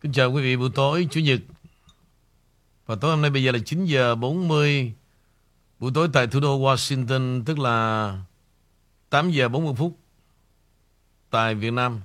Kính 0.00 0.12
chào 0.12 0.32
quý 0.32 0.42
vị 0.42 0.56
buổi 0.56 0.70
tối 0.74 1.08
Chủ 1.10 1.20
nhật. 1.20 1.40
Và 2.86 2.94
tối 2.94 3.10
hôm 3.10 3.22
nay 3.22 3.30
bây 3.30 3.44
giờ 3.44 3.52
là 3.52 3.58
9 3.64 3.84
giờ 3.84 4.14
40 4.14 4.92
Buổi 5.78 5.90
tối 5.94 6.08
tại 6.12 6.26
thủ 6.26 6.40
đô 6.40 6.58
Washington 6.58 7.44
Tức 7.44 7.58
là 7.58 8.18
8 9.10 9.30
giờ 9.30 9.48
40 9.48 9.74
phút 9.76 9.98
Tại 11.30 11.54
Việt 11.54 11.72
Nam. 11.72 12.00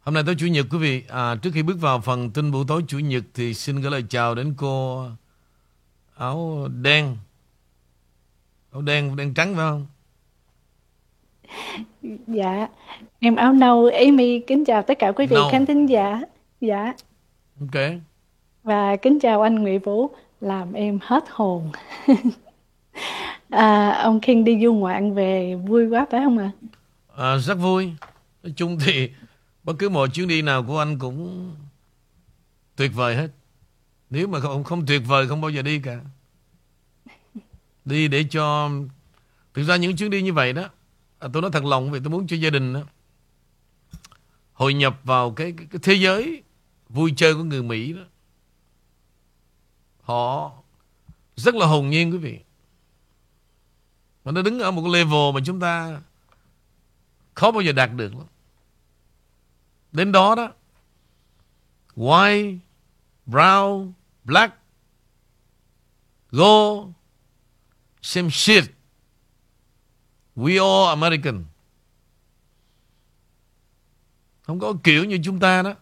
Hôm 0.00 0.14
nay 0.14 0.22
tối 0.26 0.34
Chủ 0.38 0.46
nhật 0.46 0.66
quý 0.70 0.78
vị 0.78 1.02
à, 1.08 1.36
Trước 1.42 1.50
khi 1.54 1.62
bước 1.62 1.80
vào 1.80 2.00
phần 2.00 2.30
tin 2.30 2.50
buổi 2.50 2.64
tối 2.68 2.82
Chủ 2.88 2.98
nhật 2.98 3.24
Thì 3.34 3.54
xin 3.54 3.80
gửi 3.80 3.90
lời 3.90 4.04
chào 4.08 4.34
đến 4.34 4.54
cô 4.56 5.06
Áo 6.16 6.68
đen. 6.82 7.16
Áo 8.72 8.82
đen, 8.82 9.16
đen 9.16 9.34
trắng 9.34 9.54
phải 9.56 9.70
không? 9.70 9.86
Dạ. 12.26 12.68
Em 13.18 13.36
áo 13.36 13.52
nâu 13.52 13.90
Amy 14.06 14.40
kính 14.40 14.64
chào 14.64 14.82
tất 14.82 14.98
cả 14.98 15.12
quý 15.12 15.26
vị 15.26 15.36
Nâu. 15.36 15.50
khán 15.50 15.66
thính 15.66 15.86
giả. 15.86 16.20
Dạ 16.60 16.92
Ok. 17.60 17.82
Và 18.62 18.96
kính 18.96 19.20
chào 19.20 19.42
anh 19.42 19.54
Nguyễn 19.54 19.80
Vũ 19.80 20.10
Làm 20.40 20.72
em 20.72 20.98
hết 21.02 21.24
hồn. 21.30 21.72
À, 23.50 23.90
Ông 23.90 24.20
King 24.20 24.44
đi 24.44 24.58
du 24.64 24.74
ngoạn 24.74 25.14
về 25.14 25.54
vui 25.54 25.88
quá 25.88 26.06
phải 26.10 26.20
không 26.24 26.38
ạ? 26.38 26.50
à, 27.16 27.36
Rất 27.38 27.54
vui. 27.54 27.92
Nói 28.42 28.52
chung 28.56 28.78
thì 28.86 29.10
Bất 29.64 29.72
cứ 29.78 29.88
một 29.88 30.06
chuyến 30.06 30.28
đi 30.28 30.42
nào 30.42 30.62
của 30.62 30.78
anh 30.78 30.98
cũng 30.98 31.50
Tuyệt 32.76 32.90
vời 32.94 33.16
hết. 33.16 33.28
Nếu 34.10 34.28
mà 34.28 34.40
không, 34.40 34.64
không 34.64 34.86
tuyệt 34.86 35.02
vời 35.06 35.28
không 35.28 35.40
bao 35.40 35.50
giờ 35.50 35.62
đi 35.62 35.80
cả. 35.80 36.00
Đi 37.84 38.08
để 38.08 38.24
cho 38.30 38.70
Thực 39.54 39.62
ra 39.62 39.76
những 39.76 39.96
chuyến 39.96 40.10
đi 40.10 40.22
như 40.22 40.32
vậy 40.32 40.52
đó 40.52 40.68
à, 41.18 41.28
Tôi 41.32 41.42
nói 41.42 41.50
thật 41.50 41.64
lòng 41.64 41.90
vì 41.90 42.00
tôi 42.00 42.10
muốn 42.10 42.26
cho 42.26 42.36
gia 42.36 42.50
đình 42.50 42.72
đó 42.72 42.80
Hội 44.52 44.74
nhập 44.74 45.00
vào 45.04 45.30
cái, 45.30 45.52
cái, 45.56 45.66
cái 45.70 45.80
thế 45.82 45.94
giới 45.94 46.42
Vui 46.88 47.14
chơi 47.16 47.34
của 47.34 47.42
người 47.42 47.62
Mỹ 47.62 47.92
đó. 47.92 48.02
Họ 50.02 50.52
Rất 51.36 51.54
là 51.54 51.66
hồn 51.66 51.90
nhiên 51.90 52.12
quý 52.12 52.18
vị. 52.18 52.40
Mà 54.24 54.32
nó 54.32 54.42
đứng 54.42 54.58
ở 54.58 54.70
một 54.70 54.82
cái 54.82 54.92
level 54.92 55.34
mà 55.34 55.40
chúng 55.44 55.60
ta 55.60 56.00
Khó 57.34 57.50
bao 57.50 57.60
giờ 57.60 57.72
đạt 57.72 57.90
được 57.94 58.14
lắm. 58.14 58.26
Đến 59.92 60.12
đó 60.12 60.34
đó, 60.34 60.52
White, 61.96 62.58
Brown, 63.26 63.92
Black 64.24 64.54
Go 66.30 66.84
Same 68.02 68.30
shit 68.30 68.64
We 70.36 70.58
all 70.58 70.88
American. 70.88 71.44
Không 74.42 74.60
có 74.60 74.74
kiểu 74.84 75.04
như 75.04 75.18
chúng 75.24 75.40
ta 75.40 75.62
đó. 75.62 75.74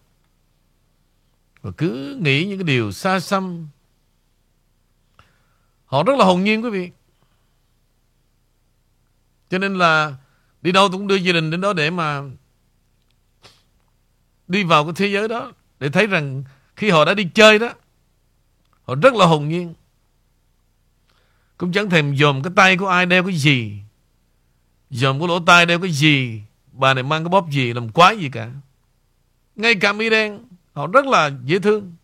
Và 1.66 1.72
cứ 1.76 2.18
nghĩ 2.20 2.44
những 2.44 2.58
cái 2.58 2.64
điều 2.64 2.92
xa 2.92 3.20
xăm. 3.20 3.68
Họ 5.86 6.02
rất 6.02 6.18
là 6.18 6.24
hồn 6.24 6.44
nhiên, 6.44 6.64
quý 6.64 6.70
vị. 6.70 6.90
Cho 9.50 9.58
nên 9.58 9.78
là 9.78 10.16
Đi 10.62 10.72
đâu 10.72 10.88
cũng 10.92 11.06
đưa 11.06 11.14
gia 11.14 11.32
đình 11.32 11.50
đến 11.50 11.60
đó 11.60 11.72
để 11.72 11.90
mà 11.90 12.22
Đi 14.48 14.64
vào 14.64 14.84
cái 14.84 14.92
thế 14.96 15.06
giới 15.06 15.28
đó, 15.28 15.52
Để 15.80 15.88
thấy 15.88 16.06
rằng 16.06 16.44
Khi 16.76 16.90
họ 16.90 17.04
đã 17.04 17.14
đi 17.14 17.28
chơi 17.34 17.58
đó, 17.58 17.72
Họ 18.82 18.94
rất 18.94 19.14
là 19.14 19.26
hồn 19.26 19.48
nhiên. 19.48 19.74
Cũng 21.58 21.72
chẳng 21.72 21.90
thèm 21.90 22.16
dòm 22.16 22.42
cái 22.42 22.52
tay 22.56 22.76
của 22.76 22.88
ai 22.88 23.06
đeo 23.06 23.22
cái 23.22 23.34
gì. 23.34 23.78
Dòm 24.90 25.18
cái 25.18 25.28
lỗ 25.28 25.40
tai 25.40 25.66
đeo 25.66 25.80
cái 25.80 25.90
gì. 25.90 26.42
Bà 26.72 26.94
này 26.94 27.02
mang 27.02 27.24
cái 27.24 27.28
bóp 27.28 27.50
gì, 27.50 27.72
Làm 27.72 27.88
quái 27.88 28.18
gì 28.18 28.28
cả. 28.28 28.50
Ngay 29.56 29.74
cả 29.74 29.92
Mỹ 29.92 30.10
đen. 30.10 30.45
Họ 30.76 30.86
rất 30.86 31.06
là 31.06 31.30
dễ 31.44 31.58
thương. 31.58 31.94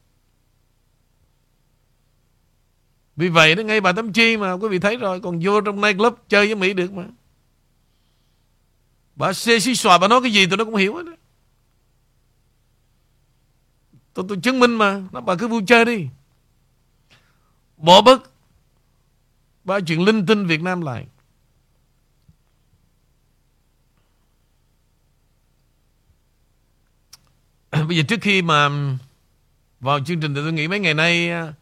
Vì 3.17 3.29
vậy 3.29 3.55
nó 3.55 3.62
ngay 3.62 3.81
bà 3.81 3.92
Tâm 3.92 4.12
Chi 4.12 4.37
mà 4.37 4.53
quý 4.53 4.69
vị 4.69 4.79
thấy 4.79 4.97
rồi 4.97 5.20
Còn 5.20 5.41
vô 5.42 5.61
trong 5.61 5.80
nightclub 5.80 6.14
chơi 6.29 6.47
với 6.47 6.55
Mỹ 6.55 6.73
được 6.73 6.92
mà. 6.92 7.05
Bà 9.17 9.33
xê 9.33 9.61
xí 9.61 9.74
xòa 9.74 9.98
bà 9.98 10.08
nói 10.08 10.20
cái 10.23 10.33
gì 10.33 10.47
tụi 10.47 10.57
nó 10.57 10.64
cũng 10.64 10.74
hiểu 10.74 10.97
hết 10.97 11.02
đó. 11.07 11.13
Tôi, 14.14 14.24
tôi 14.29 14.39
chứng 14.42 14.61
minh 14.61 14.74
mà 14.74 15.02
nó 15.13 15.20
Bà 15.20 15.35
cứ 15.35 15.48
vui 15.48 15.63
chơi 15.67 15.85
đi. 15.85 16.08
Bỏ 17.77 18.02
bớt 18.02 18.30
Ba 19.64 19.80
chuyện 19.80 20.05
linh 20.05 20.27
tinh 20.27 20.47
Việt 20.47 20.63
Nam 20.63 20.80
lại. 20.80 21.07
Bây 27.89 27.97
giờ 27.97 28.03
trước 28.09 28.21
khi 28.21 28.43
mà 28.43 28.69
Vào 29.81 30.01
chương 30.01 30.21
trình 30.21 30.35
thì 30.35 30.41
tôi 30.43 30.53
nghĩ 30.53 30.69
mấy 30.69 30.81
ngày 30.81 30.95
nay 30.95 31.31
à, 31.31 31.53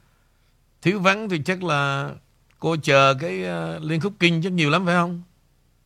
Thiếu 0.83 1.01
vắng 1.01 1.29
thì 1.29 1.41
chắc 1.45 1.63
là 1.65 2.11
Cô 2.59 2.77
chờ 2.83 3.15
cái 3.21 3.43
uh, 3.43 3.83
Liên 3.83 4.01
Khúc 4.01 4.13
Kinh 4.21 4.41
chắc 4.43 4.53
nhiều 4.53 4.71
lắm 4.71 4.87
phải 4.87 4.95
không 4.95 5.23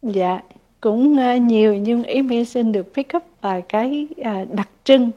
Dạ 0.03 0.41
cũng 0.81 1.17
uh, 1.19 1.43
nhiều 1.43 1.75
nhưng 1.75 2.05
Amy 2.05 2.45
xin 2.45 2.73
được 2.73 2.95
pick 2.95 3.17
up 3.17 3.23
vài 3.41 3.63
cái 3.69 4.09
đặc 4.53 4.69
trưng 4.85 5.11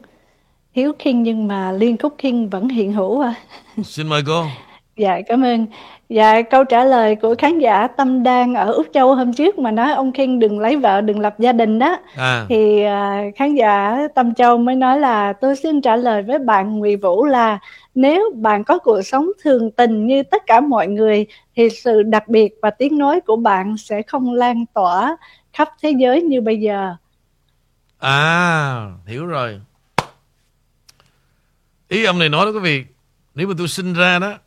Hiếu 0.72 0.92
King 0.98 1.22
nhưng 1.22 1.48
mà 1.48 1.72
Liên 1.72 1.96
Khúc 1.96 2.14
King 2.18 2.48
vẫn 2.48 2.68
hiện 2.68 2.92
hữu 2.92 3.20
à. 3.20 3.34
Xin 3.84 4.08
mời 4.08 4.22
cô 4.26 4.46
Dạ 4.96 5.20
cảm 5.28 5.44
ơn. 5.44 5.66
Dạ 6.08 6.42
câu 6.42 6.64
trả 6.64 6.84
lời 6.84 7.16
của 7.16 7.34
khán 7.38 7.58
giả 7.58 7.86
Tâm 7.86 8.22
Đan 8.22 8.54
ở 8.54 8.72
Úc 8.72 8.86
Châu 8.94 9.14
hôm 9.14 9.32
trước 9.32 9.58
mà 9.58 9.70
nói 9.70 9.92
ông 9.92 10.12
King 10.12 10.38
đừng 10.38 10.58
lấy 10.58 10.76
vợ 10.76 11.00
đừng 11.00 11.20
lập 11.20 11.34
gia 11.38 11.52
đình 11.52 11.78
đó. 11.78 11.98
à, 12.16 12.46
Thì 12.48 12.82
à, 12.82 13.22
khán 13.36 13.54
giả 13.54 13.98
Tâm 14.14 14.34
Châu 14.34 14.58
mới 14.58 14.74
nói 14.74 15.00
là 15.00 15.32
tôi 15.32 15.56
xin 15.56 15.80
trả 15.80 15.96
lời 15.96 16.22
với 16.22 16.38
bạn 16.38 16.78
Ngụy 16.78 16.96
Vũ 16.96 17.24
là 17.24 17.58
nếu 17.94 18.30
bạn 18.36 18.64
có 18.64 18.78
cuộc 18.78 19.02
sống 19.02 19.26
thường 19.42 19.70
tình 19.70 20.06
như 20.06 20.22
tất 20.22 20.42
cả 20.46 20.60
mọi 20.60 20.86
người 20.88 21.26
thì 21.56 21.68
sự 21.70 22.02
đặc 22.02 22.28
biệt 22.28 22.54
và 22.62 22.70
tiếng 22.70 22.98
nói 22.98 23.20
của 23.20 23.36
bạn 23.36 23.76
sẽ 23.76 24.02
không 24.02 24.34
lan 24.34 24.64
tỏa 24.74 25.16
khắp 25.52 25.68
thế 25.82 25.90
giới 25.90 26.22
như 26.22 26.40
bây 26.40 26.60
giờ. 26.60 26.94
à 27.98 28.90
Hiểu 29.06 29.26
rồi 29.26 29.60
Ý 31.88 32.04
ông 32.04 32.18
này 32.18 32.28
nói 32.28 32.46
đó 32.46 32.52
quý 32.52 32.60
vị 32.60 32.84
Nếu 33.34 33.48
mà 33.48 33.54
tôi 33.58 33.68
sinh 33.68 33.94
ra 33.94 34.18
đó 34.18 34.38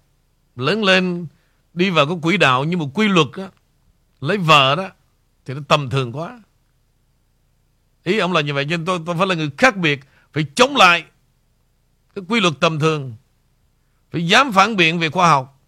Lớn 0.56 0.84
lên 0.84 1.28
Đi 1.74 1.90
vào 1.90 2.06
cái 2.06 2.16
quỹ 2.22 2.38
đạo 2.38 2.64
như 2.64 2.78
một 2.78 2.90
quy 2.94 3.08
luật 3.08 3.28
đó, 3.38 3.48
Lấy 4.22 4.38
vợ 4.38 4.76
đó 4.76 4.90
Thì 5.46 5.54
nó 5.54 5.60
tầm 5.68 5.90
thường 5.90 6.12
quá. 6.12 6.40
Ý 8.04 8.18
ông 8.18 8.34
là 8.34 8.42
như 8.42 8.54
vậy 8.54 8.66
Nhưng 8.70 8.86
tôi, 8.86 9.00
tôi 9.06 9.16
phải 9.18 9.28
là 9.28 9.36
người 9.36 9.52
khác 9.58 9.78
biệt 9.78 10.00
Phải 10.34 10.46
chống 10.56 10.76
lại 10.76 11.04
Cái 12.16 12.26
quy 12.28 12.40
luật 12.40 12.54
tầm 12.60 12.80
thường 12.80 13.14
Phải 14.12 14.28
dám 14.28 14.52
phản 14.52 14.76
biện 14.76 15.00
về 15.00 15.10
khoa 15.10 15.30
học. 15.30 15.60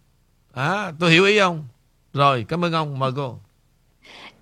À 0.54 0.92
tôi 1.00 1.12
hiểu 1.12 1.26
ý 1.26 1.38
ông. 1.38 1.68
Rồi 2.14 2.46
cảm 2.48 2.66
ơn 2.66 2.74
ông. 2.74 3.00
Mời 3.00 3.12
cô. 3.16 3.40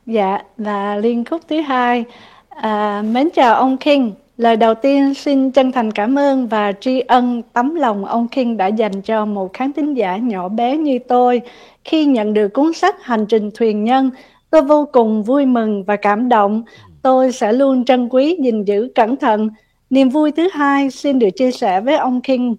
Dạ, 0.05 0.37
và 0.57 0.95
liên 0.95 1.25
khúc 1.25 1.41
thứ 1.49 1.61
hai. 1.61 2.05
À, 2.49 3.01
mến 3.05 3.29
chào 3.33 3.55
ông 3.55 3.77
King. 3.77 4.11
Lời 4.41 4.57
đầu 4.57 4.75
tiên 4.75 5.13
xin 5.13 5.51
chân 5.51 5.71
thành 5.71 5.91
cảm 5.91 6.19
ơn 6.19 6.47
và 6.47 6.71
tri 6.71 6.99
ân 6.99 7.41
tấm 7.53 7.75
lòng 7.75 8.05
ông 8.05 8.27
King 8.27 8.57
đã 8.57 8.67
dành 8.67 9.01
cho 9.01 9.25
một 9.25 9.53
khán 9.53 9.73
thính 9.73 9.93
giả 9.93 10.17
nhỏ 10.17 10.49
bé 10.49 10.77
như 10.77 10.99
tôi. 11.07 11.41
Khi 11.83 12.05
nhận 12.05 12.33
được 12.33 12.47
cuốn 12.53 12.73
sách 12.73 13.03
Hành 13.03 13.25
trình 13.25 13.49
thuyền 13.53 13.83
nhân, 13.83 14.11
tôi 14.49 14.61
vô 14.61 14.87
cùng 14.91 15.23
vui 15.23 15.45
mừng 15.45 15.83
và 15.83 15.95
cảm 15.95 16.29
động. 16.29 16.63
Tôi 17.01 17.31
sẽ 17.31 17.53
luôn 17.53 17.85
trân 17.85 18.09
quý, 18.09 18.37
gìn 18.43 18.63
giữ 18.63 18.91
cẩn 18.95 19.17
thận. 19.17 19.49
Niềm 19.89 20.09
vui 20.09 20.31
thứ 20.31 20.49
hai 20.53 20.89
xin 20.89 21.19
được 21.19 21.29
chia 21.35 21.51
sẻ 21.51 21.81
với 21.81 21.97
ông 21.97 22.21
King 22.21 22.55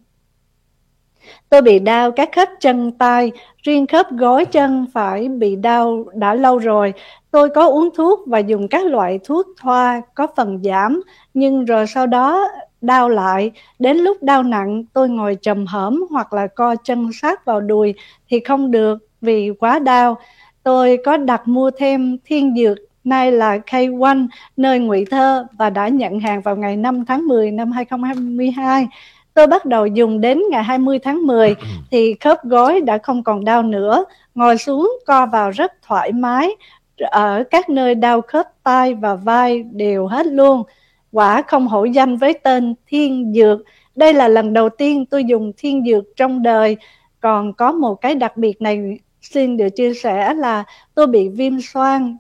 Tôi 1.49 1.63
bị 1.63 1.79
đau 1.79 2.11
các 2.11 2.29
khớp 2.33 2.49
chân 2.61 2.93
tay, 2.93 3.33
riêng 3.63 3.87
khớp 3.87 4.11
gối 4.11 4.45
chân 4.45 4.87
phải 4.93 5.29
bị 5.29 5.57
đau 5.57 6.05
đã 6.15 6.35
lâu 6.35 6.59
rồi. 6.59 6.93
Tôi 7.31 7.49
có 7.49 7.69
uống 7.69 7.89
thuốc 7.97 8.21
và 8.27 8.39
dùng 8.39 8.69
các 8.69 8.87
loại 8.87 9.19
thuốc 9.25 9.47
thoa 9.61 10.03
có 10.15 10.27
phần 10.37 10.61
giảm, 10.65 11.03
nhưng 11.35 11.65
rồi 11.65 11.87
sau 11.87 12.07
đó 12.07 12.49
đau 12.81 13.09
lại. 13.09 13.51
Đến 13.79 13.97
lúc 13.97 14.23
đau 14.23 14.43
nặng, 14.43 14.85
tôi 14.93 15.09
ngồi 15.09 15.35
trầm 15.43 15.67
hởm 15.67 16.05
hoặc 16.11 16.33
là 16.33 16.47
co 16.47 16.77
chân 16.77 17.11
sát 17.13 17.45
vào 17.45 17.61
đùi 17.61 17.95
thì 18.29 18.41
không 18.41 18.71
được 18.71 18.99
vì 19.21 19.51
quá 19.59 19.79
đau. 19.79 20.17
Tôi 20.63 20.99
có 21.05 21.17
đặt 21.17 21.49
mua 21.49 21.71
thêm 21.71 22.19
thiên 22.25 22.55
dược 22.57 22.79
nay 23.05 23.33
là 23.33 23.59
K1 23.67 24.27
nơi 24.57 24.79
Ngụy 24.79 25.05
Thơ 25.11 25.47
và 25.59 25.71
đã 25.71 25.89
nhận 25.89 26.21
hàng 26.21 26.41
vào 26.41 26.57
ngày 26.57 26.77
5 26.77 27.05
tháng 27.05 27.27
10 27.27 27.51
năm 27.51 27.73
2022. 27.73 28.89
Tôi 29.35 29.47
bắt 29.47 29.65
đầu 29.65 29.87
dùng 29.87 30.21
đến 30.21 30.43
ngày 30.51 30.65
20 30.65 30.99
tháng 30.99 31.27
10 31.27 31.55
thì 31.91 32.15
khớp 32.21 32.45
gối 32.45 32.81
đã 32.81 32.99
không 32.99 33.25
còn 33.25 33.45
đau 33.45 33.63
nữa, 33.63 34.05
ngồi 34.35 34.59
xuống 34.59 34.93
co 35.07 35.27
vào 35.27 35.51
rất 35.51 35.73
thoải 35.83 36.13
mái, 36.13 36.51
ở 36.99 37.45
các 37.51 37.69
nơi 37.69 37.95
đau 37.95 38.21
khớp 38.21 38.47
tay 38.63 38.95
và 38.95 39.15
vai 39.15 39.63
đều 39.63 40.07
hết 40.07 40.27
luôn. 40.27 40.63
Quả 41.13 41.43
không 41.43 41.69
hổ 41.69 41.85
danh 41.85 42.17
với 42.17 42.33
tên 42.33 42.75
Thiên 42.87 43.33
Dược. 43.35 43.61
Đây 43.97 44.15
là 44.15 44.29
lần 44.29 44.53
đầu 44.53 44.69
tiên 44.69 45.07
tôi 45.07 45.25
dùng 45.25 45.53
Thiên 45.57 45.85
Dược 45.87 46.05
trong 46.17 46.43
đời. 46.43 46.77
Còn 47.21 47.53
có 47.53 47.73
một 47.73 47.95
cái 47.95 48.15
đặc 48.15 48.37
biệt 48.37 48.63
này 48.63 48.99
xin 49.23 49.57
được 49.57 49.69
chia 49.77 49.95
sẻ 49.95 50.35
là 50.35 50.65
tôi 50.95 51.07
bị 51.07 51.29
viêm 51.29 51.61
xoang, 51.61 52.17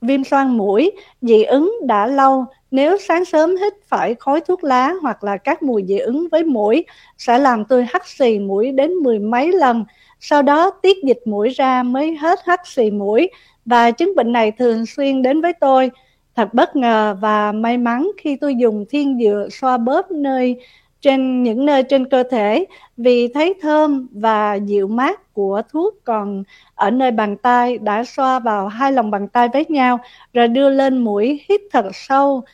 viêm 0.00 0.24
xoang 0.24 0.56
mũi, 0.56 0.92
dị 1.22 1.42
ứng 1.42 1.72
đã 1.86 2.06
lâu 2.06 2.44
nếu 2.74 2.96
sáng 2.98 3.24
sớm 3.24 3.56
hít 3.56 3.72
phải 3.86 4.14
khói 4.14 4.40
thuốc 4.40 4.64
lá 4.64 4.92
hoặc 5.02 5.24
là 5.24 5.36
các 5.36 5.62
mùi 5.62 5.84
dị 5.88 5.98
ứng 5.98 6.28
với 6.30 6.44
mũi, 6.44 6.84
sẽ 7.18 7.38
làm 7.38 7.64
tôi 7.64 7.86
hắt 7.92 8.06
xì 8.06 8.38
mũi 8.38 8.72
đến 8.72 8.92
mười 8.94 9.18
mấy 9.18 9.52
lần. 9.52 9.84
Sau 10.20 10.42
đó 10.42 10.70
tiết 10.70 10.96
dịch 11.04 11.20
mũi 11.24 11.48
ra 11.48 11.82
mới 11.82 12.16
hết 12.16 12.38
hắt 12.44 12.66
xì 12.66 12.90
mũi 12.90 13.30
và 13.64 13.90
chứng 13.90 14.14
bệnh 14.16 14.32
này 14.32 14.50
thường 14.50 14.86
xuyên 14.86 15.22
đến 15.22 15.40
với 15.40 15.52
tôi. 15.52 15.90
Thật 16.36 16.54
bất 16.54 16.76
ngờ 16.76 17.16
và 17.20 17.52
may 17.52 17.78
mắn 17.78 18.10
khi 18.18 18.36
tôi 18.36 18.54
dùng 18.54 18.84
thiên 18.90 19.18
dừa 19.22 19.48
xoa 19.50 19.78
bóp 19.78 20.10
nơi 20.10 20.56
trên, 21.00 21.42
những 21.42 21.66
nơi 21.66 21.82
trên 21.82 22.08
cơ 22.08 22.22
thể 22.30 22.64
vì 22.96 23.28
thấy 23.28 23.54
thơm 23.62 24.08
và 24.12 24.54
dịu 24.54 24.88
mát 24.88 25.34
của 25.34 25.62
thuốc 25.72 25.94
còn 26.04 26.44
ở 26.74 26.90
nơi 26.90 27.10
bàn 27.10 27.36
tay 27.36 27.78
đã 27.78 28.04
xoa 28.04 28.38
vào 28.38 28.68
hai 28.68 28.92
lòng 28.92 29.10
bàn 29.10 29.28
tay 29.28 29.48
với 29.52 29.64
nhau 29.68 29.98
rồi 30.32 30.48
đưa 30.48 30.70
lên 30.70 30.98
mũi 30.98 31.40
hít 31.48 31.60
thật 31.72 31.86
sâu 31.92 32.44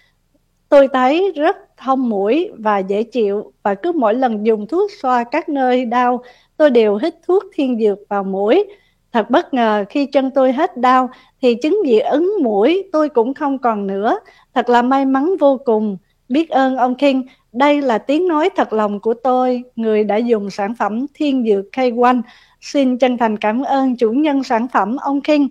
tôi 0.70 0.88
thấy 0.92 1.32
rất 1.36 1.56
thông 1.76 2.08
mũi 2.08 2.50
và 2.58 2.78
dễ 2.78 3.02
chịu 3.02 3.52
và 3.62 3.74
cứ 3.74 3.92
mỗi 3.92 4.14
lần 4.14 4.46
dùng 4.46 4.66
thuốc 4.66 4.90
xoa 5.02 5.24
các 5.24 5.48
nơi 5.48 5.84
đau 5.84 6.22
tôi 6.56 6.70
đều 6.70 6.96
hít 6.96 7.14
thuốc 7.26 7.44
thiên 7.54 7.78
dược 7.80 7.98
vào 8.08 8.24
mũi. 8.24 8.64
Thật 9.12 9.30
bất 9.30 9.54
ngờ 9.54 9.84
khi 9.88 10.06
chân 10.06 10.30
tôi 10.30 10.52
hết 10.52 10.76
đau 10.76 11.10
thì 11.42 11.54
chứng 11.54 11.82
dị 11.86 11.98
ứng 11.98 12.32
mũi 12.42 12.88
tôi 12.92 13.08
cũng 13.08 13.34
không 13.34 13.58
còn 13.58 13.86
nữa. 13.86 14.20
Thật 14.54 14.68
là 14.68 14.82
may 14.82 15.04
mắn 15.04 15.36
vô 15.40 15.60
cùng. 15.64 15.96
Biết 16.28 16.50
ơn 16.50 16.76
ông 16.76 16.94
King 16.94 17.22
đây 17.52 17.82
là 17.82 17.98
tiếng 17.98 18.28
nói 18.28 18.50
thật 18.56 18.72
lòng 18.72 19.00
của 19.00 19.14
tôi, 19.14 19.62
người 19.76 20.04
đã 20.04 20.16
dùng 20.16 20.50
sản 20.50 20.74
phẩm 20.78 21.06
thiên 21.14 21.44
dược 21.46 21.64
K1. 21.72 22.22
Xin 22.60 22.98
chân 22.98 23.18
thành 23.18 23.36
cảm 23.36 23.62
ơn 23.62 23.96
chủ 23.96 24.10
nhân 24.10 24.42
sản 24.42 24.66
phẩm 24.72 24.96
ông 24.96 25.20
King. 25.20 25.48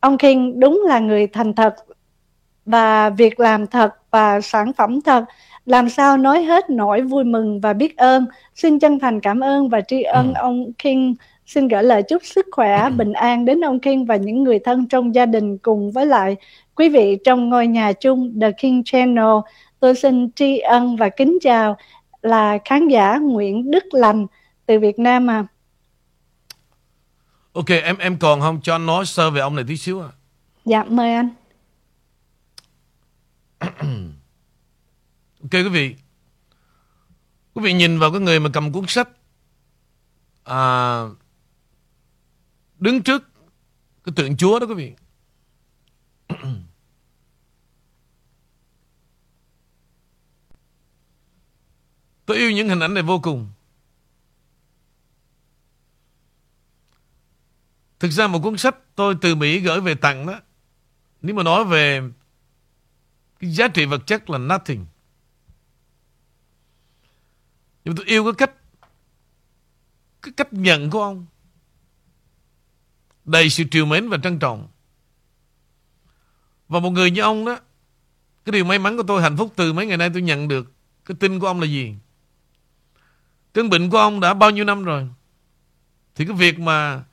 Ông 0.00 0.18
King 0.18 0.60
đúng 0.60 0.82
là 0.86 0.98
người 0.98 1.26
thành 1.26 1.54
thật 1.54 1.74
và 2.66 3.10
việc 3.10 3.40
làm 3.40 3.66
thật 3.66 3.94
và 4.10 4.40
sản 4.40 4.72
phẩm 4.72 5.00
thật. 5.00 5.24
Làm 5.66 5.88
sao 5.88 6.16
nói 6.16 6.42
hết 6.42 6.70
nỗi 6.70 7.02
vui 7.02 7.24
mừng 7.24 7.60
và 7.60 7.72
biết 7.72 7.96
ơn. 7.96 8.26
Xin 8.54 8.78
chân 8.78 8.98
thành 8.98 9.20
cảm 9.20 9.40
ơn 9.40 9.68
và 9.68 9.80
tri 9.80 10.02
ân 10.02 10.34
ừ. 10.34 10.38
ông 10.38 10.72
King. 10.72 11.14
Xin 11.46 11.68
gửi 11.68 11.82
lời 11.82 12.02
chúc 12.02 12.22
sức 12.24 12.46
khỏe, 12.52 12.82
ừ. 12.82 12.90
bình 12.96 13.12
an 13.12 13.44
đến 13.44 13.64
ông 13.64 13.80
King 13.80 14.04
và 14.04 14.16
những 14.16 14.44
người 14.44 14.58
thân 14.58 14.88
trong 14.88 15.14
gia 15.14 15.26
đình 15.26 15.58
cùng 15.58 15.92
với 15.92 16.06
lại 16.06 16.36
quý 16.74 16.88
vị 16.88 17.18
trong 17.24 17.48
ngôi 17.48 17.66
nhà 17.66 17.92
chung 17.92 18.40
The 18.40 18.50
King 18.50 18.82
Channel. 18.84 19.34
Tôi 19.80 19.94
xin 19.94 20.30
tri 20.30 20.58
ân 20.58 20.96
và 20.96 21.08
kính 21.08 21.38
chào 21.42 21.76
là 22.22 22.58
khán 22.64 22.88
giả 22.88 23.18
Nguyễn 23.18 23.70
Đức 23.70 23.84
Lành 23.92 24.26
từ 24.66 24.78
Việt 24.78 24.98
Nam 24.98 25.30
à. 25.30 25.46
Ok, 27.52 27.68
em 27.84 27.98
em 27.98 28.16
còn 28.20 28.40
không 28.40 28.60
cho 28.62 28.74
anh 28.74 28.86
nói 28.86 29.06
sơ 29.06 29.30
về 29.30 29.40
ông 29.40 29.56
này 29.56 29.64
tí 29.68 29.76
xíu 29.76 30.00
à? 30.00 30.08
Dạ, 30.64 30.84
mời 30.88 31.14
anh. 31.14 31.28
ok 35.42 35.52
quý 35.52 35.68
vị. 35.68 35.96
Quý 37.54 37.62
vị 37.62 37.72
nhìn 37.72 37.98
vào 37.98 38.12
cái 38.12 38.20
người 38.20 38.40
mà 38.40 38.50
cầm 38.52 38.72
cuốn 38.72 38.84
sách 38.86 39.08
à, 40.44 41.00
đứng 42.78 43.02
trước 43.02 43.22
cái 44.04 44.12
tượng 44.16 44.36
Chúa 44.36 44.58
đó 44.58 44.66
quý 44.66 44.74
vị. 44.74 44.92
Tôi 52.26 52.36
yêu 52.36 52.50
những 52.50 52.68
hình 52.68 52.80
ảnh 52.80 52.94
này 52.94 53.02
vô 53.02 53.18
cùng. 53.18 53.50
Thực 57.98 58.10
ra 58.10 58.26
một 58.26 58.40
cuốn 58.42 58.58
sách 58.58 58.76
tôi 58.94 59.16
từ 59.20 59.34
Mỹ 59.34 59.60
gửi 59.60 59.80
về 59.80 59.94
tặng 59.94 60.26
đó. 60.26 60.40
Nếu 61.22 61.34
mà 61.34 61.42
nói 61.42 61.64
về 61.64 62.02
cái 63.38 63.50
giá 63.50 63.68
trị 63.68 63.86
vật 63.86 64.06
chất 64.06 64.30
là 64.30 64.38
nothing. 64.38 64.86
Nhưng 67.84 67.94
mà 67.94 67.96
tôi 67.96 68.06
yêu 68.06 68.24
cái 68.24 68.32
cách 68.32 68.50
cái 70.22 70.32
cách 70.36 70.52
nhận 70.52 70.90
của 70.90 71.02
ông. 71.02 71.26
Đầy 73.24 73.50
sự 73.50 73.64
triều 73.70 73.86
mến 73.86 74.08
và 74.08 74.18
trân 74.22 74.38
trọng. 74.38 74.68
Và 76.68 76.80
một 76.80 76.90
người 76.90 77.10
như 77.10 77.20
ông 77.20 77.44
đó, 77.44 77.58
cái 78.44 78.52
điều 78.52 78.64
may 78.64 78.78
mắn 78.78 78.96
của 78.96 79.02
tôi 79.02 79.22
hạnh 79.22 79.36
phúc 79.36 79.52
từ 79.56 79.72
mấy 79.72 79.86
ngày 79.86 79.96
nay 79.96 80.10
tôi 80.12 80.22
nhận 80.22 80.48
được 80.48 80.72
cái 81.04 81.16
tin 81.20 81.40
của 81.40 81.46
ông 81.46 81.60
là 81.60 81.66
gì? 81.66 81.94
Cơn 83.52 83.70
bệnh 83.70 83.90
của 83.90 83.98
ông 83.98 84.20
đã 84.20 84.34
bao 84.34 84.50
nhiêu 84.50 84.64
năm 84.64 84.84
rồi 84.84 85.08
Thì 86.14 86.24
cái 86.24 86.36
việc 86.36 86.58
mà 86.58 87.04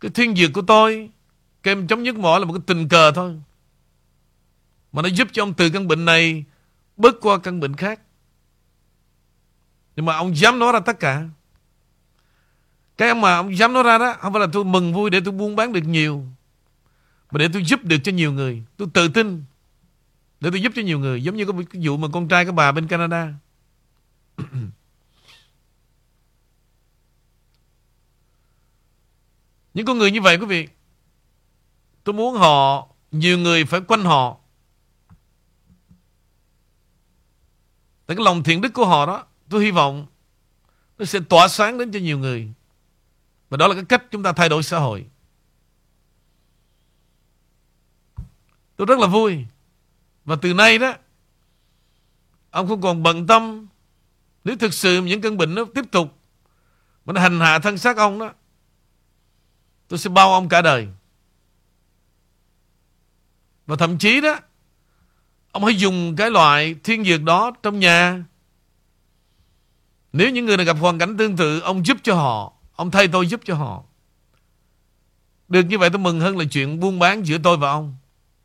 Cái 0.00 0.10
thiên 0.10 0.36
dược 0.36 0.50
của 0.52 0.62
tôi 0.62 1.10
Kem 1.62 1.86
chống 1.86 2.02
nhức 2.02 2.18
mỏi 2.18 2.40
là 2.40 2.46
một 2.46 2.52
cái 2.52 2.62
tình 2.66 2.88
cờ 2.88 3.12
thôi 3.12 3.40
mà 4.92 5.02
nó 5.02 5.08
giúp 5.08 5.28
cho 5.32 5.42
ông 5.42 5.54
từ 5.54 5.70
căn 5.70 5.88
bệnh 5.88 6.04
này 6.04 6.44
Bước 6.96 7.18
qua 7.20 7.38
căn 7.38 7.60
bệnh 7.60 7.76
khác. 7.76 8.00
Nhưng 9.96 10.06
mà 10.06 10.16
ông 10.16 10.36
dám 10.36 10.58
nói 10.58 10.72
ra 10.72 10.80
tất 10.80 11.00
cả. 11.00 11.28
Cái 12.96 13.14
mà 13.14 13.36
ông 13.36 13.56
dám 13.56 13.72
nói 13.72 13.82
ra 13.82 13.98
đó, 13.98 14.16
Không 14.18 14.32
phải 14.32 14.40
là 14.40 14.46
tôi 14.52 14.64
mừng 14.64 14.94
vui 14.94 15.10
để 15.10 15.20
tôi 15.24 15.32
buôn 15.32 15.56
bán 15.56 15.72
được 15.72 15.80
nhiều, 15.80 16.24
Mà 17.30 17.38
để 17.38 17.48
tôi 17.52 17.64
giúp 17.64 17.84
được 17.84 17.96
cho 18.04 18.12
nhiều 18.12 18.32
người. 18.32 18.62
Tôi 18.76 18.88
tự 18.94 19.08
tin 19.08 19.44
Để 20.40 20.50
tôi 20.50 20.62
giúp 20.62 20.72
cho 20.76 20.82
nhiều 20.82 20.98
người, 20.98 21.22
Giống 21.22 21.36
như 21.36 21.44
cái 21.44 21.54
vụ 21.82 21.96
mà 21.96 22.08
con 22.12 22.28
trai 22.28 22.44
của 22.44 22.52
bà 22.52 22.72
bên 22.72 22.86
Canada. 22.86 23.32
Những 29.74 29.86
con 29.86 29.98
người 29.98 30.10
như 30.10 30.20
vậy, 30.20 30.36
quý 30.36 30.46
vị, 30.46 30.68
Tôi 32.04 32.12
muốn 32.12 32.34
họ, 32.34 32.88
Nhiều 33.12 33.38
người 33.38 33.64
phải 33.64 33.80
quanh 33.80 34.04
họ. 34.04 34.38
Tại 38.08 38.16
cái 38.16 38.24
lòng 38.24 38.42
thiện 38.42 38.60
đức 38.60 38.72
của 38.72 38.86
họ 38.86 39.06
đó, 39.06 39.26
Tôi 39.48 39.64
hy 39.64 39.70
vọng 39.70 40.06
Nó 40.98 41.04
sẽ 41.04 41.20
tỏa 41.28 41.48
sáng 41.48 41.78
đến 41.78 41.92
cho 41.92 41.98
nhiều 41.98 42.18
người. 42.18 42.52
Và 43.50 43.56
đó 43.56 43.68
là 43.68 43.74
cái 43.74 43.84
cách 43.84 44.04
chúng 44.10 44.22
ta 44.22 44.32
thay 44.32 44.48
đổi 44.48 44.62
xã 44.62 44.78
hội. 44.78 45.06
Tôi 48.76 48.86
rất 48.86 48.98
là 48.98 49.06
vui. 49.06 49.46
Và 50.24 50.36
từ 50.42 50.54
nay 50.54 50.78
đó, 50.78 50.94
Ông 52.50 52.68
không 52.68 52.80
còn 52.80 53.02
bận 53.02 53.26
tâm 53.26 53.66
Nếu 54.44 54.56
thực 54.56 54.74
sự 54.74 55.02
những 55.02 55.20
căn 55.20 55.36
bệnh 55.36 55.54
nó 55.54 55.64
tiếp 55.74 55.84
tục, 55.90 56.18
Mà 57.04 57.12
nó 57.12 57.20
hành 57.20 57.40
hạ 57.40 57.58
thân 57.58 57.78
xác 57.78 57.96
ông 57.96 58.18
đó, 58.18 58.32
Tôi 59.88 59.98
sẽ 59.98 60.10
bao 60.10 60.32
ông 60.32 60.48
cả 60.48 60.62
đời. 60.62 60.88
Và 63.66 63.76
thậm 63.76 63.98
chí 63.98 64.20
đó 64.20 64.38
Ông 65.52 65.64
hãy 65.64 65.76
dùng 65.76 66.16
cái 66.16 66.30
loại 66.30 66.74
thiên 66.84 67.04
dược 67.04 67.22
đó 67.22 67.50
trong 67.62 67.78
nhà. 67.78 68.24
Nếu 70.12 70.30
những 70.30 70.46
người 70.46 70.56
này 70.56 70.66
gặp 70.66 70.76
hoàn 70.80 70.98
cảnh 70.98 71.16
tương 71.16 71.36
tự, 71.36 71.60
Ông 71.60 71.86
giúp 71.86 71.96
cho 72.02 72.14
họ, 72.14 72.52
Ông 72.76 72.90
thay 72.90 73.08
tôi 73.08 73.26
giúp 73.26 73.40
cho 73.44 73.54
họ. 73.54 73.82
Được 75.48 75.62
như 75.62 75.78
vậy 75.78 75.90
tôi 75.90 75.98
mừng 75.98 76.20
hơn 76.20 76.38
là 76.38 76.44
chuyện 76.50 76.80
buôn 76.80 76.98
bán 76.98 77.26
giữa 77.26 77.38
tôi 77.38 77.56
và 77.56 77.70
ông. 77.70 77.96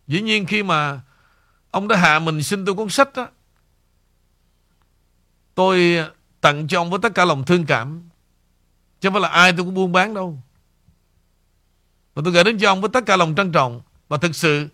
Dĩ 0.08 0.22
nhiên 0.22 0.46
khi 0.46 0.64
mà 0.64 1.02
Ông 1.72 1.88
đã 1.88 1.98
hạ 1.98 2.20
mình 2.20 2.44
xin 2.44 2.66
tôi 2.66 2.76
cuốn 2.76 2.90
sách 2.90 3.10
đó 3.16 3.28
Tôi 5.56 6.00
tặng 6.42 6.68
cho 6.68 6.82
ông 6.82 6.90
với 6.90 7.00
tất 7.00 7.16
cả 7.16 7.26
lòng 7.26 7.46
thương 7.46 7.66
cảm. 7.66 8.10
Chứ 9.02 9.10
không 9.10 9.14
phải 9.14 9.22
là 9.22 9.28
ai 9.28 9.52
tôi 9.52 9.66
cũng 9.66 9.74
buôn 9.74 9.92
bán 9.92 10.14
đâu. 10.14 10.42
Và 12.14 12.22
tôi 12.26 12.34
gửi 12.34 12.44
đến 12.44 12.58
cho 12.60 12.72
ông 12.72 12.82
với 12.82 12.90
tất 12.94 13.06
cả 13.06 13.18
lòng 13.18 13.34
trân 13.36 13.52
trọng. 13.52 13.82
Và 14.08 14.18
thực 14.18 14.36
sự, 14.36 14.68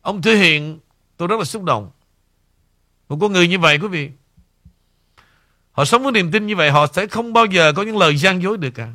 Ông 0.00 0.22
thể 0.22 0.36
hiện 0.36 0.78
tôi 1.20 1.28
rất 1.28 1.38
là 1.38 1.44
xúc 1.44 1.64
động. 1.64 1.90
Một 3.08 3.18
con 3.20 3.32
người 3.32 3.48
như 3.48 3.58
vậy 3.58 3.78
quý 3.78 3.88
vị 3.88 4.10
Họ 5.72 5.84
sống 5.84 6.02
với 6.02 6.12
niềm 6.12 6.30
tin 6.32 6.46
như 6.46 6.56
vậy 6.56 6.70
Họ 6.70 6.86
sẽ 6.86 7.06
không 7.06 7.32
bao 7.32 7.46
giờ 7.46 7.72
có 7.72 7.82
những 7.82 7.96
lời 7.96 8.16
gian 8.16 8.42
dối 8.42 8.58
được 8.58 8.70
cả. 8.70 8.88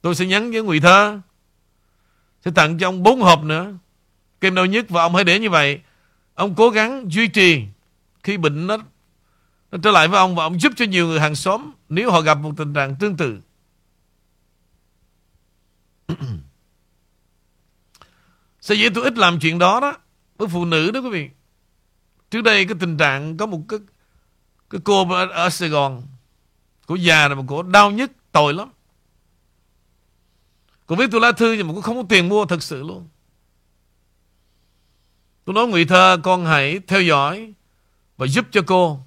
Tôi 0.00 0.14
sẽ 0.14 0.26
nhắn 0.26 0.50
với 0.50 0.62
Nguyễn 0.62 0.82
Thơ 0.82 1.20
Sẽ 2.44 2.50
tặng 2.54 2.78
cho 2.78 2.88
ông 2.88 3.02
bốn 3.02 3.20
hộp 3.20 3.44
nữa. 3.44 3.72
Kem 4.40 4.54
đau 4.54 4.66
nhất 4.66 4.86
Và 4.88 5.02
ông 5.02 5.14
hãy 5.14 5.24
để 5.24 5.38
như 5.38 5.50
vậy. 5.50 5.80
Ông 6.34 6.54
cố 6.54 6.70
gắng 6.70 7.12
duy 7.12 7.28
trì 7.28 7.64
Khi 8.22 8.36
bệnh 8.36 8.66
nó, 8.66 8.76
nó 9.70 9.78
trở 9.82 9.90
lại 9.90 10.08
với 10.08 10.18
ông 10.18 10.34
Và 10.34 10.44
ông 10.44 10.60
giúp 10.60 10.72
cho 10.76 10.84
nhiều 10.84 11.06
người 11.06 11.20
hàng 11.20 11.34
xóm 11.34 11.70
Nếu 11.88 12.10
họ 12.10 12.20
gặp 12.20 12.38
một 12.38 12.52
tình 12.56 12.74
trạng 12.74 12.96
tương 12.96 13.16
tự. 13.16 13.40
Sao 18.68 18.76
dễ 18.76 18.88
tôi 18.94 19.04
ít 19.04 19.18
làm 19.18 19.40
chuyện 19.40 19.58
đó 19.58 19.80
đó? 19.80 19.94
Với 20.38 20.48
phụ 20.48 20.64
nữ 20.64 20.90
đó 20.90 21.00
quý 21.00 21.10
vị. 21.10 21.30
Trước 22.30 22.42
đây 22.42 22.64
cái 22.64 22.74
tình 22.80 22.96
trạng 22.96 23.36
có 23.36 23.46
một 23.46 23.60
cái 23.68 23.78
Cái 24.70 24.80
cô 24.84 25.08
ở, 25.10 25.28
ở 25.28 25.50
Sài 25.50 25.68
Gòn 25.68 26.02
Cô 26.86 26.94
già 26.94 27.28
là 27.28 27.34
mà 27.34 27.42
cô 27.46 27.62
đau 27.62 27.90
nhất 27.90 28.12
Tồi 28.32 28.54
lắm. 28.54 28.68
Cô 30.86 30.96
viết 30.96 31.06
tôi 31.10 31.20
lá 31.20 31.32
thư 31.32 31.52
nhưng 31.52 31.68
mà 31.68 31.74
cô 31.74 31.80
không 31.80 31.96
có 31.96 32.02
tiền 32.08 32.28
mua 32.28 32.44
thật 32.44 32.62
sự 32.62 32.82
luôn. 32.82 33.08
Tôi 35.44 35.54
nói 35.54 35.66
Ngụy 35.66 35.84
Thơ 35.84 36.18
con 36.22 36.46
hãy 36.46 36.80
theo 36.86 37.02
dõi 37.02 37.52
Và 38.16 38.26
giúp 38.26 38.46
cho 38.50 38.62
cô. 38.66 39.00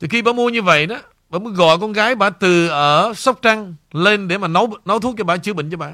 Thì 0.00 0.08
khi 0.08 0.22
bà 0.22 0.32
mua 0.32 0.48
như 0.48 0.62
vậy 0.62 0.86
đó 0.86 0.96
Bà 1.28 1.38
mới 1.38 1.52
gọi 1.52 1.78
con 1.78 1.92
gái 1.92 2.14
bà 2.14 2.30
từ 2.30 2.68
ở 2.68 3.14
Sóc 3.14 3.38
Trăng 3.42 3.74
Lên 3.92 4.28
để 4.28 4.38
mà 4.38 4.48
nấu 4.48 4.76
nấu 4.84 5.00
thuốc 5.00 5.14
cho 5.18 5.24
bà 5.24 5.36
chữa 5.36 5.52
bệnh 5.52 5.70
cho 5.70 5.76
bà. 5.76 5.92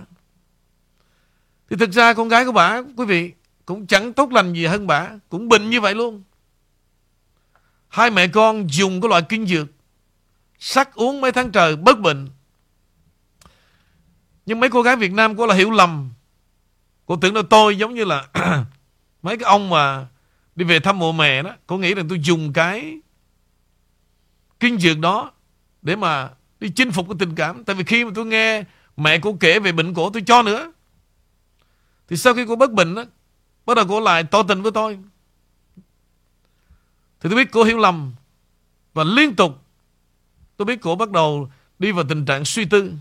Thì 1.73 1.79
thực 1.79 1.93
ra 1.93 2.15
con 2.15 2.29
gái 2.29 2.45
của 2.45 2.53
bà, 2.53 2.83
Quý 2.97 3.05
vị, 3.05 3.33
cũng 3.65 3.87
chẳng 3.87 4.13
tốt 4.13 4.33
lành 4.33 4.53
gì 4.53 4.67
hơn 4.67 4.87
bà. 4.87 5.09
Cũng 5.29 5.49
bệnh 5.49 5.71
như 5.71 5.81
vậy 5.81 5.95
luôn. 5.95 6.23
Hai 7.89 8.11
mẹ 8.11 8.29
con 8.29 8.71
dùng 8.71 9.01
cái 9.01 9.09
loại 9.09 9.23
kinh 9.29 9.47
dược, 9.47 9.67
sắc 10.59 10.95
uống 10.95 11.21
mấy 11.21 11.33
tháng 11.33 11.53
trời 11.53 11.77
bất 11.77 12.01
bệnh. 12.01 12.29
Nhưng 14.47 14.61
mấy 14.61 14.71
cô 14.71 14.83
gái 14.83 14.97
Việt 14.97 15.13
Nam 15.13 15.37
cô 15.37 15.47
là 15.47 15.55
hiểu 15.55 15.71
lầm. 15.71 16.11
Cô 17.07 17.17
tưởng 17.17 17.35
là 17.35 17.43
tôi 17.51 17.79
giống 17.79 17.95
như 17.95 18.05
là 18.05 18.27
mấy 19.23 19.37
cái 19.39 19.45
ông 19.45 19.71
mà 19.71 20.07
đi 20.57 20.65
về 20.65 20.81
thăm 20.81 20.99
mộ 20.99 21.13
mẹ 21.13 21.43
đó. 21.43 21.51
Cô 21.67 21.79
nghĩ 21.79 21.95
rằng 21.95 22.09
tôi 22.09 22.21
dùng 22.23 22.53
cái 22.53 22.99
kinh 24.61 24.79
dược 24.79 24.99
đó 24.99 25.31
để 25.83 25.97
mà 25.97 26.31
đi 26.61 26.71
chinh 26.71 26.91
phục 26.91 27.09
cái 27.09 27.17
tình 27.19 27.35
cảm. 27.35 27.65
Tại 27.65 27.77
vì 27.77 27.85
khi 27.85 28.05
mà 28.05 28.11
tôi 28.15 28.27
nghe 28.27 28.65
mẹ 28.97 29.19
cô 29.19 29.37
kể 29.41 29.59
về 29.59 29.73
bệnh 29.73 29.95
cổ, 29.95 30.11
tôi 30.11 30.23
cho 30.27 30.43
nữa. 30.43 30.73
Thì 32.09 32.17
sau 32.17 32.35
khi 32.35 32.45
cô 32.49 32.57
bất 32.57 32.73
bình 32.73 32.95
đó, 32.95 33.05
bắt 33.67 33.75
đầu 33.75 33.85
cô 33.89 34.01
lại 34.01 34.25
tỏ 34.25 34.43
tình 34.43 34.63
với 34.63 34.73
tôi. 34.73 34.99
Thì 37.21 37.31
tôi 37.31 37.35
biết 37.35 37.51
cô 37.53 37.65
hiểu 37.65 37.79
lầm. 37.79 38.15
Và 38.95 39.05
liên 39.05 39.37
tục 39.37 39.59
tôi 40.57 40.67
biết 40.67 40.79
cô 40.83 40.97
bắt 40.97 41.11
đầu 41.11 41.51
đi 41.79 41.93
vào 41.93 42.05
tình 42.09 42.25
trạng 42.25 42.45
suy 42.45 42.65
tư. 42.65 42.93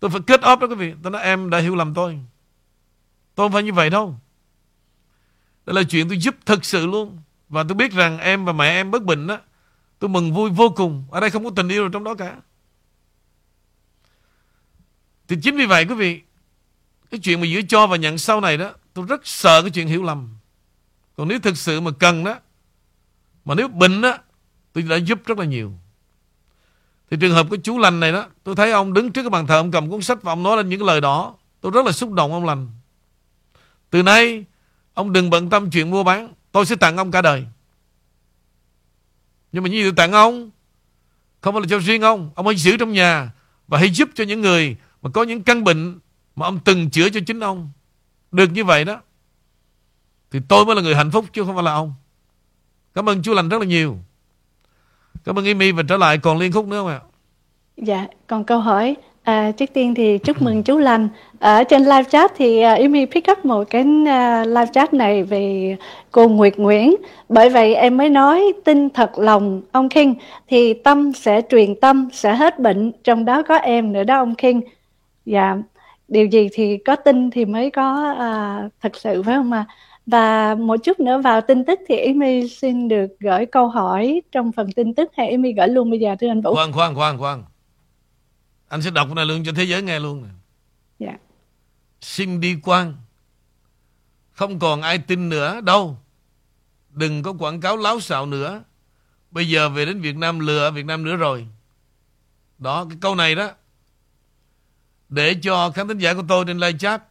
Tôi 0.00 0.10
phải 0.10 0.20
kết 0.26 0.42
ốp 0.42 0.60
đó 0.60 0.66
quý 0.66 0.74
vị. 0.74 0.94
Tôi 1.02 1.12
nói 1.12 1.22
em 1.22 1.50
đã 1.50 1.58
hiểu 1.58 1.76
lầm 1.76 1.94
tôi. 1.94 2.18
Tôi 3.34 3.44
không 3.44 3.52
phải 3.52 3.62
như 3.62 3.72
vậy 3.72 3.90
đâu. 3.90 4.18
Đây 5.66 5.74
là 5.74 5.82
chuyện 5.82 6.08
tôi 6.08 6.18
giúp 6.18 6.34
thật 6.46 6.64
sự 6.64 6.86
luôn. 6.86 7.18
Và 7.48 7.64
tôi 7.68 7.74
biết 7.74 7.92
rằng 7.92 8.18
em 8.18 8.44
và 8.44 8.52
mẹ 8.52 8.70
em 8.70 8.90
bất 8.90 9.02
bình 9.02 9.26
đó. 9.26 9.38
Tôi 9.98 10.10
mừng 10.10 10.32
vui 10.32 10.50
vô 10.50 10.72
cùng. 10.76 11.04
Ở 11.10 11.20
đây 11.20 11.30
không 11.30 11.44
có 11.44 11.50
tình 11.56 11.68
yêu 11.68 11.82
nào 11.82 11.90
trong 11.90 12.04
đó 12.04 12.14
cả. 12.14 12.36
Thì 15.28 15.36
chính 15.42 15.56
vì 15.56 15.66
vậy 15.66 15.84
quý 15.88 15.94
vị. 15.94 16.22
Cái 17.10 17.20
chuyện 17.20 17.40
mà 17.40 17.46
giữa 17.46 17.60
cho 17.68 17.86
và 17.86 17.96
nhận 17.96 18.18
sau 18.18 18.40
này 18.40 18.56
đó. 18.56 18.72
Tôi 18.94 19.06
rất 19.08 19.26
sợ 19.26 19.62
cái 19.62 19.70
chuyện 19.70 19.88
hiểu 19.88 20.02
lầm. 20.02 20.28
Còn 21.16 21.28
nếu 21.28 21.38
thực 21.40 21.56
sự 21.56 21.80
mà 21.80 21.90
cần 21.98 22.24
đó. 22.24 22.38
Mà 23.44 23.54
nếu 23.54 23.68
bệnh 23.68 24.00
đó. 24.00 24.18
Tôi 24.72 24.84
đã 24.84 24.96
giúp 24.96 25.18
rất 25.26 25.38
là 25.38 25.44
nhiều. 25.44 25.72
Thì 27.10 27.16
trường 27.20 27.34
hợp 27.34 27.46
của 27.50 27.56
chú 27.56 27.78
lành 27.78 28.00
này 28.00 28.12
đó, 28.12 28.26
tôi 28.44 28.56
thấy 28.56 28.70
ông 28.70 28.92
đứng 28.92 29.12
trước 29.12 29.22
cái 29.22 29.30
bàn 29.30 29.46
thờ, 29.46 29.56
ông 29.56 29.70
cầm 29.70 29.90
cuốn 29.90 30.02
sách 30.02 30.22
và 30.22 30.32
ông 30.32 30.42
nói 30.42 30.56
lên 30.56 30.68
những 30.68 30.82
lời 30.82 31.00
đó. 31.00 31.34
Tôi 31.60 31.72
rất 31.72 31.86
là 31.86 31.92
xúc 31.92 32.12
động 32.12 32.32
ông 32.32 32.44
lành. 32.44 32.68
Từ 33.90 34.02
nay, 34.02 34.44
ông 34.94 35.12
đừng 35.12 35.30
bận 35.30 35.50
tâm 35.50 35.70
chuyện 35.70 35.90
mua 35.90 36.04
bán. 36.04 36.34
Tôi 36.52 36.66
sẽ 36.66 36.76
tặng 36.76 36.96
ông 36.96 37.10
cả 37.10 37.22
đời. 37.22 37.44
Nhưng 39.52 39.62
mà 39.62 39.68
như 39.68 39.82
tôi 39.82 39.92
tặng 39.96 40.12
ông, 40.12 40.50
không 41.40 41.54
phải 41.54 41.60
là 41.60 41.66
cho 41.70 41.78
riêng 41.78 42.02
ông. 42.02 42.30
Ông 42.34 42.46
hãy 42.46 42.56
giữ 42.56 42.76
trong 42.76 42.92
nhà 42.92 43.30
và 43.68 43.78
hãy 43.78 43.90
giúp 43.90 44.08
cho 44.14 44.24
những 44.24 44.40
người 44.40 44.76
mà 45.02 45.10
có 45.10 45.22
những 45.22 45.42
căn 45.42 45.64
bệnh 45.64 45.98
mà 46.36 46.46
ông 46.46 46.58
từng 46.64 46.90
chữa 46.90 47.08
cho 47.08 47.20
chính 47.26 47.40
ông. 47.40 47.70
Được 48.32 48.50
như 48.52 48.64
vậy 48.64 48.84
đó. 48.84 49.00
Thì 50.30 50.40
tôi 50.48 50.66
mới 50.66 50.76
là 50.76 50.82
người 50.82 50.94
hạnh 50.94 51.10
phúc 51.10 51.24
chứ 51.32 51.44
không 51.44 51.54
phải 51.54 51.64
là 51.64 51.72
ông. 51.72 51.94
Cảm 52.94 53.08
ơn 53.08 53.22
chú 53.22 53.34
lành 53.34 53.48
rất 53.48 53.58
là 53.58 53.66
nhiều. 53.66 53.98
Cảm 55.24 55.38
ơn 55.38 55.46
Amy 55.46 55.72
và 55.72 55.82
trở 55.88 55.96
lại 55.96 56.18
còn 56.18 56.38
liên 56.38 56.52
khúc 56.52 56.66
nữa 56.66 56.78
không 56.80 56.88
ạ? 56.88 57.00
Dạ, 57.76 58.06
còn 58.26 58.44
câu 58.44 58.60
hỏi 58.60 58.96
À, 59.22 59.50
trước 59.56 59.72
tiên 59.72 59.94
thì 59.94 60.18
chúc 60.18 60.42
mừng 60.42 60.62
chú 60.62 60.78
Lành. 60.78 61.08
Ở 61.38 61.64
trên 61.64 61.82
live 61.82 62.04
chat 62.10 62.32
thì 62.36 62.60
à, 62.60 62.72
uh, 62.72 62.80
Amy 62.80 63.06
pick 63.06 63.30
up 63.30 63.44
một 63.44 63.64
cái 63.70 63.82
uh, 63.82 64.46
live 64.46 64.66
chat 64.72 64.94
này 64.94 65.22
về 65.22 65.76
cô 66.10 66.28
Nguyệt 66.28 66.56
Nguyễn. 66.56 66.96
Bởi 67.28 67.48
vậy 67.50 67.74
em 67.74 67.96
mới 67.96 68.08
nói 68.08 68.52
tin 68.64 68.90
thật 68.90 69.18
lòng 69.18 69.62
ông 69.72 69.88
King 69.88 70.14
thì 70.48 70.74
tâm 70.74 71.12
sẽ 71.12 71.40
truyền 71.50 71.80
tâm, 71.80 72.08
sẽ 72.12 72.34
hết 72.34 72.58
bệnh. 72.58 72.92
Trong 73.04 73.24
đó 73.24 73.42
có 73.42 73.56
em 73.56 73.92
nữa 73.92 74.04
đó 74.04 74.18
ông 74.18 74.34
King. 74.34 74.60
Dạ, 75.26 75.56
điều 76.10 76.26
gì 76.26 76.48
thì 76.52 76.78
có 76.78 76.96
tin 76.96 77.30
thì 77.30 77.44
mới 77.44 77.70
có 77.70 78.12
uh, 78.12 78.72
thật 78.80 78.92
sự 78.96 79.22
phải 79.22 79.34
không 79.34 79.52
ạ? 79.52 79.66
À? 79.68 79.74
Và 80.06 80.54
một 80.54 80.76
chút 80.76 81.00
nữa 81.00 81.20
vào 81.24 81.40
tin 81.40 81.64
tức 81.64 81.80
thì 81.88 81.96
Amy 82.06 82.48
xin 82.48 82.88
được 82.88 83.06
gửi 83.20 83.46
câu 83.46 83.68
hỏi 83.68 84.22
trong 84.32 84.52
phần 84.52 84.72
tin 84.72 84.94
tức 84.94 85.10
hay 85.16 85.30
Amy 85.30 85.52
gửi 85.52 85.68
luôn 85.68 85.90
bây 85.90 86.00
giờ 86.00 86.16
thưa 86.20 86.28
anh 86.28 86.40
Vũ? 86.40 86.54
Khoan, 86.54 86.72
khoan, 86.72 86.94
khoan, 86.94 87.18
khoan. 87.18 87.44
Anh 88.68 88.82
sẽ 88.82 88.90
đọc 88.90 89.14
này 89.14 89.26
luôn 89.26 89.42
cho 89.44 89.52
thế 89.56 89.64
giới 89.64 89.82
nghe 89.82 90.00
luôn. 90.00 90.24
Dạ. 90.98 91.16
Xin 92.00 92.40
đi 92.40 92.56
quan. 92.62 92.94
Không 94.32 94.58
còn 94.58 94.82
ai 94.82 94.98
tin 94.98 95.28
nữa 95.28 95.60
đâu. 95.60 95.96
Đừng 96.90 97.22
có 97.22 97.32
quảng 97.38 97.60
cáo 97.60 97.76
láo 97.76 98.00
xạo 98.00 98.26
nữa. 98.26 98.62
Bây 99.30 99.48
giờ 99.48 99.68
về 99.68 99.84
đến 99.84 100.00
Việt 100.00 100.16
Nam 100.16 100.38
lừa 100.38 100.70
Việt 100.70 100.86
Nam 100.86 101.04
nữa 101.04 101.16
rồi. 101.16 101.46
Đó, 102.58 102.86
cái 102.88 102.98
câu 103.00 103.14
này 103.14 103.34
đó. 103.34 103.50
Để 105.10 105.34
cho 105.42 105.70
khán 105.70 105.88
thính 105.88 105.98
giả 105.98 106.14
của 106.14 106.24
tôi 106.28 106.44
trên 106.46 106.58
live 106.58 106.78
chat 106.78 107.02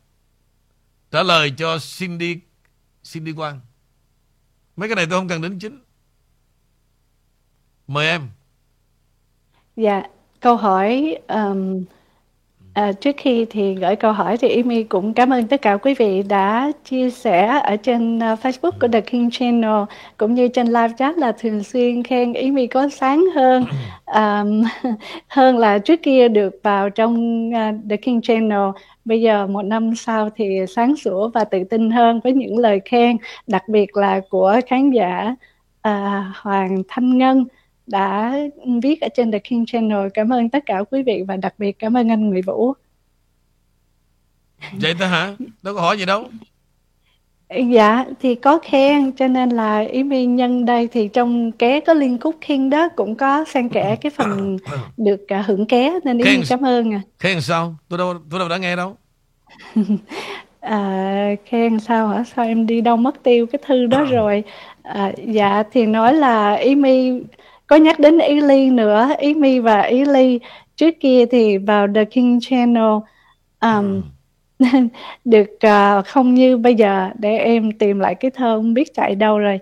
trả 1.12 1.24
lời 1.24 1.54
cho 1.58 1.78
Cindy 1.98 2.40
Cindy 3.14 3.34
Quang. 3.34 3.60
Mấy 4.76 4.90
cái 4.90 4.96
này 4.96 5.06
tôi 5.10 5.20
không 5.20 5.28
cần 5.28 5.42
đến 5.42 5.60
chính. 5.60 5.84
Mời 7.88 8.08
em. 8.08 8.30
Dạ 9.76 10.04
Câu 10.40 10.56
hỏi 10.58 11.18
um, 11.28 11.84
À, 12.74 12.92
trước 12.92 13.16
khi 13.18 13.46
thì 13.50 13.76
gửi 13.76 13.96
câu 13.96 14.12
hỏi 14.12 14.38
thì 14.38 14.62
Amy 14.62 14.84
cũng 14.84 15.14
cảm 15.14 15.30
ơn 15.30 15.48
tất 15.48 15.62
cả 15.62 15.78
quý 15.78 15.94
vị 15.94 16.24
đã 16.24 16.72
chia 16.86 17.10
sẻ 17.10 17.62
ở 17.64 17.76
trên 17.76 18.18
uh, 18.18 18.22
Facebook 18.22 18.72
của 18.82 18.88
The 18.88 19.02
King 19.02 19.30
Channel 19.32 19.84
cũng 20.18 20.34
như 20.34 20.48
trên 20.48 20.68
live 20.68 20.94
chat 20.98 21.18
là 21.18 21.32
thường 21.32 21.64
xuyên 21.64 22.04
khen 22.04 22.34
Amy 22.34 22.68
có 22.68 22.90
sáng 22.90 23.26
hơn 23.36 23.66
um, 24.06 24.64
hơn 25.28 25.58
là 25.58 25.78
trước 25.78 26.00
kia 26.04 26.28
được 26.28 26.60
vào 26.64 26.90
trong 26.90 27.50
uh, 27.50 27.76
The 27.90 27.98
King 27.98 28.22
Channel. 28.22 28.70
Bây 29.06 29.22
giờ 29.22 29.48
một 29.48 29.62
năm 29.62 29.96
sau 29.96 30.30
thì 30.36 30.60
sáng 30.76 30.96
sủa 30.96 31.30
và 31.30 31.44
tự 31.44 31.64
tin 31.64 31.92
hơn 31.92 32.20
với 32.24 32.34
những 32.34 32.58
lời 32.58 32.82
khen 32.86 33.18
đặc 33.48 33.64
biệt 33.68 33.98
là 33.98 34.22
của 34.30 34.60
khán 34.68 34.92
giả 34.92 35.36
uh, 35.88 35.94
Hoàng 36.36 36.84
Thanh 36.88 37.18
Ngân 37.18 37.46
đã 37.90 38.38
viết 38.84 39.02
ở 39.02 39.08
trên 39.16 39.32
The 39.32 39.40
King 39.40 39.66
Channel. 39.66 40.08
Cảm 40.14 40.34
ơn 40.34 40.50
tất 40.50 40.64
cả 40.66 40.84
quý 40.92 41.04
vị 41.04 41.24
và 41.28 41.38
đặc 41.38 41.54
biệt 41.58 41.80
cảm 41.80 41.98
ơn 41.98 42.12
anh 42.12 42.30
Nguyễn 42.30 42.44
Vũ. 42.46 42.74
Vậy 44.74 44.94
thôi 45.00 45.08
hả? 45.08 45.36
Đâu 45.62 45.76
có 45.76 45.82
hỏi 45.82 45.98
gì 45.98 46.06
đâu. 46.06 46.30
Dạ, 47.70 48.06
thì 48.22 48.36
có 48.36 48.60
khen 48.64 49.12
cho 49.12 49.28
nên 49.28 49.50
là 49.50 49.80
ý 49.80 50.04
mi 50.04 50.26
nhân 50.26 50.66
đây 50.66 50.88
thì 50.92 51.08
trong 51.08 51.52
ké 51.52 51.80
có 51.80 51.94
liên 51.94 52.20
khúc 52.20 52.36
khen 52.42 52.70
đó 52.70 52.90
cũng 52.96 53.16
có 53.16 53.46
xen 53.48 53.70
kẽ 53.70 53.96
cái 54.02 54.12
phần 54.16 54.58
được 54.98 55.22
uh, 55.40 55.46
hưởng 55.46 55.66
ké 55.66 56.00
nên 56.04 56.18
ý 56.18 56.38
mi 56.38 56.44
cảm 56.50 56.66
ơn 56.66 56.94
à. 56.94 57.02
Khen 57.20 57.42
sao? 57.42 57.76
Tôi 57.90 57.98
đâu 57.98 58.14
tôi 58.30 58.40
đâu 58.40 58.50
đã 58.50 58.58
nghe 58.58 58.76
đâu. 58.76 58.98
à, 60.60 61.36
khen 61.46 61.80
sao 61.80 62.08
hả? 62.08 62.24
Sao 62.24 62.46
em 62.46 62.66
đi 62.66 62.82
đâu 62.82 62.98
mất 62.98 63.24
tiêu 63.24 63.46
cái 63.46 63.60
thư 63.66 63.86
đó 63.86 64.04
rồi? 64.04 64.44
À, 64.84 65.12
dạ 65.28 65.64
thì 65.72 65.86
nói 65.86 66.14
là 66.14 66.54
ý 66.54 66.76
mi 66.76 67.12
có 67.70 67.76
nhắc 67.76 68.00
đến 68.00 68.18
Ý 68.18 68.42
Ly 68.42 68.70
nữa 68.70 69.10
Ý 69.18 69.34
Mi 69.34 69.60
và 69.60 69.82
Ý 69.82 70.06
Ly. 70.06 70.40
Trước 70.76 70.96
kia 71.00 71.26
thì 71.32 71.58
vào 71.58 71.88
The 71.96 72.06
King 72.06 72.40
Channel 72.42 72.94
um, 73.62 74.02
ừ. 74.60 74.66
được 75.26 75.50
uh, 75.68 76.06
không 76.08 76.34
như 76.34 76.58
bây 76.58 76.76
giờ 76.76 77.10
để 77.20 77.38
em 77.38 77.72
tìm 77.72 78.00
lại 78.00 78.16
cái 78.16 78.32
thơ 78.32 78.58
không 78.58 78.74
biết 78.74 78.94
chạy 78.94 79.16
đâu 79.16 79.40
rồi. 79.40 79.60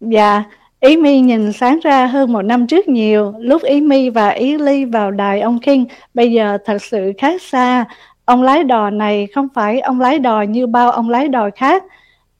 Dạ 0.00 0.44
Ý 0.80 0.96
Mi 0.96 1.20
nhìn 1.20 1.52
sáng 1.52 1.78
ra 1.82 2.06
hơn 2.06 2.32
một 2.32 2.42
năm 2.42 2.66
trước 2.66 2.88
nhiều. 2.88 3.34
Lúc 3.38 3.62
Ý 3.62 3.80
Mi 3.80 4.10
và 4.10 4.28
Ý 4.28 4.58
Ly 4.58 4.84
vào 4.84 5.10
đài 5.10 5.40
ông 5.40 5.60
King 5.60 5.84
bây 6.14 6.32
giờ 6.32 6.58
thật 6.64 6.82
sự 6.82 7.12
khác 7.18 7.42
xa. 7.42 7.84
Ông 8.24 8.42
lái 8.42 8.64
đò 8.64 8.90
này 8.90 9.26
không 9.34 9.48
phải 9.54 9.80
ông 9.80 10.00
lái 10.00 10.18
đò 10.18 10.42
như 10.42 10.66
bao 10.66 10.90
ông 10.90 11.10
lái 11.10 11.28
đò 11.28 11.50
khác 11.56 11.84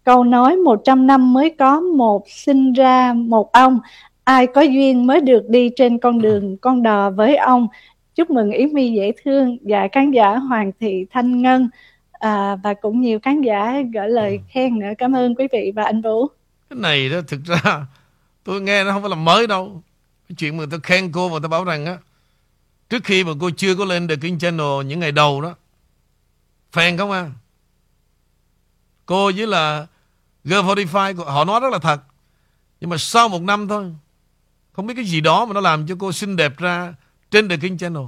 Câu 0.04 0.24
nói 0.24 0.56
100 0.56 1.06
năm 1.06 1.32
mới 1.32 1.54
có 1.58 1.80
một 1.80 2.24
sinh 2.28 2.72
ra 2.72 3.12
một 3.12 3.52
ông, 3.52 3.80
ai 4.24 4.46
có 4.46 4.60
duyên 4.60 5.06
mới 5.06 5.20
được 5.20 5.48
đi 5.48 5.70
trên 5.76 5.98
con 5.98 6.22
đường 6.22 6.56
con 6.56 6.82
đò 6.82 7.10
với 7.10 7.36
ông. 7.36 7.68
Chúc 8.14 8.30
mừng 8.30 8.50
Ý 8.50 8.66
My 8.66 8.92
dễ 8.92 9.12
thương 9.24 9.58
và 9.62 9.88
khán 9.92 10.10
giả 10.10 10.36
Hoàng 10.36 10.72
Thị 10.80 11.06
Thanh 11.10 11.42
Ngân 11.42 11.68
à, 12.12 12.56
và 12.56 12.74
cũng 12.74 13.00
nhiều 13.00 13.18
khán 13.22 13.40
giả 13.40 13.74
gửi 13.94 14.08
lời 14.08 14.30
ừ. 14.30 14.38
khen 14.48 14.78
nữa. 14.78 14.90
Cảm 14.98 15.12
ơn 15.16 15.34
quý 15.34 15.48
vị 15.52 15.72
và 15.76 15.84
anh 15.84 16.02
Vũ. 16.02 16.26
Cái 16.70 16.78
này 16.78 17.08
đó 17.08 17.20
thực 17.28 17.40
ra 17.44 17.86
tôi 18.44 18.60
nghe 18.60 18.84
nó 18.84 18.92
không 18.92 19.02
phải 19.02 19.10
là 19.10 19.16
mới 19.16 19.46
đâu. 19.46 19.82
Cái 20.28 20.36
chuyện 20.38 20.56
mà 20.56 20.64
tôi 20.70 20.80
khen 20.82 21.12
cô 21.12 21.28
và 21.28 21.38
tôi 21.42 21.48
bảo 21.48 21.64
rằng 21.64 21.86
á 21.86 21.96
trước 22.90 23.04
khi 23.04 23.24
mà 23.24 23.32
cô 23.40 23.50
chưa 23.56 23.74
có 23.74 23.84
lên 23.84 24.08
The 24.08 24.16
King 24.16 24.38
Channel 24.38 24.84
những 24.86 25.00
ngày 25.00 25.12
đầu 25.12 25.40
đó 25.40 25.54
fan 26.72 26.98
không 26.98 27.10
à 27.10 27.30
cô 29.06 29.32
với 29.36 29.46
là 29.46 29.86
G45 30.44 31.24
họ 31.24 31.44
nói 31.44 31.60
rất 31.60 31.72
là 31.72 31.78
thật. 31.78 32.02
Nhưng 32.80 32.90
mà 32.90 32.96
sau 32.98 33.28
một 33.28 33.42
năm 33.42 33.68
thôi, 33.68 33.94
không 34.72 34.86
biết 34.86 34.94
cái 34.96 35.04
gì 35.04 35.20
đó 35.20 35.44
mà 35.44 35.52
nó 35.54 35.60
làm 35.60 35.86
cho 35.86 35.96
cô 35.98 36.12
xinh 36.12 36.36
đẹp 36.36 36.58
ra 36.58 36.94
trên 37.30 37.48
The 37.48 37.56
King 37.56 37.78
Channel. 37.78 38.04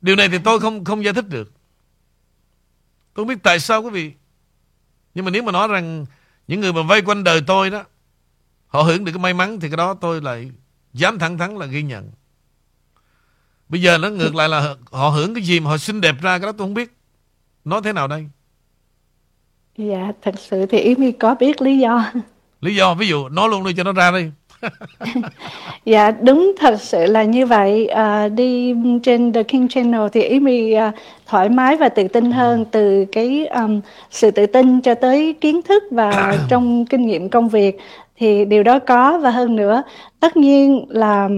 Điều 0.00 0.16
này 0.16 0.28
thì 0.28 0.38
tôi 0.44 0.60
không 0.60 0.84
không 0.84 1.04
giải 1.04 1.14
thích 1.14 1.28
được. 1.28 1.52
Tôi 3.14 3.24
không 3.24 3.26
biết 3.26 3.42
tại 3.42 3.60
sao 3.60 3.82
quý 3.82 3.90
vị. 3.90 4.12
Nhưng 5.14 5.24
mà 5.24 5.30
nếu 5.30 5.42
mà 5.42 5.52
nói 5.52 5.68
rằng 5.68 6.06
những 6.48 6.60
người 6.60 6.72
mà 6.72 6.82
vây 6.82 7.02
quanh 7.02 7.24
đời 7.24 7.42
tôi 7.46 7.70
đó, 7.70 7.84
họ 8.66 8.82
hưởng 8.82 9.04
được 9.04 9.12
cái 9.12 9.22
may 9.22 9.34
mắn 9.34 9.60
thì 9.60 9.68
cái 9.68 9.76
đó 9.76 9.94
tôi 9.94 10.20
lại 10.22 10.50
dám 10.92 11.18
thẳng 11.18 11.38
thắn 11.38 11.56
là 11.56 11.66
ghi 11.66 11.82
nhận. 11.82 12.10
Bây 13.68 13.82
giờ 13.82 13.98
nó 13.98 14.08
ngược 14.08 14.34
lại 14.34 14.48
là 14.48 14.74
họ 14.90 15.08
hưởng 15.08 15.34
cái 15.34 15.44
gì 15.44 15.60
mà 15.60 15.70
họ 15.70 15.78
xinh 15.78 16.00
đẹp 16.00 16.16
ra 16.20 16.38
cái 16.38 16.46
đó 16.46 16.52
tôi 16.52 16.66
không 16.66 16.74
biết. 16.74 16.96
nói 17.64 17.80
thế 17.84 17.92
nào 17.92 18.08
đây? 18.08 18.28
Dạ, 19.78 20.12
thật 20.22 20.34
sự 20.38 20.66
thì 20.66 20.78
ý 20.78 20.94
mi 20.94 21.12
có 21.12 21.34
biết 21.34 21.62
lý 21.62 21.78
do. 21.78 22.04
Lý 22.60 22.74
do, 22.74 22.94
ví 22.94 23.08
dụ, 23.08 23.28
nói 23.28 23.48
luôn 23.48 23.64
đi 23.64 23.72
cho 23.76 23.84
nó 23.84 23.92
ra 23.92 24.10
đi. 24.10 24.30
dạ 25.84 26.10
đúng 26.10 26.52
thật 26.58 26.80
sự 26.80 27.06
là 27.06 27.22
như 27.22 27.46
vậy 27.46 27.86
à, 27.86 28.28
đi 28.28 28.74
trên 29.02 29.32
The 29.32 29.42
King 29.42 29.68
Channel 29.68 30.00
thì 30.12 30.22
ý 30.22 30.40
mi 30.40 30.72
à, 30.72 30.92
thoải 31.26 31.48
mái 31.48 31.76
và 31.76 31.88
tự 31.88 32.08
tin 32.08 32.32
hơn 32.32 32.64
từ 32.70 33.04
cái 33.12 33.46
um, 33.46 33.80
sự 34.10 34.30
tự 34.30 34.46
tin 34.46 34.80
cho 34.80 34.94
tới 34.94 35.34
kiến 35.40 35.62
thức 35.62 35.82
và 35.90 36.36
trong 36.48 36.86
kinh 36.86 37.06
nghiệm 37.06 37.28
công 37.28 37.48
việc 37.48 37.78
thì 38.16 38.44
điều 38.44 38.62
đó 38.62 38.78
có 38.78 39.18
và 39.18 39.30
hơn 39.30 39.56
nữa 39.56 39.82
tất 40.20 40.36
nhiên 40.36 40.86
là 40.88 41.28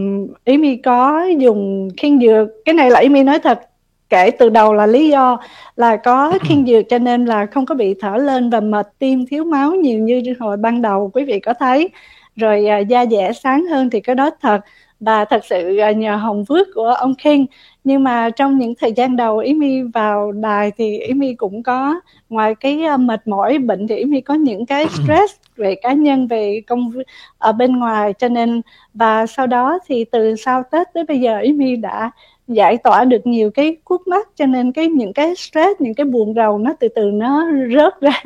ý 0.44 0.58
mi 0.58 0.76
có 0.76 1.24
dùng 1.38 1.90
khiên 1.96 2.20
dược 2.20 2.48
cái 2.64 2.74
này 2.74 2.90
là 2.90 3.00
ý 3.00 3.08
mi 3.08 3.22
nói 3.22 3.38
thật 3.38 3.69
kể 4.10 4.30
từ 4.30 4.48
đầu 4.48 4.74
là 4.74 4.86
lý 4.86 5.08
do 5.08 5.38
là 5.76 5.96
có 5.96 6.32
khiên 6.40 6.66
dược 6.66 6.84
cho 6.88 6.98
nên 6.98 7.24
là 7.24 7.46
không 7.46 7.66
có 7.66 7.74
bị 7.74 7.94
thở 8.00 8.16
lên 8.16 8.50
và 8.50 8.60
mệt 8.60 8.88
tim 8.98 9.26
thiếu 9.26 9.44
máu 9.44 9.70
nhiều 9.70 9.98
như 9.98 10.22
hồi 10.40 10.56
ban 10.56 10.82
đầu 10.82 11.10
quý 11.14 11.24
vị 11.24 11.40
có 11.40 11.54
thấy. 11.54 11.88
Rồi 12.36 12.66
à, 12.66 12.78
da 12.78 13.06
dẻ 13.06 13.32
sáng 13.32 13.66
hơn 13.66 13.90
thì 13.90 14.00
cái 14.00 14.14
đó 14.14 14.30
thật. 14.42 14.60
Và 15.00 15.24
thật 15.24 15.44
sự 15.44 15.76
à, 15.76 15.90
nhờ 15.90 16.16
hồng 16.16 16.44
phước 16.44 16.66
của 16.74 16.88
ông 16.88 17.14
King 17.14 17.46
nhưng 17.84 18.04
mà 18.04 18.30
trong 18.30 18.58
những 18.58 18.74
thời 18.80 18.92
gian 18.92 19.16
đầu 19.16 19.38
ý 19.38 19.54
mi 19.54 19.82
vào 19.82 20.32
đài 20.32 20.70
thì 20.78 20.98
ý 20.98 21.14
mi 21.14 21.34
cũng 21.34 21.62
có 21.62 22.00
ngoài 22.28 22.54
cái 22.54 22.80
uh, 22.94 23.00
mệt 23.00 23.28
mỏi 23.28 23.58
bệnh 23.58 23.88
thì 23.88 23.96
ý 23.96 24.04
mi 24.04 24.20
có 24.20 24.34
những 24.34 24.66
cái 24.66 24.86
stress 24.90 25.34
về 25.56 25.74
cá 25.74 25.92
nhân 25.92 26.26
về 26.26 26.62
công 26.66 26.92
ở 27.38 27.52
bên 27.52 27.76
ngoài. 27.76 28.12
Cho 28.12 28.28
nên 28.28 28.62
và 28.94 29.26
sau 29.26 29.46
đó 29.46 29.78
thì 29.86 30.04
từ 30.04 30.36
sau 30.36 30.62
tết 30.70 30.86
tới 30.94 31.04
bây 31.04 31.20
giờ 31.20 31.38
ý 31.38 31.52
mi 31.52 31.76
đã 31.76 32.10
giải 32.50 32.76
tỏa 32.76 33.04
được 33.04 33.26
nhiều 33.26 33.50
cái 33.50 33.76
khúc 33.84 34.06
mắc 34.06 34.28
cho 34.34 34.46
nên 34.46 34.72
cái 34.72 34.88
những 34.88 35.12
cái 35.12 35.34
stress 35.36 35.80
những 35.80 35.94
cái 35.94 36.04
buồn 36.04 36.34
rầu 36.34 36.58
nó 36.58 36.72
từ 36.80 36.88
từ 36.88 37.10
nó 37.10 37.46
rớt 37.74 38.00
ra 38.00 38.22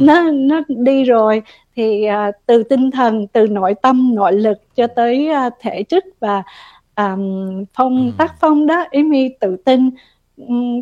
nó 0.00 0.30
nó 0.30 0.60
đi 0.68 1.04
rồi 1.04 1.42
thì 1.76 2.06
uh, 2.28 2.34
từ 2.46 2.62
tinh 2.62 2.90
thần 2.90 3.26
từ 3.26 3.46
nội 3.46 3.74
tâm 3.82 4.14
nội 4.14 4.32
lực 4.32 4.58
cho 4.76 4.86
tới 4.86 5.30
uh, 5.46 5.52
thể 5.60 5.82
chất 5.82 6.04
và 6.20 6.42
um, 6.96 7.64
phong 7.74 7.96
ừ. 7.96 8.12
tác 8.18 8.34
phong 8.40 8.66
đó 8.66 8.84
ý 8.90 9.02
mi 9.02 9.28
tự 9.40 9.56
tin 9.56 9.90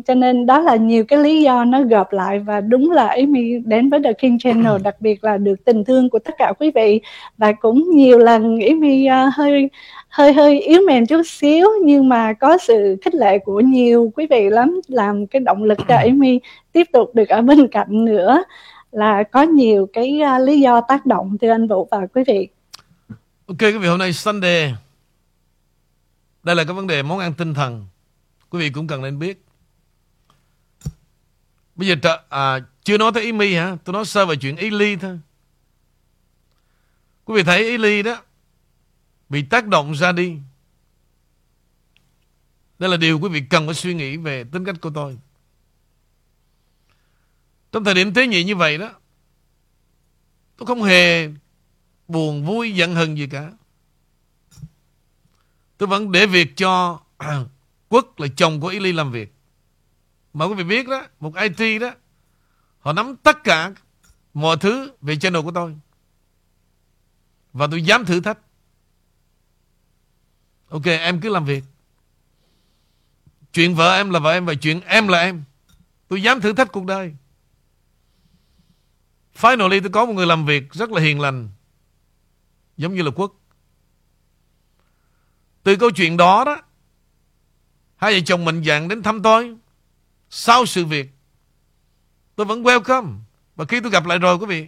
cho 0.07 0.13
nên 0.15 0.45
đó 0.45 0.59
là 0.59 0.75
nhiều 0.75 1.05
cái 1.05 1.19
lý 1.19 1.41
do 1.41 1.63
nó 1.63 1.81
gộp 1.81 2.13
lại 2.13 2.39
và 2.39 2.61
đúng 2.61 2.91
là 2.91 3.17
mi 3.27 3.59
đến 3.65 3.89
với 3.89 3.99
The 4.03 4.13
King 4.13 4.39
Channel 4.39 4.71
ừ. 4.71 4.77
đặc 4.83 4.95
biệt 5.01 5.23
là 5.23 5.37
được 5.37 5.65
tình 5.65 5.83
thương 5.83 6.09
của 6.09 6.19
tất 6.19 6.35
cả 6.37 6.53
quý 6.59 6.71
vị 6.75 7.01
và 7.37 7.51
cũng 7.51 7.89
nhiều 7.93 8.17
lần 8.17 8.59
mi 8.79 9.07
uh, 9.07 9.33
hơi 9.33 9.69
hơi 10.09 10.33
hơi 10.33 10.61
yếu 10.61 10.81
mềm 10.87 11.05
chút 11.05 11.21
xíu 11.25 11.67
nhưng 11.83 12.09
mà 12.09 12.33
có 12.33 12.57
sự 12.57 12.97
khích 13.01 13.15
lệ 13.15 13.37
của 13.37 13.59
nhiều 13.59 14.11
quý 14.15 14.27
vị 14.29 14.49
lắm 14.49 14.81
làm 14.87 15.27
cái 15.27 15.39
động 15.39 15.63
lực 15.63 15.77
cho 15.87 15.97
mi 16.13 16.39
tiếp 16.71 16.87
tục 16.93 17.15
được 17.15 17.29
ở 17.29 17.41
bên 17.41 17.67
cạnh 17.67 18.05
nữa 18.05 18.43
là 18.91 19.23
có 19.23 19.41
nhiều 19.41 19.87
cái 19.93 20.19
uh, 20.35 20.47
lý 20.47 20.59
do 20.59 20.81
tác 20.81 21.05
động 21.05 21.37
từ 21.41 21.49
anh 21.49 21.67
Vũ 21.67 21.87
và 21.91 22.07
quý 22.13 22.23
vị. 22.27 22.47
Ok 23.47 23.57
quý 23.59 23.77
vị 23.77 23.87
hôm 23.87 23.99
nay 23.99 24.13
Sunday 24.13 24.73
đây 26.43 26.55
là 26.55 26.63
cái 26.63 26.73
vấn 26.73 26.87
đề 26.87 27.03
món 27.03 27.19
ăn 27.19 27.33
tinh 27.33 27.53
thần 27.53 27.85
quý 28.49 28.59
vị 28.59 28.69
cũng 28.69 28.87
cần 28.87 29.01
nên 29.01 29.19
biết. 29.19 29.46
Bây 31.77 31.87
giờ 31.87 31.95
à, 32.29 32.59
chưa 32.83 32.97
nói 32.97 33.11
tới 33.13 33.23
ý 33.23 33.31
mi 33.31 33.53
hả? 33.53 33.77
Tôi 33.83 33.93
nói 33.93 34.05
sơ 34.05 34.25
về 34.25 34.35
chuyện 34.35 34.55
ý 34.55 34.69
ly 34.69 34.95
thôi. 34.95 35.19
Quý 37.25 37.35
vị 37.35 37.43
thấy 37.43 37.63
ý 37.63 37.77
ly 37.77 38.03
đó 38.03 38.21
bị 39.29 39.41
tác 39.41 39.67
động 39.67 39.95
ra 39.95 40.11
đi. 40.11 40.37
Đây 42.79 42.89
là 42.89 42.97
điều 42.97 43.19
quý 43.19 43.29
vị 43.29 43.43
cần 43.49 43.65
phải 43.65 43.75
suy 43.75 43.93
nghĩ 43.93 44.17
về 44.17 44.43
tính 44.43 44.65
cách 44.65 44.75
của 44.81 44.89
tôi. 44.89 45.17
Trong 47.71 47.83
thời 47.83 47.93
điểm 47.93 48.13
tế 48.13 48.27
nhị 48.27 48.43
như 48.43 48.55
vậy 48.55 48.77
đó 48.77 48.91
Tôi 50.57 50.67
không 50.67 50.83
hề 50.83 51.29
buồn 52.07 52.45
vui 52.45 52.75
giận 52.75 52.95
hờn 52.95 53.17
gì 53.17 53.27
cả 53.27 53.51
Tôi 55.77 55.87
vẫn 55.87 56.11
để 56.11 56.25
việc 56.25 56.57
cho 56.57 56.99
Quốc 57.89 58.19
là 58.19 58.27
chồng 58.35 58.61
của 58.61 58.67
Ili 58.67 58.93
làm 58.93 59.11
việc 59.11 59.36
mà 60.37 60.45
quý 60.45 60.53
vị 60.53 60.63
biết 60.63 60.87
đó 60.87 61.05
Một 61.19 61.33
IT 61.35 61.81
đó 61.81 61.91
Họ 62.79 62.93
nắm 62.93 63.15
tất 63.15 63.43
cả 63.43 63.71
mọi 64.33 64.57
thứ 64.57 64.91
về 65.01 65.15
channel 65.15 65.41
của 65.41 65.51
tôi 65.51 65.77
Và 67.53 67.67
tôi 67.71 67.83
dám 67.83 68.05
thử 68.05 68.19
thách 68.19 68.37
Ok 70.69 70.85
em 70.85 71.21
cứ 71.21 71.29
làm 71.29 71.45
việc 71.45 71.63
Chuyện 73.53 73.75
vợ 73.75 73.95
em 73.95 74.09
là 74.09 74.19
vợ 74.19 74.31
em 74.31 74.45
Và 74.45 74.53
chuyện 74.53 74.81
em 74.81 75.07
là 75.07 75.19
em 75.19 75.43
Tôi 76.07 76.21
dám 76.21 76.41
thử 76.41 76.53
thách 76.53 76.71
cuộc 76.71 76.85
đời 76.85 77.15
Finally 79.37 79.81
tôi 79.81 79.89
có 79.89 80.05
một 80.05 80.13
người 80.13 80.25
làm 80.25 80.45
việc 80.45 80.73
rất 80.73 80.91
là 80.91 81.01
hiền 81.01 81.19
lành. 81.19 81.49
Giống 82.77 82.95
như 82.95 83.01
là 83.01 83.11
Quốc. 83.15 83.33
Từ 85.63 85.75
câu 85.75 85.91
chuyện 85.91 86.17
đó 86.17 86.43
đó, 86.43 86.61
hai 87.95 88.13
vợ 88.13 88.19
chồng 88.25 88.45
mình 88.45 88.63
dạng 88.63 88.87
đến 88.87 89.03
thăm 89.03 89.21
tôi. 89.21 89.57
Sau 90.29 90.65
sự 90.65 90.85
việc, 90.85 91.09
tôi 92.35 92.45
vẫn 92.45 92.63
welcome. 92.63 93.17
Và 93.55 93.65
khi 93.65 93.79
tôi 93.81 93.91
gặp 93.91 94.05
lại 94.05 94.17
rồi 94.17 94.35
quý 94.35 94.45
vị, 94.45 94.67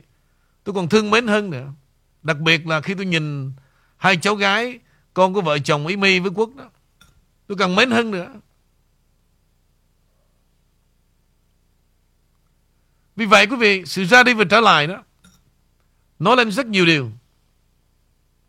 tôi 0.63 0.75
còn 0.75 0.89
thương 0.89 1.11
mến 1.11 1.27
hơn 1.27 1.49
nữa. 1.49 1.73
Đặc 2.21 2.39
biệt 2.39 2.67
là 2.67 2.81
khi 2.81 2.93
tôi 2.93 3.05
nhìn 3.05 3.51
hai 3.97 4.17
cháu 4.17 4.35
gái, 4.35 4.79
con 5.13 5.33
của 5.33 5.41
vợ 5.41 5.59
chồng 5.59 5.87
Ý 5.87 5.95
My 5.95 6.19
với 6.19 6.31
Quốc 6.35 6.55
đó. 6.55 6.69
Tôi 7.47 7.57
càng 7.57 7.75
mến 7.75 7.91
hơn 7.91 8.11
nữa. 8.11 8.33
Vì 13.15 13.25
vậy 13.25 13.47
quý 13.47 13.55
vị, 13.55 13.85
sự 13.85 14.05
ra 14.05 14.23
đi 14.23 14.33
và 14.33 14.45
trở 14.49 14.59
lại 14.59 14.87
đó, 14.87 15.03
nói 16.19 16.37
lên 16.37 16.51
rất 16.51 16.65
nhiều 16.67 16.85
điều. 16.85 17.11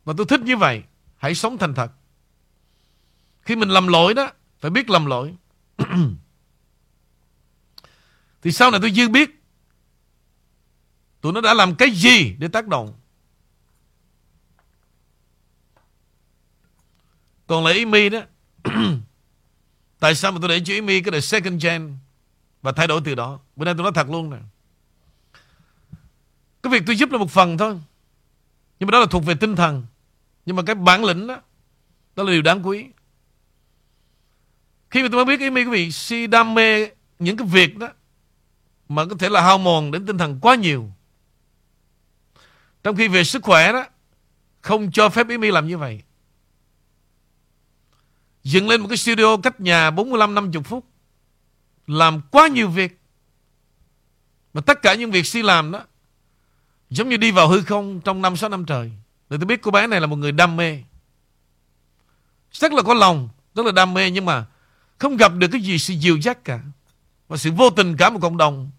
Và 0.05 0.15
tôi 0.17 0.27
thích 0.27 0.41
như 0.41 0.57
vậy. 0.57 0.83
Hãy 1.17 1.35
sống 1.35 1.59
thành 1.59 1.75
thật. 1.75 1.93
Khi 3.43 3.57
mình 3.57 3.69
làm 3.69 3.87
lỗi 3.89 4.15
đó, 4.15 4.31
phải 4.61 4.71
biết 4.71 4.91
làm 4.91 5.07
lỗi. 5.07 5.35
thì 8.43 8.53
sau 8.53 8.71
này 8.71 8.81
tôi 8.81 8.91
dư 8.91 9.09
biết 9.09 9.43
tụi 11.21 11.33
nó 11.33 11.41
đã 11.41 11.55
làm 11.55 11.75
cái 11.75 11.91
gì 11.91 12.35
để 12.39 12.49
tác 12.49 12.67
động. 12.67 12.95
Còn 17.47 17.65
lại 17.65 17.79
Amy 17.79 18.09
đó, 18.09 18.21
tại 19.99 20.15
sao 20.15 20.33
mà 20.33 20.39
tôi 20.41 20.49
để 20.49 20.61
cho 20.65 20.75
Amy 20.75 21.01
cái 21.01 21.11
đời 21.11 21.21
second 21.21 21.65
gen 21.65 21.97
và 22.63 22.73
thay 22.73 22.87
đổi 22.87 23.01
từ 23.05 23.15
đó. 23.15 23.41
Bữa 23.57 23.65
nay 23.65 23.75
tôi 23.75 23.83
nói 23.83 23.93
thật 23.95 24.11
luôn 24.11 24.31
nè. 24.31 24.37
Cái 26.63 26.73
việc 26.73 26.83
tôi 26.87 26.97
giúp 26.97 27.11
là 27.11 27.19
một 27.19 27.31
phần 27.31 27.59
thôi 27.59 27.79
Nhưng 28.81 28.87
mà 28.87 28.91
đó 28.91 29.01
là 29.01 29.07
thuộc 29.11 29.25
về 29.25 29.35
tinh 29.35 29.57
thần 29.57 29.87
Nhưng 30.47 30.57
mà 30.57 30.63
cái 30.63 30.75
bản 30.75 31.05
lĩnh 31.05 31.27
đó 31.27 31.41
Đó 32.17 32.23
là 32.23 32.33
điều 32.33 32.43
đáng 32.43 32.67
quý 32.67 32.87
Khi 34.91 35.03
mà 35.03 35.09
tôi 35.13 35.25
mới 35.25 35.37
biết 35.37 35.47
Amy 35.47 35.65
quý 35.65 35.71
vị 35.71 35.93
Si 35.93 36.27
đam 36.27 36.55
mê 36.55 36.87
những 37.19 37.37
cái 37.37 37.49
việc 37.49 37.79
đó 37.79 37.89
mà 38.91 39.05
có 39.05 39.17
thể 39.19 39.29
là 39.29 39.43
hao 39.43 39.59
mòn 39.59 39.91
đến 39.91 40.07
tinh 40.07 40.19
thần 40.19 40.39
quá 40.41 40.55
nhiều 40.55 40.91
Trong 42.83 42.97
khi 42.97 43.09
về 43.09 43.25
sức 43.25 43.43
khỏe 43.43 43.73
đó 43.73 43.85
Không 44.61 44.93
cho 44.93 45.09
phép 45.09 45.29
Yến 45.29 45.41
mi 45.41 45.51
làm 45.51 45.67
như 45.69 45.79
vậy 45.79 46.03
Dựng 48.43 48.69
lên 48.69 48.81
một 48.81 48.89
cái 48.89 48.97
studio 48.97 49.37
cách 49.37 49.61
nhà 49.61 49.91
45-50 49.91 50.63
phút 50.63 50.85
Làm 51.87 52.21
quá 52.31 52.49
nhiều 52.49 52.69
việc 52.69 53.01
Mà 54.55 54.61
tất 54.61 54.83
cả 54.83 54.95
những 54.95 55.11
việc 55.11 55.27
Si 55.27 55.43
làm 55.43 55.73
đó 55.73 55.85
Giống 56.91 57.09
như 57.09 57.17
đi 57.17 57.31
vào 57.31 57.49
hư 57.49 57.63
không 57.63 58.01
trong 58.01 58.23
5-6 58.23 58.49
năm 58.49 58.65
trời. 58.65 58.91
Để 59.31 59.37
tôi 59.37 59.47
biết 59.47 59.63
cô 59.63 59.71
bé 59.71 59.87
này 59.87 60.01
là 60.01 60.07
một 60.07 60.17
người 60.17 60.33
đam 60.33 60.57
mê. 60.57 60.83
Rất 62.53 62.73
là 62.73 62.83
có 62.83 62.95
lòng, 62.95 63.29
rất 63.55 63.67
là 63.67 63.73
đam 63.73 63.95
mê 63.95 64.11
nhưng 64.11 64.25
mà 64.25 64.47
không 64.99 65.17
gặp 65.17 65.33
được 65.35 65.49
cái 65.53 65.61
gì 65.61 65.79
sự 65.79 65.95
dịu 65.95 66.17
dắt 66.17 66.45
cả. 66.45 66.61
Và 67.29 67.37
sự 67.37 67.53
vô 67.53 67.71
tình 67.71 67.97
cả 67.97 68.11
một 68.11 68.19
cộng 68.23 68.37
đồng 68.37 68.71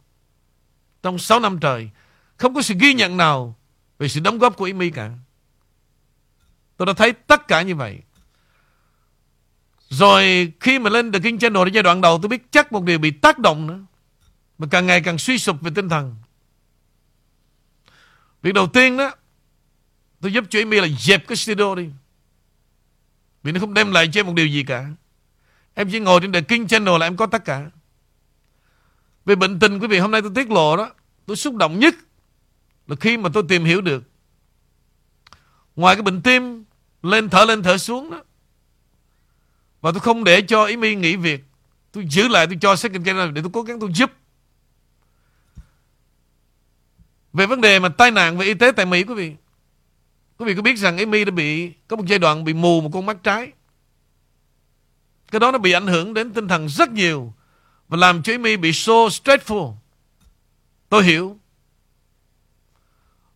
trong 1.03 1.19
6 1.19 1.39
năm 1.39 1.59
trời. 1.59 1.89
Không 2.37 2.53
có 2.53 2.61
sự 2.61 2.73
ghi 2.79 2.93
nhận 2.93 3.17
nào 3.17 3.55
về 3.99 4.07
sự 4.07 4.19
đóng 4.19 4.37
góp 4.37 4.57
của 4.57 4.65
Amy 4.65 4.89
cả. 4.89 5.11
Tôi 6.77 6.85
đã 6.85 6.93
thấy 6.93 7.13
tất 7.13 7.47
cả 7.47 7.61
như 7.61 7.75
vậy. 7.75 7.99
Rồi 9.89 10.53
khi 10.59 10.79
mà 10.79 10.89
lên 10.89 11.11
The 11.11 11.19
King 11.19 11.37
Channel 11.39 11.69
giai 11.73 11.83
đoạn 11.83 12.01
đầu, 12.01 12.19
tôi 12.21 12.29
biết 12.29 12.51
chắc 12.51 12.71
một 12.71 12.83
điều 12.83 12.99
bị 12.99 13.11
tác 13.11 13.39
động 13.39 13.67
nữa. 13.67 13.79
Mà 14.57 14.67
càng 14.71 14.87
ngày 14.87 15.01
càng 15.01 15.17
suy 15.17 15.37
sụp 15.37 15.61
về 15.61 15.71
tinh 15.75 15.89
thần. 15.89 16.15
Việc 18.41 18.53
đầu 18.53 18.67
tiên 18.67 18.97
đó, 18.97 19.11
Tôi 20.21 20.33
giúp 20.33 20.45
cho 20.49 20.59
Amy 20.59 20.79
là 20.79 20.87
dẹp 20.99 21.27
cái 21.27 21.35
studio 21.35 21.75
đi 21.75 21.89
Vì 23.43 23.51
nó 23.51 23.59
không 23.59 23.73
đem 23.73 23.91
lại 23.91 24.09
cho 24.13 24.19
em 24.19 24.27
một 24.27 24.33
điều 24.35 24.47
gì 24.47 24.63
cả 24.63 24.89
Em 25.73 25.89
chỉ 25.91 25.99
ngồi 25.99 26.19
trên 26.21 26.31
The 26.31 26.41
King 26.41 26.67
Channel 26.67 26.99
là 26.99 27.07
em 27.07 27.17
có 27.17 27.25
tất 27.25 27.45
cả 27.45 27.69
về 29.25 29.36
bệnh 29.36 29.60
tình, 29.60 29.79
quý 29.79 29.88
vị, 29.88 29.99
hôm 29.99 30.12
nay 30.12 30.21
tôi 30.21 30.31
tiết 30.36 30.51
lộ 30.51 30.77
đó, 30.77 30.91
Tôi 31.25 31.38
xúc 31.38 31.55
động 31.55 31.79
nhất 31.79 31.95
Là 32.88 32.95
khi 32.95 33.17
mà 33.17 33.29
tôi 33.34 33.43
tìm 33.49 33.65
hiểu 33.65 33.81
được 33.81 34.03
Ngoài 35.75 35.95
cái 35.95 36.03
bệnh 36.03 36.21
tim 36.21 36.63
Lên 37.03 37.29
thở 37.29 37.45
lên 37.45 37.63
thở 37.63 37.77
xuống 37.77 38.12
đó, 38.12 38.23
Và 39.81 39.91
tôi 39.91 39.99
không 39.99 40.23
để 40.23 40.41
cho 40.41 40.65
Amy 40.65 40.95
nghỉ 40.95 41.15
việc, 41.15 41.43
Tôi 41.91 42.05
giữ 42.10 42.27
lại, 42.27 42.47
tôi 42.47 42.57
cho 42.62 42.75
second 42.75 43.05
channel 43.05 43.31
để 43.31 43.41
tôi 43.41 43.51
cố 43.53 43.62
gắng 43.62 43.79
tôi 43.79 43.89
giúp 43.93 44.12
về 47.34 47.45
vấn 47.45 47.62
đề 47.62 47.79
mà 47.79 47.89
tai 47.89 48.12
nạn 48.12 48.38
về 48.38 48.45
y 48.45 48.53
tế 48.53 48.71
tại 48.71 48.86
Mỹ, 48.86 49.03
quý 49.03 49.13
vị. 49.13 49.36
Quý 50.38 50.45
vị 50.45 50.55
có 50.55 50.62
biết 50.62 50.77
rằng 50.77 50.97
Amy 50.97 51.25
đã 51.25 51.31
bị, 51.31 51.71
có 51.88 51.95
một 51.95 52.03
giai 52.07 52.19
đoạn 52.19 52.43
bị 52.43 52.53
mù 52.53 52.81
một 52.81 52.89
con 52.93 53.05
mắt 53.05 53.17
trái. 53.23 53.51
Cái 55.31 55.39
đó 55.39 55.51
nó 55.51 55.57
bị 55.57 55.71
ảnh 55.71 55.88
hưởng 55.88 56.13
đến 56.13 56.34
tinh 56.34 56.47
thần 56.47 56.69
rất 56.69 56.91
nhiều 56.91 57.34
và 57.91 57.97
làm 57.97 58.23
cho 58.23 58.34
Amy 58.34 58.58
bị 58.58 58.73
so 58.73 58.93
stressful. 58.93 59.73
Tôi 60.89 61.04
hiểu. 61.04 61.38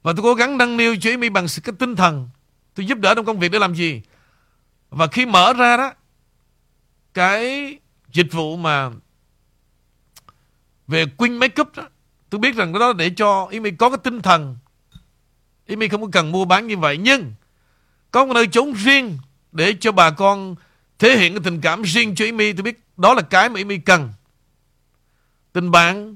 Và 0.04 0.14
tôi 0.14 0.24
cố 0.24 0.34
gắng 0.34 0.58
nâng 0.58 0.78
niu 0.78 0.96
cho 1.02 1.10
Amy 1.10 1.30
bằng 1.30 1.48
sự 1.48 1.62
cái 1.62 1.76
tinh 1.80 1.96
thần. 1.96 2.30
Tôi 2.76 2.86
giúp 2.86 2.98
đỡ 2.98 3.16
trong 3.16 3.26
công 3.26 3.40
việc 3.40 3.52
để 3.52 3.60
làm 3.60 3.76
gì? 3.76 4.02
Và 4.90 5.08
khi 5.08 5.26
mở 5.26 5.54
ra 5.54 5.78
đó, 5.78 5.94
cái 7.14 7.76
dịch 8.14 8.32
vụ 8.32 8.58
mà 8.58 8.90
về 10.88 11.06
Queen 11.06 11.38
Makeup 11.38 11.76
đó, 11.76 11.84
tôi 12.30 12.40
biết 12.40 12.56
rằng 12.56 12.74
đó 12.74 12.94
để 12.94 13.10
cho 13.10 13.50
Amy 13.52 13.72
có 13.72 13.90
cái 13.90 14.00
tinh 14.04 14.22
thần 14.22 14.58
Amy 15.68 15.88
không 15.88 16.12
cần 16.12 16.32
mua 16.32 16.46
bán 16.46 16.68
như 16.68 16.78
vậy 16.78 16.98
nhưng 16.98 17.34
có 18.12 18.26
một 18.26 18.34
nơi 18.34 18.48
trốn 18.48 18.74
riêng 18.74 19.18
để 19.52 19.76
cho 19.80 19.92
bà 19.92 20.12
con 20.12 20.56
thể 21.00 21.18
hiện 21.18 21.34
cái 21.34 21.42
tình 21.44 21.62
cảm 21.62 21.82
riêng 21.82 22.16
cho 22.16 22.26
Amy 22.26 22.54
tôi 22.54 22.64
biết 22.64 22.80
đó 22.98 23.14
là 23.14 23.22
cái 23.22 23.50
mà 23.50 23.60
Amy 23.60 23.78
cần 23.78 24.14
tình 25.56 25.72
bạn 25.72 26.16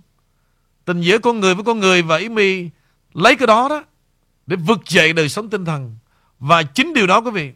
tình 0.85 1.01
giữa 1.01 1.19
con 1.19 1.39
người 1.39 1.55
với 1.55 1.63
con 1.63 1.79
người 1.79 2.01
và 2.01 2.17
Amy 2.17 2.69
lấy 3.13 3.35
cái 3.35 3.47
đó 3.47 3.69
đó 3.69 3.83
để 4.45 4.55
vực 4.55 4.79
dậy 4.87 5.13
đời 5.13 5.29
sống 5.29 5.49
tinh 5.49 5.65
thần. 5.65 5.97
Và 6.39 6.63
chính 6.63 6.93
điều 6.93 7.07
đó 7.07 7.21
quý 7.21 7.31
vị 7.31 7.51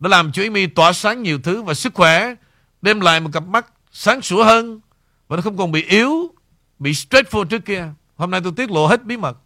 đã 0.00 0.08
làm 0.08 0.32
cho 0.32 0.42
Amy 0.42 0.66
tỏa 0.66 0.92
sáng 0.92 1.22
nhiều 1.22 1.38
thứ 1.42 1.62
và 1.62 1.74
sức 1.74 1.94
khỏe 1.94 2.34
đem 2.82 3.00
lại 3.00 3.20
một 3.20 3.30
cặp 3.32 3.46
mắt 3.46 3.66
sáng 3.92 4.22
sủa 4.22 4.44
hơn 4.44 4.80
và 5.28 5.36
nó 5.36 5.42
không 5.42 5.56
còn 5.56 5.72
bị 5.72 5.82
yếu 5.82 6.34
bị 6.78 6.92
stressful 6.92 7.44
trước 7.44 7.64
kia. 7.64 7.88
Hôm 8.16 8.30
nay 8.30 8.40
tôi 8.44 8.52
tiết 8.56 8.70
lộ 8.70 8.86
hết 8.86 9.04
bí 9.04 9.16
mật. 9.16 9.38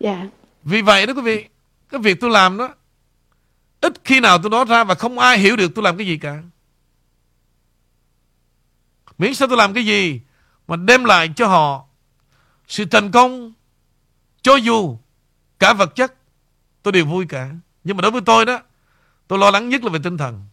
Dạ. 0.00 0.26
Vì 0.64 0.82
vậy 0.82 1.06
đó 1.06 1.12
quý 1.14 1.22
vị 1.22 1.44
cái 1.88 2.00
việc 2.00 2.20
tôi 2.20 2.30
làm 2.30 2.56
đó 2.56 2.74
ít 3.80 3.92
khi 4.04 4.20
nào 4.20 4.38
tôi 4.38 4.50
nói 4.50 4.64
ra 4.64 4.84
và 4.84 4.94
không 4.94 5.18
ai 5.18 5.38
hiểu 5.38 5.56
được 5.56 5.74
tôi 5.74 5.82
làm 5.82 5.96
cái 5.96 6.06
gì 6.06 6.16
cả 6.16 6.42
miễn 9.20 9.34
sao 9.34 9.48
tôi 9.48 9.56
làm 9.56 9.74
cái 9.74 9.86
gì 9.86 10.20
mà 10.68 10.76
đem 10.76 11.04
lại 11.04 11.30
cho 11.36 11.46
họ 11.46 11.84
sự 12.68 12.84
thành 12.84 13.10
công, 13.10 13.52
cho 14.42 14.56
dù 14.56 14.98
cả 15.58 15.72
vật 15.72 15.94
chất, 15.94 16.14
tôi 16.82 16.92
đều 16.92 17.06
vui 17.06 17.26
cả. 17.28 17.50
Nhưng 17.84 17.96
mà 17.96 18.00
đối 18.00 18.10
với 18.10 18.20
tôi 18.20 18.44
đó, 18.44 18.60
tôi 19.28 19.38
lo 19.38 19.50
lắng 19.50 19.68
nhất 19.68 19.84
là 19.84 19.90
về 19.90 19.98
tinh 20.02 20.18
thần. 20.18 20.46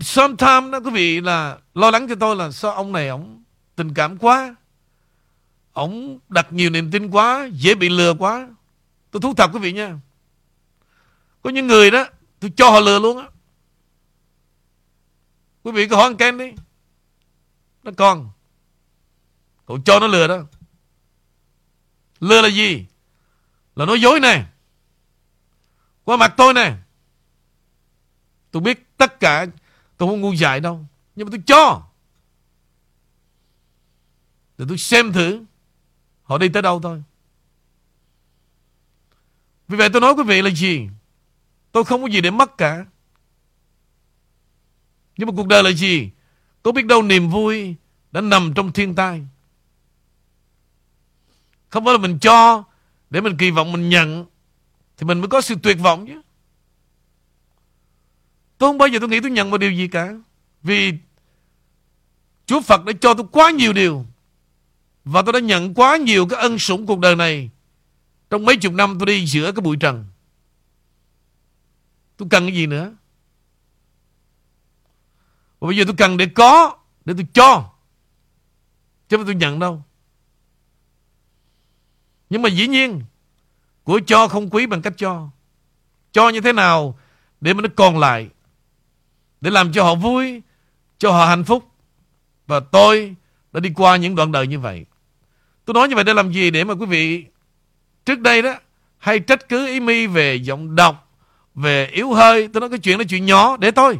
Sometimes 0.00 0.72
đó 0.72 0.80
quý 0.84 0.90
vị 0.90 1.20
là 1.20 1.58
lo 1.74 1.90
lắng 1.90 2.08
cho 2.08 2.14
tôi 2.14 2.36
là 2.36 2.50
sao 2.50 2.72
ông 2.72 2.92
này 2.92 3.08
ông 3.08 3.44
tình 3.76 3.94
cảm 3.94 4.18
quá 4.18 4.56
ông 5.72 6.18
đặt 6.28 6.52
nhiều 6.52 6.70
niềm 6.70 6.90
tin 6.90 7.10
quá, 7.10 7.48
dễ 7.52 7.74
bị 7.74 7.88
lừa 7.88 8.14
quá. 8.14 8.48
Tôi 9.10 9.20
thú 9.20 9.34
thật 9.34 9.50
quý 9.52 9.58
vị 9.58 9.72
nha. 9.72 9.98
Có 11.42 11.50
những 11.50 11.66
người 11.66 11.90
đó, 11.90 12.04
tôi 12.40 12.52
cho 12.56 12.70
họ 12.70 12.80
lừa 12.80 12.98
luôn 12.98 13.18
á 13.18 13.26
quý 15.66 15.72
vị 15.72 15.88
có 15.88 15.96
hỏi 15.96 16.06
anh 16.06 16.16
Ken 16.16 16.38
đi. 16.38 16.52
Nó 17.82 17.90
con, 17.96 18.30
cậu 19.66 19.78
cho 19.84 20.00
nó 20.00 20.06
lừa 20.06 20.26
đó. 20.26 20.38
Lừa 22.20 22.42
là 22.42 22.48
gì? 22.48 22.86
Là 23.76 23.84
nói 23.84 24.00
dối 24.00 24.20
nè. 24.20 24.46
Qua 26.04 26.16
mặt 26.16 26.34
tôi 26.36 26.54
nè. 26.54 26.76
Tôi 28.50 28.62
biết 28.62 28.96
tất 28.96 29.20
cả, 29.20 29.46
Tôi 29.96 30.08
không 30.08 30.20
ngu 30.20 30.32
dại 30.32 30.60
đâu, 30.60 30.86
Nhưng 31.16 31.26
mà 31.26 31.30
tôi 31.30 31.42
cho. 31.46 31.82
Để 34.58 34.64
tôi 34.68 34.78
xem 34.78 35.12
thử, 35.12 35.44
Họ 36.22 36.38
đi 36.38 36.48
tới 36.48 36.62
đâu 36.62 36.80
thôi. 36.82 37.02
Vì 39.68 39.76
vậy 39.76 39.88
tôi 39.92 40.00
nói 40.00 40.12
quý 40.12 40.22
vị 40.26 40.42
là 40.42 40.50
gì? 40.50 40.88
Tôi 41.72 41.84
không 41.84 42.02
có 42.02 42.08
gì 42.08 42.20
để 42.20 42.30
mất 42.30 42.58
cả. 42.58 42.86
Nhưng 45.16 45.26
mà 45.26 45.32
cuộc 45.36 45.46
đời 45.46 45.62
là 45.62 45.70
gì 45.70 46.10
Có 46.62 46.72
biết 46.72 46.86
đâu 46.86 47.02
niềm 47.02 47.28
vui 47.30 47.74
Đã 48.12 48.20
nằm 48.20 48.52
trong 48.54 48.72
thiên 48.72 48.94
tai 48.94 49.22
Không 51.68 51.84
phải 51.84 51.94
là 51.94 51.98
mình 51.98 52.18
cho 52.18 52.64
Để 53.10 53.20
mình 53.20 53.36
kỳ 53.36 53.50
vọng, 53.50 53.72
mình 53.72 53.88
nhận 53.88 54.26
Thì 54.96 55.06
mình 55.06 55.20
mới 55.20 55.28
có 55.28 55.40
sự 55.40 55.54
tuyệt 55.62 55.78
vọng 55.80 56.06
chứ 56.06 56.20
Tôi 58.58 58.68
không 58.68 58.78
bao 58.78 58.88
giờ 58.88 58.98
tôi 58.98 59.08
nghĩ 59.08 59.20
tôi 59.20 59.30
nhận 59.30 59.50
một 59.50 59.58
điều 59.58 59.72
gì 59.72 59.88
cả. 59.88 60.14
Vì 60.62 60.92
Chúa 62.46 62.60
Phật 62.60 62.84
đã 62.84 62.92
cho 63.00 63.14
tôi 63.14 63.26
quá 63.32 63.50
nhiều 63.50 63.72
điều. 63.72 64.06
Và 65.04 65.22
tôi 65.22 65.32
đã 65.32 65.40
nhận 65.40 65.74
quá 65.74 65.96
nhiều 65.96 66.26
cái 66.26 66.40
ân 66.40 66.58
sủng 66.58 66.86
cuộc 66.86 66.98
đời 66.98 67.16
này. 67.16 67.50
Trong 68.30 68.44
mấy 68.44 68.56
chục 68.56 68.72
năm 68.72 68.96
tôi 68.98 69.06
đi 69.06 69.26
giữa 69.26 69.52
cái 69.52 69.60
bụi 69.60 69.76
trần. 69.76 70.04
Tôi 72.16 72.28
cần 72.30 72.46
cái 72.46 72.56
gì 72.56 72.66
nữa? 72.66 72.92
Và 75.60 75.66
bây 75.66 75.76
giờ 75.76 75.84
tôi 75.86 75.94
cần 75.98 76.16
để 76.16 76.26
có, 76.26 76.76
để 77.04 77.14
tôi 77.16 77.26
cho. 77.32 77.70
Chứ 79.08 79.16
không 79.16 79.26
tôi 79.26 79.34
nhận 79.34 79.58
đâu. 79.58 79.82
Nhưng 82.30 82.42
mà 82.42 82.48
dĩ 82.48 82.66
nhiên, 82.66 83.02
của 83.84 84.00
cho 84.06 84.28
không 84.28 84.50
quý 84.50 84.66
bằng 84.66 84.82
cách 84.82 84.94
cho. 84.96 85.28
Cho 86.12 86.28
như 86.28 86.40
thế 86.40 86.52
nào 86.52 86.98
để 87.40 87.54
mà 87.54 87.62
nó 87.62 87.68
còn 87.76 87.98
lại 87.98 88.28
để 89.40 89.50
làm 89.50 89.72
cho 89.72 89.84
họ 89.84 89.94
vui, 89.94 90.42
cho 90.98 91.12
họ 91.12 91.26
hạnh 91.26 91.44
phúc. 91.44 91.64
Và 92.46 92.60
tôi 92.60 93.14
đã 93.52 93.60
đi 93.60 93.70
qua 93.74 93.96
những 93.96 94.14
đoạn 94.14 94.32
đời 94.32 94.46
như 94.46 94.58
vậy. 94.58 94.86
Tôi 95.64 95.74
nói 95.74 95.88
như 95.88 95.94
vậy 95.94 96.04
để 96.04 96.14
làm 96.14 96.32
gì? 96.32 96.50
Để 96.50 96.64
mà 96.64 96.74
quý 96.74 96.86
vị 96.86 97.24
trước 98.04 98.20
đây 98.20 98.42
đó 98.42 98.54
hay 98.98 99.20
trách 99.20 99.48
cứ 99.48 99.66
ý 99.66 99.80
mi 99.80 100.06
về 100.06 100.34
giọng 100.34 100.76
đọc, 100.76 101.12
về 101.54 101.86
yếu 101.86 102.12
hơi. 102.12 102.48
Tôi 102.52 102.60
nói 102.60 102.70
cái 102.70 102.78
chuyện 102.78 102.98
đó 102.98 103.04
chuyện 103.08 103.26
nhỏ 103.26 103.56
để 103.56 103.70
tôi. 103.70 103.98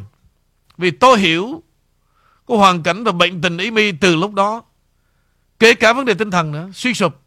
Vì 0.77 0.91
tôi 0.91 1.19
hiểu 1.19 1.63
cái 2.47 2.57
hoàn 2.57 2.83
cảnh 2.83 3.03
và 3.03 3.11
bệnh 3.11 3.41
tình 3.41 3.57
ý 3.57 3.71
mi 3.71 3.91
từ 3.91 4.15
lúc 4.15 4.33
đó. 4.33 4.63
Kể 5.59 5.73
cả 5.73 5.93
vấn 5.93 6.05
đề 6.05 6.13
tinh 6.13 6.31
thần 6.31 6.51
nữa, 6.51 6.69
suy 6.73 6.93
sụp. 6.93 7.21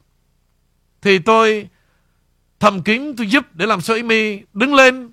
Thì 1.02 1.18
tôi 1.18 1.68
thầm 2.60 2.82
kiếm 2.82 3.14
tôi 3.16 3.26
giúp 3.26 3.46
để 3.54 3.66
làm 3.66 3.80
sao 3.80 3.96
ý 3.96 4.02
mi 4.02 4.40
đứng 4.52 4.74
lên 4.74 5.10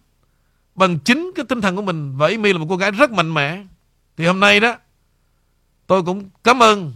bằng 0.75 0.99
chính 0.99 1.31
cái 1.35 1.45
tinh 1.49 1.61
thần 1.61 1.75
của 1.75 1.81
mình. 1.81 2.17
Và 2.17 2.27
Amy 2.27 2.53
là 2.53 2.59
một 2.59 2.65
cô 2.69 2.77
gái 2.77 2.91
rất 2.91 3.11
mạnh 3.11 3.33
mẽ. 3.33 3.63
Thì 4.17 4.25
hôm 4.25 4.39
nay 4.39 4.59
đó 4.59 4.75
tôi 5.87 6.03
cũng 6.03 6.29
cảm 6.43 6.63
ơn 6.63 6.93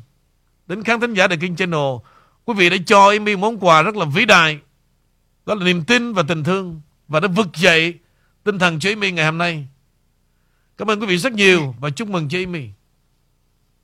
đến 0.68 0.84
khán 0.84 1.00
thính 1.00 1.14
giả 1.14 1.28
The 1.28 1.36
King 1.36 1.56
Channel. 1.56 1.90
Quý 2.46 2.54
vị 2.58 2.70
đã 2.70 2.78
cho 2.86 3.10
Amy 3.10 3.36
món 3.36 3.58
quà 3.66 3.82
rất 3.82 3.96
là 3.96 4.06
vĩ 4.06 4.26
đại. 4.26 4.60
Đó 5.46 5.56
là 5.56 5.66
niềm 5.66 5.84
tin 5.84 6.14
và 6.14 6.24
tình 6.28 6.44
thương. 6.44 6.82
Và 7.08 7.20
đã 7.20 7.28
vực 7.28 7.48
dậy 7.56 8.00
tinh 8.44 8.60
thần 8.60 8.80
cho 8.80 8.90
Amy 8.90 9.12
ngày 9.12 9.26
hôm 9.26 9.38
nay 9.38 9.68
cảm 10.82 10.90
ơn 10.90 11.00
quý 11.00 11.06
vị 11.06 11.18
rất 11.18 11.34
nhiều 11.34 11.76
và 11.80 11.90
chúc 11.90 12.10
mừng 12.10 12.30
cho 12.30 12.38
Amy 12.38 12.70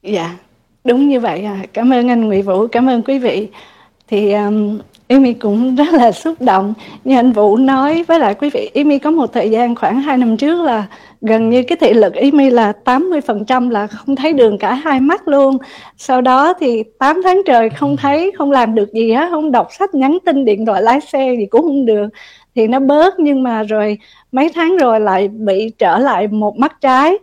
dạ 0.03 0.37
đúng 0.83 1.09
như 1.09 1.19
vậy 1.19 1.43
à. 1.43 1.65
Cảm 1.73 1.93
ơn 1.93 2.07
anh 2.07 2.21
Nguyễn 2.21 2.43
Vũ 2.43 2.67
cảm 2.67 2.89
ơn 2.89 3.03
quý 3.03 3.19
vị. 3.19 3.47
Thì 4.07 4.33
um, 4.33 4.79
Amy 5.07 5.33
cũng 5.33 5.75
rất 5.75 5.93
là 5.93 6.11
xúc 6.11 6.35
động. 6.39 6.73
Như 7.03 7.15
anh 7.15 7.31
Vũ 7.31 7.57
nói 7.57 8.03
với 8.07 8.19
lại 8.19 8.33
quý 8.33 8.49
vị 8.49 8.71
Amy 8.75 8.99
có 8.99 9.11
một 9.11 9.33
thời 9.33 9.49
gian 9.49 9.75
khoảng 9.75 10.01
2 10.01 10.17
năm 10.17 10.37
trước 10.37 10.61
là 10.61 10.85
gần 11.21 11.49
như 11.49 11.63
cái 11.63 11.77
thị 11.81 11.93
lực 11.93 12.15
Amy 12.15 12.49
là 12.49 12.73
80% 12.85 13.69
là 13.69 13.87
không 13.87 14.15
thấy 14.15 14.33
đường 14.33 14.57
cả 14.57 14.73
hai 14.73 14.99
mắt 14.99 15.27
luôn. 15.27 15.57
Sau 15.97 16.21
đó 16.21 16.53
thì 16.53 16.83
8 16.99 17.21
tháng 17.23 17.41
trời 17.45 17.69
không 17.69 17.97
thấy 17.97 18.31
không 18.37 18.51
làm 18.51 18.75
được 18.75 18.93
gì 18.93 19.11
á 19.11 19.27
không 19.31 19.51
đọc 19.51 19.67
sách 19.79 19.95
nhắn 19.95 20.17
tin 20.25 20.45
điện 20.45 20.65
thoại 20.65 20.81
lái 20.81 21.01
xe 21.01 21.35
gì 21.39 21.45
cũng 21.45 21.61
không 21.61 21.85
được. 21.85 22.07
Thì 22.55 22.67
nó 22.67 22.79
bớt 22.79 23.19
nhưng 23.19 23.43
mà 23.43 23.63
rồi 23.63 23.97
mấy 24.31 24.49
tháng 24.55 24.77
rồi 24.77 24.99
lại 24.99 25.27
bị 25.27 25.71
trở 25.77 25.97
lại 25.97 26.27
một 26.27 26.57
mắt 26.57 26.81
trái. 26.81 27.13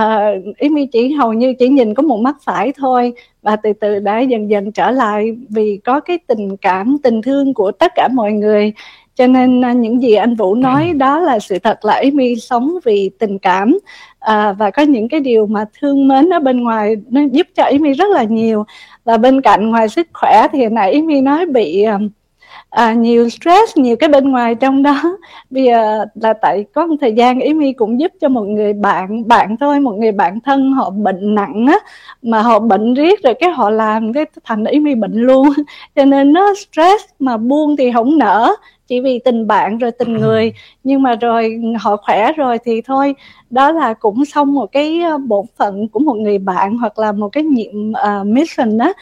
Uh, 0.00 0.56
Amy 0.58 0.86
chỉ 0.92 1.12
hầu 1.12 1.32
như 1.32 1.54
chỉ 1.58 1.68
nhìn 1.68 1.94
có 1.94 2.02
một 2.02 2.20
mắt 2.20 2.36
phải 2.44 2.72
thôi 2.76 3.12
và 3.44 3.56
từ 3.56 3.72
từ 3.72 3.98
đã 3.98 4.20
dần 4.20 4.50
dần 4.50 4.72
trở 4.72 4.90
lại 4.90 5.36
vì 5.50 5.80
có 5.84 6.00
cái 6.00 6.18
tình 6.26 6.56
cảm 6.56 6.96
tình 7.02 7.22
thương 7.22 7.54
của 7.54 7.72
tất 7.72 7.92
cả 7.94 8.08
mọi 8.08 8.32
người. 8.32 8.72
Cho 9.14 9.26
nên 9.26 9.64
à, 9.64 9.72
những 9.72 10.02
gì 10.02 10.14
anh 10.14 10.34
Vũ 10.34 10.54
nói 10.54 10.92
đó 10.92 11.20
là 11.20 11.38
sự 11.38 11.58
thật 11.58 11.84
là 11.84 11.94
Amy 11.94 12.36
sống 12.36 12.74
vì 12.84 13.10
tình 13.18 13.38
cảm. 13.38 13.78
À, 14.18 14.52
và 14.52 14.70
có 14.70 14.82
những 14.82 15.08
cái 15.08 15.20
điều 15.20 15.46
mà 15.46 15.64
thương 15.80 16.08
mến 16.08 16.28
ở 16.34 16.38
bên 16.38 16.64
ngoài 16.64 16.96
nó 17.10 17.20
giúp 17.32 17.46
cho 17.56 17.64
Amy 17.64 17.92
rất 17.92 18.10
là 18.10 18.24
nhiều. 18.24 18.64
Và 19.04 19.16
bên 19.16 19.40
cạnh 19.40 19.70
ngoài 19.70 19.88
sức 19.88 20.06
khỏe 20.12 20.46
thì 20.52 20.66
nãy 20.68 20.92
Amy 20.92 21.20
nói 21.20 21.46
bị 21.46 21.84
uh, 21.94 22.00
à, 22.74 22.92
nhiều 22.92 23.28
stress 23.28 23.76
nhiều 23.76 23.96
cái 23.96 24.08
bên 24.08 24.30
ngoài 24.30 24.54
trong 24.54 24.82
đó. 24.82 25.02
Bây 25.50 25.64
giờ 25.64 26.04
là 26.14 26.32
tại 26.32 26.64
có 26.74 26.86
một 26.86 26.96
thời 27.00 27.12
gian 27.12 27.40
Amy 27.40 27.72
cũng 27.72 28.00
giúp 28.00 28.12
cho 28.20 28.28
một 28.28 28.42
người 28.42 28.72
bạn 28.72 29.28
bạn 29.28 29.56
thôi 29.60 29.80
một 29.80 29.92
người 29.92 30.12
bạn 30.12 30.40
thân 30.40 30.72
họ 30.72 30.90
bệnh 30.90 31.34
nặng 31.34 31.66
á 31.66 31.78
mà 32.22 32.42
họ 32.42 32.58
bệnh 32.58 32.94
riết 32.94 33.22
rồi 33.22 33.34
cái 33.40 33.50
họ 33.50 33.70
làm 33.70 34.12
cái 34.12 34.26
thành 34.44 34.64
Amy 34.64 34.94
bệnh 34.94 35.14
luôn. 35.14 35.48
Cho 35.96 36.04
nên 36.04 36.32
nó 36.32 36.54
stress 36.54 37.04
mà 37.18 37.36
buông 37.36 37.76
thì 37.76 37.92
không 37.92 38.18
nở 38.18 38.54
chỉ 38.86 39.00
vì 39.00 39.18
tình 39.18 39.46
bạn 39.46 39.78
rồi 39.78 39.90
tình 39.90 40.12
người 40.12 40.52
nhưng 40.84 41.02
mà 41.02 41.14
rồi 41.14 41.60
họ 41.80 41.96
khỏe 41.96 42.32
rồi 42.32 42.58
thì 42.64 42.80
thôi. 42.82 43.14
Đó 43.50 43.72
là 43.72 43.94
cũng 43.94 44.24
xong 44.24 44.54
một 44.54 44.72
cái 44.72 45.00
ờ, 45.00 45.18
bổn 45.18 45.46
phận 45.56 45.88
của 45.88 46.00
một 46.00 46.14
người 46.14 46.38
bạn 46.38 46.76
hoặc 46.76 46.98
là 46.98 47.12
một 47.12 47.28
cái 47.28 47.44
nhiệm 47.44 47.90
uh, 47.90 48.26
mission 48.26 48.78
đó 48.78 48.92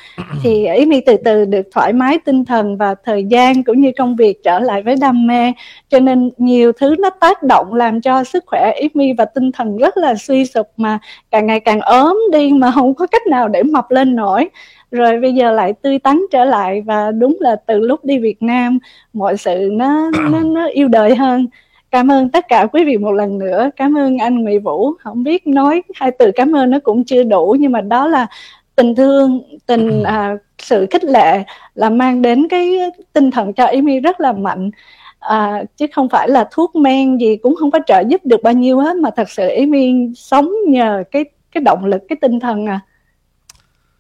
thì 0.43 0.67
ý 0.67 0.87
mi 0.87 1.01
từ 1.01 1.17
từ 1.25 1.45
được 1.45 1.67
thoải 1.73 1.93
mái 1.93 2.19
tinh 2.25 2.45
thần 2.45 2.77
và 2.77 2.95
thời 3.05 3.25
gian 3.25 3.63
cũng 3.63 3.81
như 3.81 3.93
công 3.99 4.17
việc 4.17 4.45
trở 4.45 4.59
lại 4.59 4.83
với 4.83 4.97
đam 5.01 5.27
mê. 5.27 5.53
Cho 5.89 6.01
nên 6.01 6.31
nhiều 6.39 6.73
thứ 6.73 6.95
nó 6.99 7.11
tác 7.11 7.43
động 7.43 7.75
làm 7.75 8.01
cho 8.01 8.25
sức 8.25 8.45
khỏe 8.47 8.73
ý 8.81 8.89
mi 8.95 9.13
và 9.13 9.25
tinh 9.25 9.53
thần 9.53 9.77
rất 9.77 9.97
là 9.97 10.15
suy 10.15 10.47
sụp 10.47 10.67
mà 10.77 10.99
càng 11.31 11.47
ngày 11.47 11.61
càng 11.61 11.81
ốm 11.81 12.19
đi 12.33 12.51
mà 12.53 12.71
không 12.71 12.95
có 12.95 13.07
cách 13.07 13.27
nào 13.27 13.49
để 13.49 13.63
mập 13.63 13.91
lên 13.91 14.17
nổi 14.17 14.49
rồi 14.93 15.21
bây 15.21 15.33
giờ 15.33 15.53
lại 15.53 15.73
tươi 15.73 15.99
tắn 15.99 16.23
trở 16.31 16.45
lại 16.45 16.83
và 16.83 17.11
đúng 17.11 17.37
là 17.41 17.57
từ 17.67 17.81
lúc 17.81 18.05
đi 18.05 18.19
Việt 18.19 18.43
Nam 18.43 18.79
mọi 19.13 19.37
sự 19.37 19.69
nó 19.73 20.11
nó 20.31 20.41
nó 20.41 20.67
yêu 20.67 20.89
đời 20.89 21.15
hơn. 21.15 21.47
Cảm 21.91 22.11
ơn 22.11 22.29
tất 22.29 22.49
cả 22.49 22.67
quý 22.73 22.85
vị 22.85 22.97
một 22.97 23.13
lần 23.13 23.39
nữa. 23.39 23.71
Cảm 23.77 23.99
ơn 23.99 24.19
anh 24.19 24.39
Nguyễn 24.39 24.63
Vũ. 24.63 24.93
Không 24.99 25.25
biết 25.25 25.47
nói 25.47 25.83
hai 25.95 26.11
từ 26.19 26.31
cảm 26.35 26.57
ơn 26.57 26.71
nó 26.71 26.79
cũng 26.83 27.05
chưa 27.05 27.23
đủ 27.23 27.57
nhưng 27.61 27.73
mà 27.73 27.81
đó 27.81 28.09
là 28.09 28.27
tình 28.77 28.95
thương 28.95 29.41
tình 29.67 30.03
à, 30.03 30.37
sự 30.59 30.87
khích 30.91 31.05
lệ 31.05 31.43
là 31.75 31.91
mang 31.91 32.23
đến 32.23 32.49
cái 32.49 32.79
tinh 33.13 33.31
thần 33.31 33.53
cho 33.53 33.65
Amy 33.65 34.01
rất 34.01 34.21
là 34.21 34.33
mạnh. 34.33 34.71
À, 35.21 35.65
chứ 35.77 35.87
không 35.93 36.09
phải 36.09 36.29
là 36.29 36.49
thuốc 36.53 36.77
men 36.77 37.17
gì 37.17 37.37
cũng 37.37 37.55
không 37.57 37.71
có 37.71 37.79
trợ 37.87 38.01
giúp 38.09 38.21
được 38.25 38.43
bao 38.43 38.53
nhiêu 38.53 38.79
hết 38.79 38.97
mà 38.97 39.11
thật 39.17 39.31
sự 39.31 39.49
Amy 39.49 39.95
sống 40.17 40.51
nhờ 40.69 41.05
cái 41.11 41.25
cái 41.53 41.63
động 41.63 41.85
lực 41.85 42.03
cái 42.09 42.17
tinh 42.21 42.41
thần 42.41 42.67
à 42.67 42.81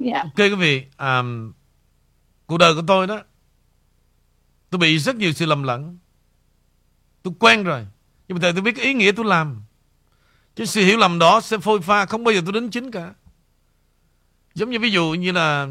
yeah. 0.04 0.24
ok 0.24 0.36
quý 0.36 0.54
vị 0.54 0.84
um, 0.98 1.52
cuộc 2.46 2.58
đời 2.58 2.74
của 2.74 2.82
tôi 2.86 3.06
đó 3.06 3.20
tôi 4.72 4.78
bị 4.78 4.98
rất 4.98 5.16
nhiều 5.16 5.32
sự 5.32 5.46
lầm 5.46 5.62
lẫn. 5.62 5.98
Tôi 7.22 7.34
quen 7.38 7.64
rồi 7.64 7.86
nhưng 8.28 8.38
mà 8.38 8.52
tôi 8.52 8.62
biết 8.62 8.76
ý 8.76 8.94
nghĩa 8.94 9.12
tôi 9.12 9.26
làm. 9.26 9.62
Chứ 10.56 10.64
sự 10.64 10.84
hiểu 10.84 10.98
lầm 10.98 11.18
đó 11.18 11.40
sẽ 11.40 11.58
phôi 11.58 11.80
pha 11.80 12.06
không 12.06 12.24
bao 12.24 12.34
giờ 12.34 12.40
tôi 12.44 12.52
đến 12.52 12.70
chính 12.70 12.90
cả. 12.90 13.14
Giống 14.54 14.70
như 14.70 14.78
ví 14.78 14.90
dụ 14.90 15.14
như 15.14 15.32
là 15.32 15.68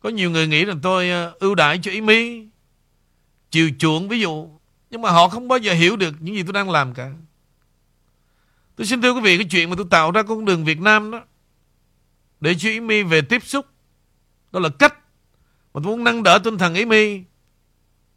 có 0.00 0.08
nhiều 0.08 0.30
người 0.30 0.46
nghĩ 0.46 0.64
là 0.64 0.74
tôi 0.82 1.10
ờ, 1.10 1.34
ưu 1.38 1.54
đãi 1.54 1.78
cho 1.82 1.90
ý 1.90 2.00
mi 2.00 2.46
chiều 3.50 3.70
chuộng 3.78 4.08
ví 4.08 4.20
dụ 4.20 4.48
nhưng 4.90 5.02
mà 5.02 5.10
họ 5.10 5.28
không 5.28 5.48
bao 5.48 5.58
giờ 5.58 5.72
hiểu 5.72 5.96
được 5.96 6.14
những 6.20 6.34
gì 6.34 6.42
tôi 6.42 6.52
đang 6.52 6.70
làm 6.70 6.94
cả. 6.94 7.12
Tôi 8.76 8.86
xin 8.86 9.02
thưa 9.02 9.12
quý 9.12 9.20
vị 9.20 9.38
cái 9.38 9.46
chuyện 9.50 9.70
mà 9.70 9.76
tôi 9.76 9.86
tạo 9.90 10.10
ra 10.10 10.22
con 10.22 10.44
đường 10.44 10.64
Việt 10.64 10.80
Nam 10.80 11.10
đó 11.10 11.22
để 12.40 12.54
cho 12.58 12.68
Ý 12.68 12.80
Mi 12.80 13.02
về 13.02 13.20
tiếp 13.20 13.44
xúc. 13.44 13.66
Đó 14.52 14.60
là 14.60 14.68
cách 14.68 14.94
mà 15.74 15.80
tôi 15.84 15.96
muốn 15.96 16.04
nâng 16.04 16.22
đỡ 16.22 16.38
tinh 16.44 16.58
thần 16.58 16.74
Ý 16.74 16.84
Mi 16.84 17.22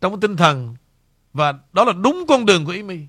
trong 0.01 0.13
cái 0.13 0.17
tinh 0.21 0.37
thần 0.37 0.75
và 1.33 1.53
đó 1.73 1.83
là 1.83 1.93
đúng 1.93 2.25
con 2.27 2.45
đường 2.45 2.65
của 2.65 2.71
Ý 2.71 2.83
Mi. 2.83 2.99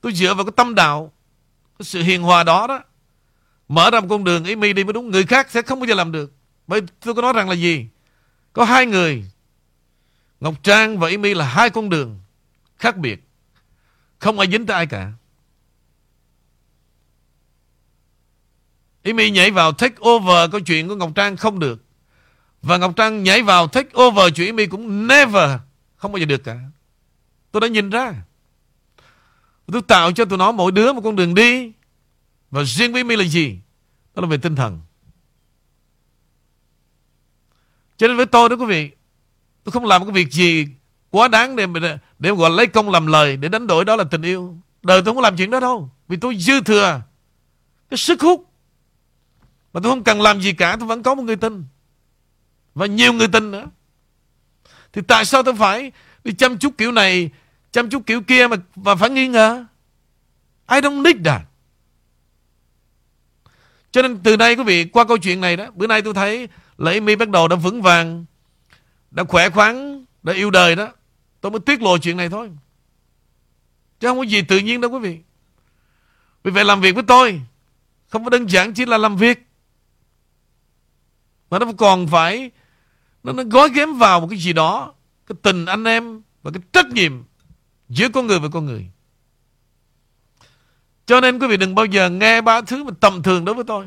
Tôi 0.00 0.12
dựa 0.12 0.34
vào 0.34 0.44
cái 0.44 0.52
tâm 0.56 0.74
đạo, 0.74 1.12
cái 1.78 1.84
sự 1.84 2.02
hiền 2.02 2.22
hòa 2.22 2.44
đó 2.44 2.66
đó, 2.66 2.80
mở 3.68 3.90
ra 3.90 4.00
một 4.00 4.06
con 4.10 4.24
đường 4.24 4.44
Ý 4.44 4.56
Mi 4.56 4.72
đi 4.72 4.84
mới 4.84 4.92
đúng. 4.92 5.10
Người 5.10 5.26
khác 5.26 5.50
sẽ 5.50 5.62
không 5.62 5.80
bao 5.80 5.86
giờ 5.86 5.94
làm 5.94 6.12
được. 6.12 6.32
Bởi 6.66 6.80
tôi 7.00 7.14
có 7.14 7.22
nói 7.22 7.32
rằng 7.32 7.48
là 7.48 7.54
gì? 7.54 7.86
Có 8.52 8.64
hai 8.64 8.86
người, 8.86 9.24
Ngọc 10.40 10.54
Trang 10.62 10.98
và 10.98 11.08
Ý 11.08 11.16
Mi 11.16 11.34
là 11.34 11.46
hai 11.46 11.70
con 11.70 11.88
đường 11.88 12.20
khác 12.76 12.96
biệt. 12.96 13.28
Không 14.18 14.38
ai 14.38 14.48
dính 14.50 14.66
tới 14.66 14.74
ai 14.74 14.86
cả. 14.86 15.12
Amy 19.04 19.30
nhảy 19.30 19.50
vào 19.50 19.72
take 19.72 19.94
over 20.08 20.50
câu 20.50 20.60
chuyện 20.60 20.88
của 20.88 20.96
Ngọc 20.96 21.10
Trang 21.14 21.36
không 21.36 21.58
được. 21.58 21.84
Và 22.62 22.76
Ngọc 22.76 22.92
Trang 22.96 23.22
nhảy 23.22 23.42
vào 23.42 23.68
take 23.68 23.90
over 24.02 24.32
chuyện 24.34 24.46
Amy 24.46 24.66
cũng 24.66 25.06
never, 25.06 25.50
không 25.96 26.12
bao 26.12 26.18
giờ 26.18 26.26
được 26.26 26.44
cả. 26.44 26.58
Tôi 27.52 27.60
đã 27.60 27.68
nhìn 27.68 27.90
ra. 27.90 28.14
Tôi 29.72 29.82
tạo 29.82 30.12
cho 30.12 30.24
tụi 30.24 30.38
nó 30.38 30.52
mỗi 30.52 30.72
đứa 30.72 30.92
một 30.92 31.00
con 31.04 31.16
đường 31.16 31.34
đi. 31.34 31.72
Và 32.50 32.62
riêng 32.64 32.92
với 32.92 33.00
Amy 33.00 33.16
là 33.16 33.24
gì? 33.24 33.58
Đó 34.14 34.20
là 34.20 34.28
về 34.28 34.36
tinh 34.36 34.56
thần. 34.56 34.80
Cho 37.96 38.08
nên 38.08 38.16
với 38.16 38.26
tôi 38.26 38.48
đó 38.48 38.56
quý 38.56 38.66
vị, 38.66 38.90
tôi 39.64 39.72
không 39.72 39.84
làm 39.84 40.04
cái 40.04 40.12
việc 40.12 40.32
gì 40.32 40.66
quá 41.10 41.28
đáng 41.28 41.56
để 41.56 41.66
để 42.18 42.30
gọi 42.30 42.50
lấy 42.50 42.66
công 42.66 42.90
làm 42.90 43.06
lời 43.06 43.36
để 43.36 43.48
đánh 43.48 43.66
đổi 43.66 43.84
đó 43.84 43.96
là 43.96 44.04
tình 44.04 44.22
yêu. 44.22 44.56
Đời 44.82 45.02
tôi 45.04 45.14
không 45.14 45.22
làm 45.22 45.36
chuyện 45.36 45.50
đó 45.50 45.60
đâu. 45.60 45.90
Vì 46.08 46.16
tôi 46.16 46.36
dư 46.36 46.60
thừa 46.60 47.02
cái 47.90 47.98
sức 47.98 48.20
hút 48.20 48.51
mà 49.72 49.80
tôi 49.80 49.92
không 49.92 50.04
cần 50.04 50.20
làm 50.22 50.40
gì 50.40 50.52
cả, 50.52 50.76
Tôi 50.80 50.88
vẫn 50.88 51.02
có 51.02 51.14
một 51.14 51.22
người 51.22 51.36
tin 51.36 51.64
Và 52.74 52.86
nhiều 52.86 53.12
người 53.12 53.28
tin 53.28 53.50
nữa. 53.50 53.66
Thì 54.92 55.02
tại 55.08 55.24
sao 55.24 55.42
tôi 55.42 55.54
phải 55.54 55.92
đi 56.24 56.32
chăm 56.32 56.58
chút 56.58 56.74
kiểu 56.78 56.92
này, 56.92 57.30
Chăm 57.72 57.90
chút 57.90 58.02
kiểu 58.06 58.22
kia 58.22 58.46
mà 58.46 58.56
Và 58.74 58.94
phải 58.94 59.10
nghi 59.10 59.28
ngờ? 59.28 59.64
I 60.70 60.80
don't 60.80 61.02
need 61.02 61.16
that. 61.24 61.42
Cho 63.90 64.02
nên 64.02 64.18
từ 64.22 64.36
nay 64.36 64.56
quý 64.56 64.64
vị, 64.64 64.84
Qua 64.84 65.04
câu 65.04 65.18
chuyện 65.18 65.40
này 65.40 65.56
đó, 65.56 65.66
Bữa 65.74 65.86
nay 65.86 66.02
tôi 66.02 66.14
thấy 66.14 66.48
Lễ 66.78 67.00
mi 67.00 67.16
bắt 67.16 67.28
đầu 67.28 67.48
đã 67.48 67.56
vững 67.56 67.82
vàng, 67.82 68.24
Đã 69.10 69.24
khỏe 69.24 69.50
khoắn, 69.50 70.04
Đã 70.22 70.32
yêu 70.32 70.50
đời 70.50 70.76
đó. 70.76 70.92
Tôi 71.40 71.52
mới 71.52 71.60
tiết 71.60 71.82
lộ 71.82 71.98
chuyện 71.98 72.16
này 72.16 72.28
thôi. 72.28 72.50
Chứ 74.00 74.08
không 74.08 74.18
có 74.18 74.22
gì 74.22 74.42
tự 74.42 74.58
nhiên 74.58 74.80
đâu 74.80 74.90
quý 74.90 74.98
vị. 74.98 75.18
Vì 76.44 76.50
vậy 76.50 76.64
làm 76.64 76.80
việc 76.80 76.94
với 76.94 77.04
tôi 77.04 77.40
Không 78.08 78.24
có 78.24 78.30
đơn 78.30 78.50
giản 78.50 78.74
chỉ 78.74 78.86
là 78.86 78.98
làm 78.98 79.16
việc 79.16 79.51
mà 81.52 81.58
nó 81.58 81.66
còn 81.78 82.06
phải 82.06 82.50
nó, 83.22 83.32
nó 83.32 83.42
gói 83.42 83.70
ghém 83.74 83.98
vào 83.98 84.20
một 84.20 84.26
cái 84.30 84.38
gì 84.38 84.52
đó 84.52 84.94
cái 85.26 85.36
tình 85.42 85.66
anh 85.66 85.84
em 85.84 86.22
và 86.42 86.50
cái 86.50 86.62
trách 86.72 86.86
nhiệm 86.86 87.22
giữa 87.88 88.08
con 88.08 88.26
người 88.26 88.38
và 88.38 88.48
con 88.52 88.66
người. 88.66 88.86
Cho 91.06 91.20
nên 91.20 91.38
quý 91.38 91.46
vị 91.46 91.56
đừng 91.56 91.74
bao 91.74 91.84
giờ 91.84 92.10
nghe 92.10 92.40
ba 92.40 92.60
thứ 92.60 92.84
mà 92.84 92.90
tầm 93.00 93.22
thường 93.22 93.44
đối 93.44 93.54
với 93.54 93.64
tôi. 93.64 93.86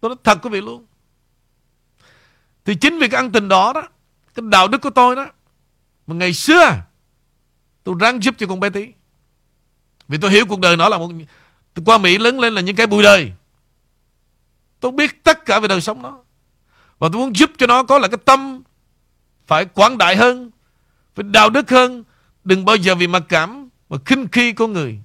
Tôi 0.00 0.08
nói 0.08 0.16
thật 0.24 0.38
quý 0.42 0.50
vị 0.50 0.60
luôn. 0.60 0.86
Thì 2.64 2.74
chính 2.74 2.98
vì 2.98 3.08
cái 3.08 3.20
ăn 3.20 3.32
tình 3.32 3.48
đó 3.48 3.72
đó 3.72 3.82
cái 4.34 4.44
đạo 4.48 4.68
đức 4.68 4.78
của 4.78 4.90
tôi 4.90 5.16
đó 5.16 5.26
mà 6.06 6.14
ngày 6.14 6.32
xưa 6.32 6.82
tôi 7.84 7.94
ráng 8.00 8.22
giúp 8.22 8.34
cho 8.38 8.46
con 8.46 8.60
bé 8.60 8.70
tí. 8.70 8.88
Vì 10.08 10.18
tôi 10.18 10.30
hiểu 10.30 10.46
cuộc 10.46 10.60
đời 10.60 10.76
nó 10.76 10.88
là 10.88 10.98
một 10.98 11.10
tôi 11.74 11.84
qua 11.84 11.98
Mỹ 11.98 12.18
lớn 12.18 12.40
lên 12.40 12.54
là 12.54 12.60
những 12.60 12.76
cái 12.76 12.86
bụi 12.86 13.02
đời. 13.02 13.32
Tôi 14.80 14.92
biết 14.92 15.24
tất 15.24 15.44
cả 15.46 15.60
về 15.60 15.68
đời 15.68 15.80
sống 15.80 16.02
nó. 16.02 16.18
Và 16.98 17.08
tôi 17.12 17.20
muốn 17.20 17.36
giúp 17.36 17.50
cho 17.58 17.66
nó 17.66 17.82
có 17.82 17.98
là 17.98 18.08
cái 18.08 18.18
tâm 18.24 18.62
phải 19.46 19.64
quảng 19.64 19.98
đại 19.98 20.16
hơn, 20.16 20.50
phải 21.14 21.22
đạo 21.22 21.50
đức 21.50 21.70
hơn. 21.70 22.04
Đừng 22.44 22.64
bao 22.64 22.76
giờ 22.76 22.94
vì 22.94 23.06
mặc 23.06 23.22
cảm 23.28 23.68
mà 23.88 23.96
khinh 24.04 24.28
khi 24.32 24.52
con 24.52 24.72
người. 24.72 24.98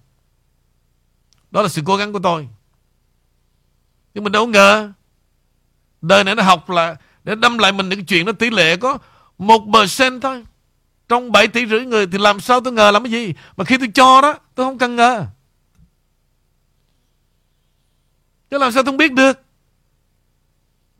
Đó 1.52 1.62
là 1.62 1.68
sự 1.68 1.82
cố 1.86 1.98
gắng 1.98 2.14
của 2.14 2.20
tôi. 2.20 2.48
Nhưng 4.14 4.24
mình 4.24 4.34
đâu 4.34 4.48
ngờ 4.48 4.92
đời 6.02 6.24
này 6.24 6.36
nó 6.36 6.44
học 6.44 6.70
là 6.70 6.96
để 7.24 7.36
đâm 7.36 7.58
lại 7.58 7.72
mình 7.72 7.90
cái 7.90 8.04
chuyện 8.08 8.26
nó 8.26 8.32
tỷ 8.32 8.50
lệ 8.50 8.78
có 8.78 8.98
một 9.38 9.62
percent 9.74 10.22
thôi. 10.22 10.44
Trong 11.10 11.32
7 11.32 11.48
tỷ 11.48 11.68
rưỡi 11.68 11.86
người 11.86 12.08
thì 12.08 12.18
làm 12.18 12.40
sao 12.40 12.62
tôi 12.62 12.74
ngờ 12.74 12.92
làm 12.92 13.04
cái 13.04 13.12
gì. 13.12 13.34
Mà 13.58 13.64
khi 13.64 13.78
tôi 13.78 13.88
cho 13.94 14.22
đó 14.22 14.36
tôi 14.56 14.66
không 14.66 14.78
cần 14.78 14.96
ngờ. 14.96 15.26
Chứ 18.50 18.58
làm 18.58 18.72
sao 18.72 18.84
tôi 18.84 18.92
không 18.92 18.98
biết 18.98 19.14
được. 19.14 19.42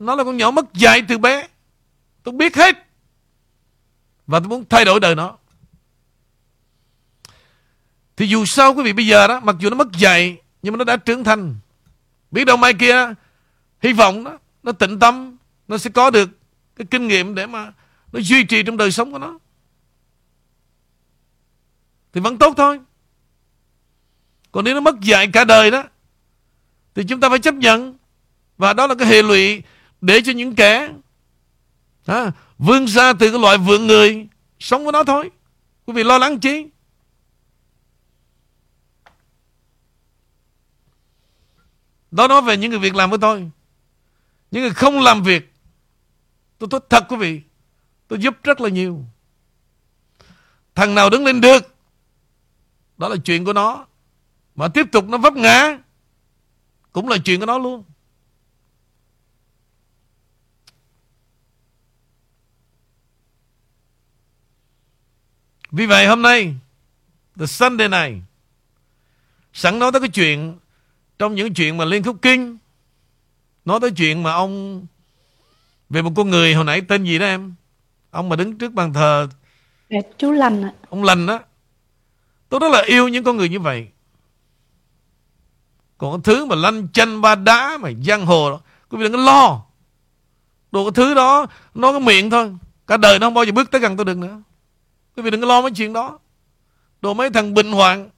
Nó 0.02 0.14
là 0.14 0.24
con 0.24 0.36
nhỏ 0.36 0.50
mất 0.50 0.74
dạy 0.74 1.02
từ 1.08 1.18
bé. 1.18 1.48
Tôi 2.22 2.34
biết 2.34 2.56
hết. 2.56 2.86
Và 4.26 4.40
tôi 4.40 4.48
muốn 4.48 4.64
thay 4.70 4.84
đổi 4.84 5.00
đời 5.00 5.14
nó. 5.14 5.36
Thì 8.16 8.26
dù 8.26 8.44
sao 8.44 8.74
quý 8.74 8.82
vị 8.82 8.92
bây 8.92 9.06
giờ 9.06 9.26
đó, 9.26 9.40
Mặc 9.40 9.56
dù 9.58 9.70
nó 9.70 9.76
mất 9.76 9.92
dạy, 9.92 10.36
Nhưng 10.62 10.72
mà 10.72 10.76
nó 10.76 10.84
đã 10.84 10.96
trưởng 10.96 11.24
thành. 11.24 11.56
Biết 12.30 12.44
đâu 12.44 12.56
mai 12.56 12.74
kia, 12.74 13.14
Hy 13.82 13.92
vọng 13.92 14.24
đó, 14.24 14.38
Nó 14.62 14.72
tịnh 14.72 14.98
tâm, 14.98 15.36
Nó 15.68 15.78
sẽ 15.78 15.90
có 15.90 16.10
được 16.10 16.28
Cái 16.76 16.86
kinh 16.90 17.08
nghiệm 17.08 17.34
để 17.34 17.46
mà 17.46 17.72
Nó 18.12 18.20
duy 18.20 18.44
trì 18.44 18.62
trong 18.62 18.76
đời 18.76 18.90
sống 18.90 19.12
của 19.12 19.18
nó. 19.18 19.38
Thì 22.12 22.20
vẫn 22.20 22.38
tốt 22.38 22.54
thôi. 22.56 22.80
Còn 24.52 24.64
nếu 24.64 24.74
nó 24.74 24.80
mất 24.80 25.00
dạy 25.00 25.28
cả 25.32 25.44
đời 25.44 25.70
đó, 25.70 25.84
Thì 26.94 27.04
chúng 27.08 27.20
ta 27.20 27.28
phải 27.28 27.38
chấp 27.38 27.54
nhận. 27.54 27.96
Và 28.58 28.72
đó 28.72 28.86
là 28.86 28.94
cái 28.94 29.08
hệ 29.08 29.22
lụy 29.22 29.62
để 30.02 30.20
cho 30.24 30.32
những 30.32 30.54
kẻ 30.54 30.92
à, 32.06 32.32
vươn 32.58 32.88
xa 32.88 33.12
từ 33.18 33.30
cái 33.30 33.40
loại 33.40 33.58
vượng 33.58 33.86
người 33.86 34.28
sống 34.58 34.84
với 34.84 34.92
nó 34.92 35.04
thôi. 35.04 35.30
Quý 35.86 35.92
vị 35.94 36.04
lo 36.04 36.18
lắng 36.18 36.40
chi? 36.40 36.66
Đó 42.10 42.28
nói 42.28 42.42
về 42.42 42.56
những 42.56 42.70
người 42.70 42.78
việc 42.78 42.94
làm 42.94 43.10
với 43.10 43.18
tôi. 43.18 43.50
Những 44.50 44.62
người 44.62 44.74
không 44.74 45.00
làm 45.00 45.22
việc. 45.22 45.52
Tôi 46.58 46.68
nói 46.70 46.80
thật 46.90 47.04
quý 47.08 47.16
vị. 47.16 47.40
Tôi 48.08 48.18
giúp 48.18 48.36
rất 48.42 48.60
là 48.60 48.68
nhiều. 48.68 49.04
Thằng 50.74 50.94
nào 50.94 51.10
đứng 51.10 51.24
lên 51.24 51.40
được. 51.40 51.74
Đó 52.98 53.08
là 53.08 53.16
chuyện 53.24 53.44
của 53.44 53.52
nó. 53.52 53.86
Mà 54.54 54.68
tiếp 54.68 54.86
tục 54.92 55.08
nó 55.08 55.18
vấp 55.18 55.34
ngã. 55.34 55.78
Cũng 56.92 57.08
là 57.08 57.16
chuyện 57.24 57.40
của 57.40 57.46
nó 57.46 57.58
luôn. 57.58 57.84
Vì 65.72 65.86
vậy 65.86 66.06
hôm 66.06 66.22
nay, 66.22 66.54
The 67.38 67.46
Sunday 67.46 67.88
này, 67.88 68.22
sẵn 69.52 69.78
nói 69.78 69.92
tới 69.92 70.00
cái 70.00 70.10
chuyện, 70.10 70.58
trong 71.18 71.34
những 71.34 71.54
chuyện 71.54 71.76
mà 71.76 71.84
Liên 71.84 72.02
Khúc 72.02 72.16
Kinh, 72.22 72.58
nói 73.64 73.80
tới 73.80 73.90
chuyện 73.90 74.22
mà 74.22 74.32
ông, 74.32 74.86
về 75.90 76.02
một 76.02 76.12
con 76.16 76.30
người 76.30 76.54
hồi 76.54 76.64
nãy 76.64 76.80
tên 76.80 77.04
gì 77.04 77.18
đó 77.18 77.26
em? 77.26 77.54
Ông 78.10 78.28
mà 78.28 78.36
đứng 78.36 78.58
trước 78.58 78.72
bàn 78.72 78.92
thờ. 78.92 79.28
Dạ, 79.90 79.98
chú 80.18 80.32
Lành 80.32 80.62
ạ. 80.62 80.72
Ông 80.88 81.04
Lành 81.04 81.26
đó. 81.26 81.40
Tôi 82.48 82.60
rất 82.60 82.68
là 82.72 82.82
yêu 82.82 83.08
những 83.08 83.24
con 83.24 83.36
người 83.36 83.48
như 83.48 83.60
vậy. 83.60 83.88
Còn 85.98 86.12
cái 86.12 86.20
thứ 86.24 86.44
mà 86.44 86.56
lanh 86.56 86.88
chanh 86.88 87.20
ba 87.20 87.34
đá 87.34 87.78
mà 87.80 87.90
giang 88.06 88.26
hồ 88.26 88.50
đó, 88.50 88.60
quý 88.88 88.98
vị 88.98 89.04
đừng 89.04 89.12
có 89.12 89.18
lo. 89.18 89.62
Đồ 90.72 90.84
cái 90.84 90.92
thứ 90.94 91.14
đó 91.14 91.46
nó 91.74 91.92
có 91.92 91.98
miệng 91.98 92.30
thôi. 92.30 92.56
Cả 92.86 92.96
đời 92.96 93.18
nó 93.18 93.26
không 93.26 93.34
bao 93.34 93.44
giờ 93.44 93.52
bước 93.52 93.70
tới 93.70 93.80
gần 93.80 93.96
tôi 93.96 94.04
được 94.04 94.18
nữa. 94.18 94.42
Quý 95.16 95.22
vị 95.22 95.30
đừng 95.30 95.40
có 95.40 95.46
lo 95.46 95.62
mấy 95.62 95.70
chuyện 95.74 95.92
đó. 95.92 96.18
Đồ 97.02 97.14
mấy 97.14 97.30
thằng 97.30 97.54
bình 97.54 97.72
hoạn. 97.72 98.10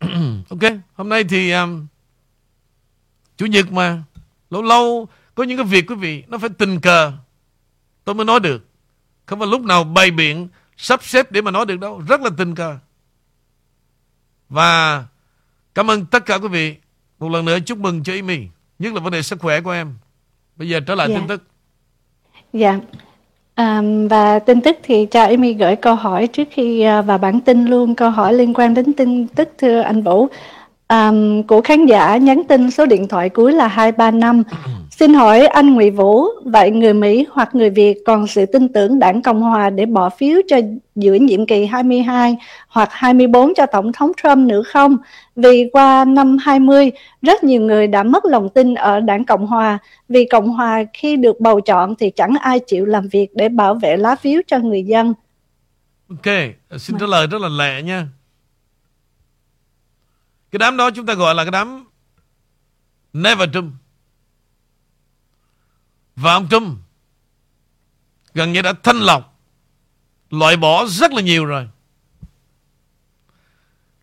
ok, 0.48 0.60
hôm 0.94 1.08
nay 1.08 1.24
thì 1.24 1.50
um, 1.50 1.86
Chủ 3.36 3.46
nhật 3.46 3.72
mà 3.72 4.02
Lâu 4.50 4.62
lâu 4.62 5.08
có 5.34 5.44
những 5.44 5.56
cái 5.56 5.66
việc 5.66 5.84
quý 5.88 5.94
vị 5.94 6.24
Nó 6.28 6.38
phải 6.38 6.50
tình 6.58 6.80
cờ 6.80 7.12
Tôi 8.04 8.14
mới 8.14 8.24
nói 8.24 8.40
được 8.40 8.66
Không 9.26 9.38
phải 9.38 9.48
lúc 9.48 9.62
nào 9.62 9.84
bày 9.84 10.10
biện 10.10 10.48
Sắp 10.76 11.04
xếp 11.04 11.32
để 11.32 11.42
mà 11.42 11.50
nói 11.50 11.66
được 11.66 11.76
đâu 11.80 12.02
Rất 12.08 12.20
là 12.20 12.30
tình 12.36 12.54
cờ 12.54 12.78
Và 14.48 15.04
cảm 15.80 15.90
ơn 15.90 16.06
tất 16.06 16.26
cả 16.26 16.38
quý 16.38 16.48
vị. 16.48 16.74
Một 17.18 17.28
lần 17.30 17.44
nữa 17.44 17.58
chúc 17.66 17.78
mừng 17.78 18.02
cho 18.02 18.12
Amy 18.12 18.38
Nhất 18.78 18.94
là 18.94 19.00
vấn 19.00 19.12
đề 19.12 19.22
sức 19.22 19.40
khỏe 19.40 19.60
của 19.60 19.70
em. 19.70 19.94
Bây 20.56 20.68
giờ 20.68 20.80
trở 20.80 20.94
lại 20.94 21.08
Dạ. 21.10 21.18
tin 21.18 21.28
tức. 21.28 21.42
Dạ. 22.52 22.78
À, 23.54 23.82
và 24.10 24.38
tin 24.38 24.60
tức 24.60 24.76
thì 24.82 25.06
cho 25.06 25.22
Amy 25.24 25.52
gửi 25.52 25.76
câu 25.76 25.94
hỏi 25.94 26.26
trước 26.26 26.48
khi 26.50 26.80
à, 26.82 27.02
vào 27.02 27.18
bản 27.18 27.40
tin 27.40 27.64
luôn. 27.64 27.94
Câu 27.94 28.10
hỏi 28.10 28.34
liên 28.34 28.54
quan 28.54 28.74
đến 28.74 28.92
tin 28.92 29.26
tức 29.28 29.48
thưa 29.58 29.80
anh 29.80 30.02
Vũ 30.02 30.28
um, 30.90 31.42
của 31.42 31.60
khán 31.60 31.86
giả 31.86 32.16
nhắn 32.16 32.42
tin 32.48 32.70
số 32.70 32.86
điện 32.86 33.08
thoại 33.08 33.28
cuối 33.28 33.52
là 33.52 33.68
235 33.68 34.42
xin 35.00 35.14
hỏi 35.14 35.46
anh 35.46 35.74
Nguyễn 35.74 35.96
Vũ 35.96 36.24
vậy 36.44 36.70
người 36.70 36.94
Mỹ 36.94 37.26
hoặc 37.30 37.54
người 37.54 37.70
Việt 37.70 37.98
còn 38.06 38.26
sự 38.26 38.46
tin 38.46 38.68
tưởng 38.68 38.98
đảng 38.98 39.22
Cộng 39.22 39.40
Hòa 39.40 39.70
để 39.70 39.86
bỏ 39.86 40.10
phiếu 40.10 40.40
cho 40.48 40.56
giữa 40.94 41.14
nhiệm 41.14 41.46
kỳ 41.46 41.66
22 41.66 42.36
hoặc 42.68 42.88
24 42.92 43.54
cho 43.54 43.66
Tổng 43.66 43.92
thống 43.92 44.12
Trump 44.22 44.38
nữa 44.38 44.62
không? 44.62 44.96
Vì 45.36 45.70
qua 45.72 46.04
năm 46.04 46.36
20 46.38 46.92
rất 47.22 47.44
nhiều 47.44 47.60
người 47.60 47.86
đã 47.86 48.02
mất 48.02 48.24
lòng 48.24 48.48
tin 48.48 48.74
ở 48.74 49.00
đảng 49.00 49.24
Cộng 49.24 49.46
Hòa. 49.46 49.78
Vì 50.08 50.24
Cộng 50.24 50.48
Hòa 50.48 50.84
khi 50.92 51.16
được 51.16 51.40
bầu 51.40 51.60
chọn 51.60 51.94
thì 51.98 52.10
chẳng 52.10 52.34
ai 52.40 52.58
chịu 52.58 52.86
làm 52.86 53.08
việc 53.08 53.28
để 53.34 53.48
bảo 53.48 53.74
vệ 53.74 53.96
lá 53.96 54.16
phiếu 54.16 54.40
cho 54.46 54.58
người 54.58 54.82
dân. 54.82 55.14
Ok 56.08 56.34
Xin 56.78 56.98
trả 56.98 57.06
lời 57.06 57.26
rất 57.26 57.40
là 57.40 57.48
lẹ 57.48 57.82
nha. 57.82 58.06
Cái 60.50 60.58
đám 60.58 60.76
đó 60.76 60.90
chúng 60.90 61.06
ta 61.06 61.14
gọi 61.14 61.34
là 61.34 61.44
cái 61.44 61.50
đám 61.50 61.84
Never 63.12 63.50
Trump. 63.52 63.74
Và 66.16 66.32
ông 66.32 66.48
Trump 66.48 66.78
Gần 68.34 68.52
như 68.52 68.62
đã 68.62 68.72
thanh 68.82 68.96
lọc, 68.96 69.40
Loại 70.30 70.56
bỏ 70.56 70.86
rất 70.86 71.12
là 71.12 71.22
nhiều 71.22 71.44
rồi. 71.44 71.68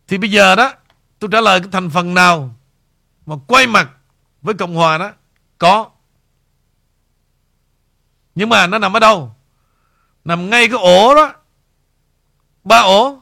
Thì 0.07 0.17
bây 0.17 0.31
giờ 0.31 0.55
đó, 0.55 0.73
Tôi 1.19 1.29
trả 1.31 1.41
lời 1.41 1.59
cái 1.59 1.69
thành 1.71 1.89
phần 1.89 2.13
nào 2.13 2.55
Mà 3.25 3.35
quay 3.47 3.67
mặt 3.67 3.89
với 4.41 4.53
Cộng 4.53 4.75
Hòa 4.75 4.97
đó, 4.97 5.11
Có. 5.57 5.89
Nhưng 8.35 8.49
mà 8.49 8.67
nó 8.67 8.77
nằm 8.77 8.93
ở 8.93 8.99
đâu? 8.99 9.35
Nằm 10.25 10.49
ngay 10.49 10.67
cái 10.67 10.79
ổ 10.79 11.15
đó. 11.15 11.33
Ba 12.63 12.79
ổ. 12.79 13.21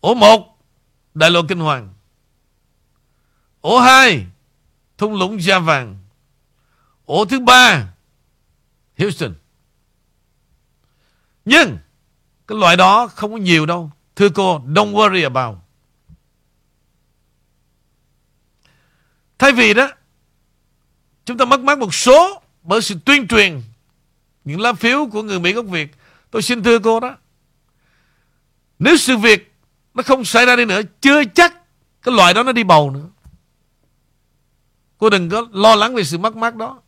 Ổ 0.00 0.14
một. 0.14 0.47
Đại 1.18 1.30
lộ 1.30 1.42
Kinh 1.48 1.58
Hoàng. 1.58 1.94
Ổ 3.60 3.78
hai, 3.78 4.26
Thung 4.98 5.14
lũng 5.14 5.42
Gia 5.42 5.58
Vàng. 5.58 5.98
Ổ 7.04 7.24
thứ 7.24 7.40
ba, 7.40 7.92
Houston. 8.98 9.34
Nhưng, 11.44 11.78
Cái 12.46 12.58
loại 12.58 12.76
đó 12.76 13.06
không 13.06 13.32
có 13.32 13.38
nhiều 13.38 13.66
đâu. 13.66 13.90
Thưa 14.16 14.28
cô, 14.28 14.58
Don't 14.58 14.92
worry 14.92 15.24
about. 15.24 15.58
Thay 19.38 19.52
vì 19.52 19.74
đó, 19.74 19.90
Chúng 21.24 21.38
ta 21.38 21.44
mất 21.44 21.60
mát 21.60 21.78
một 21.78 21.94
số 21.94 22.42
Bởi 22.62 22.82
sự 22.82 22.94
tuyên 23.04 23.28
truyền, 23.28 23.62
Những 24.44 24.60
lá 24.60 24.72
phiếu 24.72 25.06
của 25.12 25.22
người 25.22 25.40
Mỹ 25.40 25.52
gốc 25.52 25.66
Việt. 25.66 25.90
Tôi 26.30 26.42
xin 26.42 26.62
thưa 26.62 26.78
cô 26.78 27.00
đó, 27.00 27.16
Nếu 28.78 28.96
sự 28.96 29.16
việc 29.16 29.47
nó 29.98 30.02
không 30.02 30.24
xảy 30.24 30.46
ra 30.46 30.56
đi 30.56 30.64
nữa. 30.64 30.80
Chưa 31.00 31.24
chắc 31.24 31.54
Cái 32.02 32.14
loại 32.14 32.34
đó 32.34 32.42
nó 32.42 32.52
đi 32.52 32.64
bầu 32.64 32.90
nữa. 32.90 33.08
Cô 34.98 35.10
đừng 35.10 35.28
có 35.28 35.48
lo 35.52 35.74
lắng 35.74 35.94
về 35.94 36.04
sự 36.04 36.18
mất 36.18 36.36
mát 36.36 36.56
đó. 36.56 36.82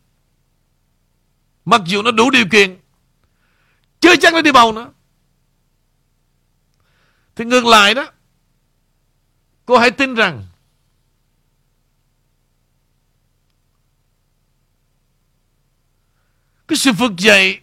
Mặc 1.65 1.81
dù 1.85 2.01
nó 2.01 2.11
đủ 2.11 2.29
điều 2.29 2.45
kiện, 2.51 2.79
Chưa 3.99 4.15
chắc 4.15 4.33
nó 4.33 4.41
đi 4.41 4.51
bầu 4.51 4.71
nữa. 4.71 4.91
Thì 7.35 7.45
ngược 7.45 7.65
lại 7.65 7.93
đó, 7.93 8.07
Cô 9.65 9.77
hãy 9.77 9.91
tin 9.91 10.15
rằng 10.15 10.45
Cái 16.67 16.77
sự 16.77 16.91
vực 16.93 17.11
dậy 17.17 17.59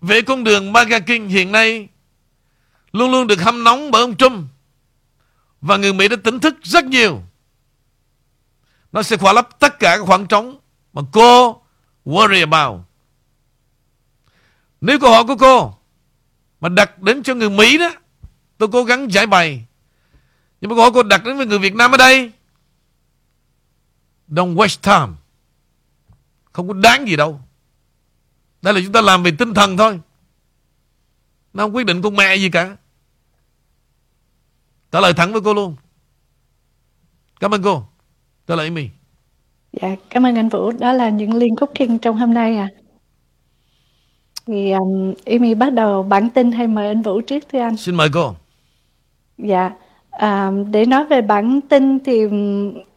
Về 0.00 0.22
con 0.22 0.44
đường 0.44 0.72
MAGA 0.72 0.98
King 0.98 1.28
hiện 1.28 1.52
nay 1.52 1.88
Luôn 2.92 3.10
luôn 3.10 3.26
được 3.26 3.40
hâm 3.40 3.64
nóng 3.64 3.90
bởi 3.90 4.02
ông 4.02 4.16
Trump. 4.16 4.57
Và 5.60 5.76
người 5.76 5.92
Mỹ 5.92 6.08
đã 6.08 6.16
tỉnh 6.24 6.40
thức 6.40 6.54
rất 6.62 6.84
nhiều. 6.84 7.22
Nó 8.92 9.02
sẽ 9.02 9.16
khỏa 9.16 9.32
lấp 9.32 9.48
tất 9.58 9.78
cả 9.78 9.96
các 9.96 10.04
khoảng 10.04 10.26
trống 10.26 10.58
Mà 10.92 11.02
cô 11.12 11.62
worry 12.04 12.50
about. 12.50 12.80
Nếu 14.80 14.98
câu 15.00 15.10
hỏi 15.10 15.24
của 15.24 15.36
cô 15.36 15.74
Mà 16.60 16.68
đặt 16.68 17.02
đến 17.02 17.22
cho 17.22 17.34
người 17.34 17.50
Mỹ 17.50 17.78
đó, 17.78 17.90
Tôi 18.58 18.68
cố 18.72 18.84
gắng 18.84 19.12
giải 19.12 19.26
bày. 19.26 19.64
Nhưng 20.60 20.70
mà 20.70 20.76
câu 20.76 20.82
hỏi 20.82 20.90
cô 20.94 21.02
đặt 21.02 21.24
đến 21.24 21.36
với 21.36 21.46
người 21.46 21.58
Việt 21.58 21.74
Nam 21.74 21.92
ở 21.92 21.96
đây, 21.96 22.32
Don't 24.28 24.54
waste 24.54 24.78
time. 24.82 25.16
Không 26.52 26.68
có 26.68 26.74
đáng 26.74 27.08
gì 27.08 27.16
đâu. 27.16 27.40
Đây 28.62 28.74
là 28.74 28.80
chúng 28.84 28.92
ta 28.92 29.00
làm 29.00 29.22
về 29.22 29.30
tinh 29.38 29.54
thần 29.54 29.76
thôi. 29.76 30.00
Nó 31.52 31.64
không 31.64 31.76
quyết 31.76 31.86
định 31.86 32.02
con 32.02 32.16
mẹ 32.16 32.36
gì 32.36 32.50
cả. 32.50 32.76
Trả 34.92 35.00
lời 35.00 35.12
thẳng 35.16 35.32
với 35.32 35.40
cô 35.44 35.54
luôn 35.54 35.74
Cảm 37.40 37.54
ơn 37.54 37.62
cô 37.62 37.82
Trả 38.46 38.56
lời 38.56 38.66
Amy 38.66 38.88
Dạ, 39.72 39.96
cảm 40.10 40.26
ơn 40.26 40.36
anh 40.36 40.48
Vũ. 40.48 40.70
Đó 40.70 40.92
là 40.92 41.08
những 41.08 41.34
liên 41.34 41.56
khúc 41.56 41.70
kinh 41.74 41.98
trong 41.98 42.16
hôm 42.16 42.34
nay 42.34 42.56
à. 42.56 42.68
Thì 44.46 44.72
um, 44.72 45.14
Amy 45.26 45.54
bắt 45.54 45.72
đầu 45.72 46.02
bản 46.02 46.30
tin 46.30 46.52
hay 46.52 46.66
mời 46.66 46.86
anh 46.86 47.02
Vũ 47.02 47.20
trước 47.20 47.44
thưa 47.52 47.58
anh? 47.58 47.76
Xin 47.76 47.94
mời 47.94 48.08
cô 48.12 48.34
Dạ, 49.38 49.70
à, 50.10 50.50
để 50.70 50.84
nói 50.84 51.04
về 51.04 51.22
bản 51.22 51.60
tin 51.60 51.98
thì 52.04 52.22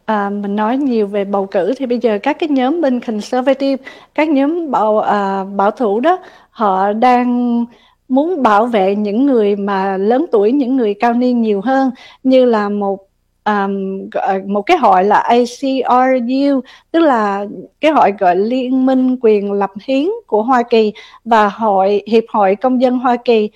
à, 0.04 0.30
mình 0.30 0.56
nói 0.56 0.76
nhiều 0.76 1.06
về 1.06 1.24
bầu 1.24 1.46
cử 1.46 1.74
thì 1.76 1.86
bây 1.86 1.98
giờ 1.98 2.18
các 2.22 2.36
cái 2.40 2.48
nhóm 2.48 2.80
bên 2.80 3.00
conservative, 3.00 3.84
các 4.14 4.28
nhóm 4.28 4.70
bảo 4.70 4.98
à, 4.98 5.44
bảo 5.44 5.70
thủ 5.70 6.00
đó, 6.00 6.18
họ 6.50 6.92
đang 6.92 7.64
muốn 8.12 8.42
bảo 8.42 8.66
vệ 8.66 8.94
những 8.94 9.26
người 9.26 9.56
mà 9.56 9.96
lớn 9.96 10.26
tuổi, 10.32 10.52
những 10.52 10.76
người 10.76 10.94
cao 10.94 11.12
niên 11.12 11.42
nhiều 11.42 11.60
hơn 11.60 11.90
như 12.22 12.44
là 12.44 12.68
một 12.68 12.98
um, 13.44 14.08
một 14.46 14.62
cái 14.62 14.76
hội 14.76 15.04
là 15.04 15.16
ACRU 15.16 16.60
tức 16.90 17.00
là 17.00 17.46
cái 17.80 17.90
hội 17.90 18.12
gọi 18.18 18.36
Liên 18.36 18.86
minh 18.86 19.16
quyền 19.20 19.52
lập 19.52 19.70
hiến 19.84 20.08
của 20.26 20.42
Hoa 20.42 20.62
Kỳ 20.62 20.92
và 21.24 21.48
hội 21.48 22.02
Hiệp 22.06 22.24
hội 22.28 22.56
Công 22.56 22.80
dân 22.80 22.98
Hoa 22.98 23.16
Kỳ. 23.16 23.50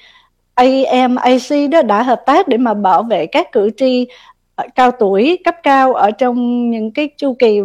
AMAC 0.54 1.70
đó 1.70 1.82
đã 1.82 2.02
hợp 2.02 2.22
tác 2.26 2.48
để 2.48 2.56
mà 2.56 2.74
bảo 2.74 3.02
vệ 3.02 3.26
các 3.26 3.52
cử 3.52 3.70
tri 3.76 4.06
cao 4.74 4.90
tuổi, 4.90 5.38
cấp 5.44 5.54
cao 5.62 5.94
ở 5.94 6.10
trong 6.10 6.70
những 6.70 6.90
cái 6.90 7.08
chu 7.16 7.36
kỳ 7.38 7.60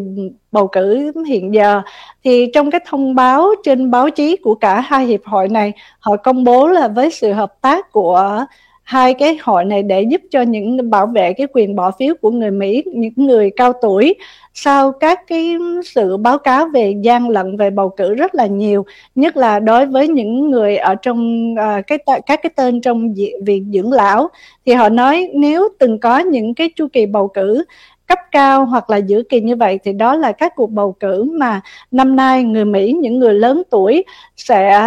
bầu 0.51 0.67
cử 0.67 1.11
hiện 1.27 1.53
giờ. 1.53 1.81
Thì 2.23 2.51
trong 2.53 2.71
cái 2.71 2.81
thông 2.85 3.15
báo 3.15 3.49
trên 3.63 3.91
báo 3.91 4.09
chí 4.09 4.35
của 4.35 4.55
cả 4.55 4.81
hai 4.81 5.05
hiệp 5.05 5.21
hội 5.25 5.49
này, 5.49 5.73
họ 5.99 6.15
công 6.15 6.43
bố 6.43 6.67
là 6.67 6.87
với 6.87 7.11
sự 7.11 7.33
hợp 7.33 7.61
tác 7.61 7.91
của 7.91 8.45
hai 8.91 9.13
cái 9.13 9.37
hội 9.41 9.65
này 9.65 9.83
để 9.83 10.01
giúp 10.01 10.21
cho 10.31 10.41
những 10.41 10.89
bảo 10.89 11.07
vệ 11.07 11.33
cái 11.33 11.47
quyền 11.53 11.75
bỏ 11.75 11.91
phiếu 11.91 12.13
của 12.21 12.31
người 12.31 12.51
Mỹ 12.51 12.83
những 12.93 13.13
người 13.15 13.51
cao 13.55 13.73
tuổi. 13.81 14.15
Sau 14.53 14.91
các 14.91 15.27
cái 15.27 15.57
sự 15.85 16.17
báo 16.17 16.37
cáo 16.37 16.67
về 16.67 16.93
gian 17.01 17.29
lận 17.29 17.57
về 17.57 17.69
bầu 17.69 17.89
cử 17.89 18.13
rất 18.13 18.35
là 18.35 18.45
nhiều 18.45 18.85
nhất 19.15 19.37
là 19.37 19.59
đối 19.59 19.85
với 19.85 20.07
những 20.07 20.51
người 20.51 20.77
ở 20.77 20.95
trong 20.95 21.51
uh, 21.53 21.87
cái 21.87 21.97
các 22.05 22.39
cái 22.43 22.51
tên 22.55 22.81
trong 22.81 23.13
dị- 23.13 23.43
viện 23.45 23.71
dưỡng 23.73 23.91
lão 23.91 24.29
thì 24.65 24.73
họ 24.73 24.89
nói 24.89 25.29
nếu 25.33 25.69
từng 25.79 25.99
có 25.99 26.19
những 26.19 26.53
cái 26.53 26.69
chu 26.75 26.87
kỳ 26.93 27.05
bầu 27.05 27.27
cử 27.27 27.63
cấp 28.07 28.19
cao 28.31 28.65
hoặc 28.65 28.89
là 28.89 28.97
giữa 28.97 29.23
kỳ 29.23 29.41
như 29.41 29.55
vậy 29.55 29.79
thì 29.83 29.93
đó 29.93 30.15
là 30.15 30.31
các 30.31 30.55
cuộc 30.55 30.71
bầu 30.71 30.95
cử 30.99 31.23
mà 31.23 31.61
năm 31.91 32.15
nay 32.15 32.43
người 32.43 32.65
Mỹ 32.65 32.95
những 33.01 33.19
người 33.19 33.33
lớn 33.33 33.61
tuổi 33.69 34.03
sẽ 34.37 34.81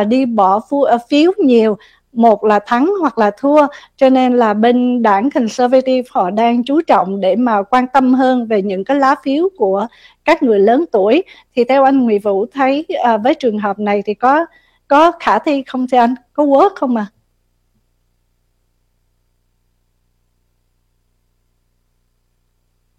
uh, 0.00 0.06
đi 0.06 0.26
bỏ 0.26 0.60
phu, 0.70 0.78
uh, 0.78 1.00
phiếu 1.08 1.32
nhiều 1.38 1.76
một 2.12 2.44
là 2.44 2.58
thắng 2.66 2.92
hoặc 3.00 3.18
là 3.18 3.30
thua. 3.38 3.66
Cho 3.96 4.08
nên 4.08 4.36
là 4.36 4.54
bên 4.54 5.02
đảng 5.02 5.30
conservative 5.30 6.08
họ 6.10 6.30
đang 6.30 6.64
chú 6.64 6.80
trọng 6.80 7.20
để 7.20 7.36
mà 7.36 7.62
quan 7.62 7.86
tâm 7.92 8.14
hơn 8.14 8.46
về 8.46 8.62
những 8.62 8.84
cái 8.84 8.96
lá 8.96 9.14
phiếu 9.24 9.48
của 9.56 9.86
các 10.24 10.42
người 10.42 10.60
lớn 10.60 10.84
tuổi. 10.92 11.24
Thì 11.56 11.64
theo 11.64 11.84
anh 11.84 12.00
Nguyễn 12.00 12.20
Vũ 12.20 12.46
thấy 12.46 12.86
à, 13.02 13.16
với 13.16 13.34
trường 13.34 13.58
hợp 13.58 13.78
này 13.78 14.02
thì 14.06 14.14
có 14.14 14.46
có 14.90 15.12
khả 15.20 15.38
thi 15.38 15.62
không 15.66 15.88
thưa 15.88 15.98
anh? 15.98 16.14
Có 16.32 16.44
work 16.44 16.70
không 16.76 16.96
à 16.96 17.06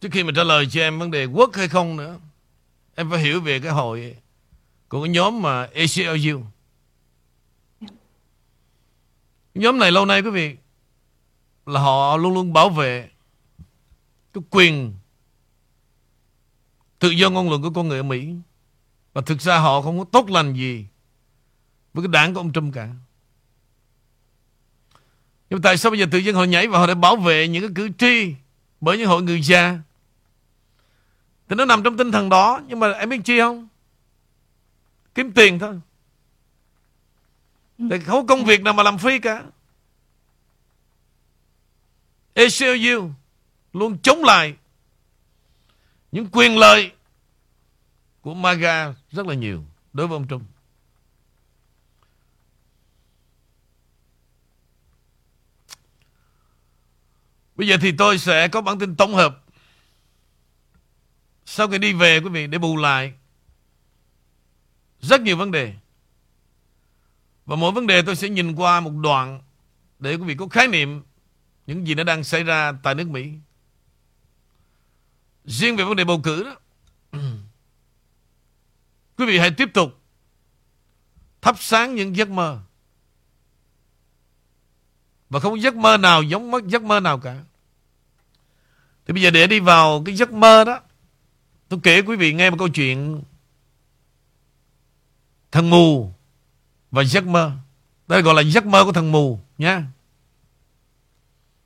Trước 0.02 0.10
khi 0.12 0.24
mà 0.24 0.32
trả 0.36 0.44
lời 0.44 0.68
cho 0.72 0.82
em 0.82 1.00
vấn 1.00 1.12
đề 1.12 1.26
work 1.26 1.50
hay 1.54 1.68
không 1.68 1.98
nữa 1.98 2.20
Em 2.96 3.10
phải 3.10 3.20
hiểu 3.20 3.42
về 3.42 3.60
cái 3.60 3.72
hội 3.72 4.16
Của 4.90 5.04
cái 5.04 5.10
nhóm 5.10 5.42
mà 5.42 5.68
ACLU 5.76 6.40
Nhóm 9.56 9.80
này 9.80 9.92
lâu 9.92 10.06
nay 10.06 10.22
quý 10.22 10.30
vị, 10.30 10.56
Là 11.66 11.80
họ 11.80 12.18
luôn 12.18 12.34
luôn 12.34 12.54
bảo 12.54 12.70
vệ 12.70 13.10
Cái 14.34 14.44
quyền, 14.50 14.94
Tự 17.00 17.10
do 17.10 17.30
ngôn 17.30 17.50
luận 17.50 17.62
của 17.62 17.70
con 17.70 17.88
người 17.88 17.98
ở 17.98 18.04
Mỹ. 18.04 18.34
Và 19.14 19.22
thực 19.22 19.42
ra 19.42 19.60
họ 19.60 19.82
không 19.82 20.00
có 20.00 20.06
tốt 20.12 20.30
lành 20.30 20.54
gì 20.54 20.86
Với 21.94 22.04
cái 22.04 22.12
đảng 22.12 22.34
của 22.34 22.40
ông 22.40 22.54
Trump 22.54 22.74
cả. 22.74 22.90
Nhưng 25.50 25.58
mà 25.58 25.62
tại 25.64 25.78
sao 25.78 25.90
bây 25.90 26.00
giờ 26.00 26.06
tự 26.12 26.20
nhiên 26.20 26.36
họ 26.36 26.44
nhảy 26.44 26.68
vào 26.68 26.80
Họ 26.80 26.88
để 26.88 26.96
bảo 26.96 27.16
vệ 27.16 27.48
những 27.48 27.62
cái 27.62 27.72
cử 27.76 27.90
tri 27.98 28.36
Bởi 28.82 28.98
những 28.98 29.08
hội 29.08 29.22
người 29.22 29.42
già? 29.42 29.80
Thì 31.50 31.56
nó 31.56 31.66
nằm 31.66 31.84
trong 31.84 31.98
tinh 31.98 32.12
thần 32.12 32.30
đó, 32.30 32.62
Nhưng 32.68 32.80
mà 32.80 32.92
em 32.92 33.10
biết 33.10 33.22
chi 33.24 33.40
không? 33.40 33.68
Kiếm 35.16 35.32
tiền 35.32 35.60
thôi. 35.60 35.80
Ừ. 37.82 37.88
thì 37.90 38.00
không 38.06 38.28
có 38.28 38.36
công 38.36 38.46
việc 38.46 38.62
nào 38.62 38.74
mà 38.74 38.84
làm 38.84 38.98
phi 38.98 39.20
cả. 39.20 39.44
ACLU 42.34 43.12
luôn 43.74 43.98
chống 44.04 44.24
lại 44.24 44.56
những 46.12 46.28
quyền 46.32 46.58
lợi 46.58 46.92
của 48.22 48.34
MAGA 48.34 48.94
rất 49.12 49.28
là 49.28 49.34
nhiều 49.34 49.64
đối 49.94 50.08
với 50.08 50.16
ông 50.16 50.28
Trump. 50.28 50.44
Bây 57.56 57.68
giờ 57.68 57.78
thì 57.82 57.92
tôi 57.98 58.18
sẽ 58.18 58.48
có 58.48 58.62
bản 58.62 58.80
tin 58.80 58.96
tổng 58.96 59.14
hợp 59.14 59.44
sau 61.46 61.68
khi 61.68 61.78
đi 61.78 61.94
về, 61.94 62.20
quý 62.20 62.30
vị 62.30 62.48
để 62.48 62.58
bù 62.58 62.78
lại 62.78 63.14
rất 65.02 65.22
nhiều 65.22 65.38
vấn 65.38 65.52
đề. 65.52 65.74
Và 67.52 67.58
mỗi 67.58 67.72
vấn 67.72 67.88
đề 67.88 68.02
tôi 68.02 68.16
sẽ 68.16 68.30
nhìn 68.30 68.56
qua 68.56 68.80
một 68.80 68.92
đoạn 68.92 69.42
để 70.00 70.16
quý 70.16 70.24
vị 70.24 70.36
có 70.36 70.48
khái 70.48 70.68
niệm 70.68 71.02
những 71.68 71.88
gì 71.88 71.96
nó 71.96 72.04
đang 72.04 72.24
xảy 72.24 72.44
ra 72.44 72.72
tại 72.84 72.96
nước 72.96 73.10
Mỹ. 73.10 73.32
Riêng 75.46 75.76
về 75.76 75.84
vấn 75.84 75.96
đề 75.96 76.04
bầu 76.04 76.22
cử 76.24 76.44
đó, 76.44 76.56
quý 79.18 79.26
vị 79.26 79.40
hãy 79.40 79.52
tiếp 79.52 79.70
tục 79.74 80.00
thắp 81.42 81.56
sáng 81.60 81.96
những 81.96 82.16
giấc 82.16 82.30
mơ. 82.30 82.60
Và 85.30 85.40
không 85.40 85.54
có 85.54 85.58
giấc 85.58 85.76
mơ 85.76 85.98
nào 85.98 86.24
giống 86.24 86.52
mất 86.52 86.68
giấc 86.68 86.84
mơ 86.84 87.00
nào 87.00 87.20
cả. 87.20 87.44
Thì 89.06 89.14
bây 89.14 89.24
giờ 89.24 89.30
để 89.30 89.48
đi 89.48 89.60
vào 89.60 90.04
cái 90.06 90.16
giấc 90.16 90.32
mơ 90.32 90.64
đó, 90.64 90.80
tôi 91.70 91.80
kể 91.84 92.02
quý 92.02 92.16
vị 92.16 92.34
nghe 92.34 92.50
một 92.50 92.58
câu 92.60 92.70
chuyện 92.70 93.24
thằng 95.52 95.70
mù 95.70 96.14
và 96.92 97.04
giấc 97.04 97.28
mơ. 97.28 97.52
Đây 98.08 98.22
gọi 98.22 98.34
là 98.34 98.42
giấc 98.42 98.66
mơ 98.66 98.86
của 98.86 98.92
thằng 98.92 99.12
mù 99.12 99.40
nha. 99.58 99.84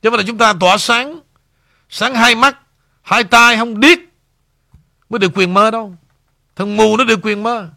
Chứ 0.02 0.10
mà 0.10 0.18
là 0.18 0.24
chúng 0.28 0.38
ta 0.38 0.54
tỏa 0.60 0.78
sáng, 0.78 1.20
sáng 1.90 2.16
hai 2.16 2.36
mắt, 2.36 2.60
hai 3.02 3.24
tai 3.24 3.58
không 3.58 3.80
điếc 3.80 4.00
mới 5.10 5.20
được 5.20 5.32
quyền 5.36 5.54
mơ 5.54 5.72
đâu. 5.72 5.96
Thằng 6.56 6.78
mù 6.78 6.98
nó 6.98 7.04
được 7.04 7.20
quyền 7.24 7.44
mơ. 7.44 7.70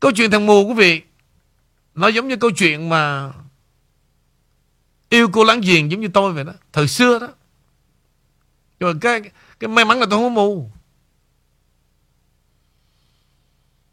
Câu 0.00 0.12
chuyện 0.12 0.30
thằng 0.30 0.46
mù 0.46 0.66
quý 0.68 0.74
vị, 0.74 1.02
nó 1.94 2.08
giống 2.08 2.28
như 2.28 2.36
câu 2.36 2.50
chuyện 2.50 2.88
mà 2.88 3.32
yêu 5.08 5.28
cô 5.32 5.44
láng 5.44 5.60
giềng 5.60 5.90
giống 5.90 6.00
như 6.00 6.08
tôi 6.08 6.32
vậy 6.32 6.44
đó. 6.44 6.52
Thời 6.72 6.88
xưa 6.88 7.18
đó. 7.18 7.28
Nhưng 8.80 8.92
mà 8.92 8.98
cái, 9.00 9.20
cái 9.60 9.68
may 9.68 9.84
mắn 9.84 10.00
là 10.00 10.06
tôi 10.10 10.18
không 10.18 10.34
có 10.34 10.42
mù. 10.42 10.70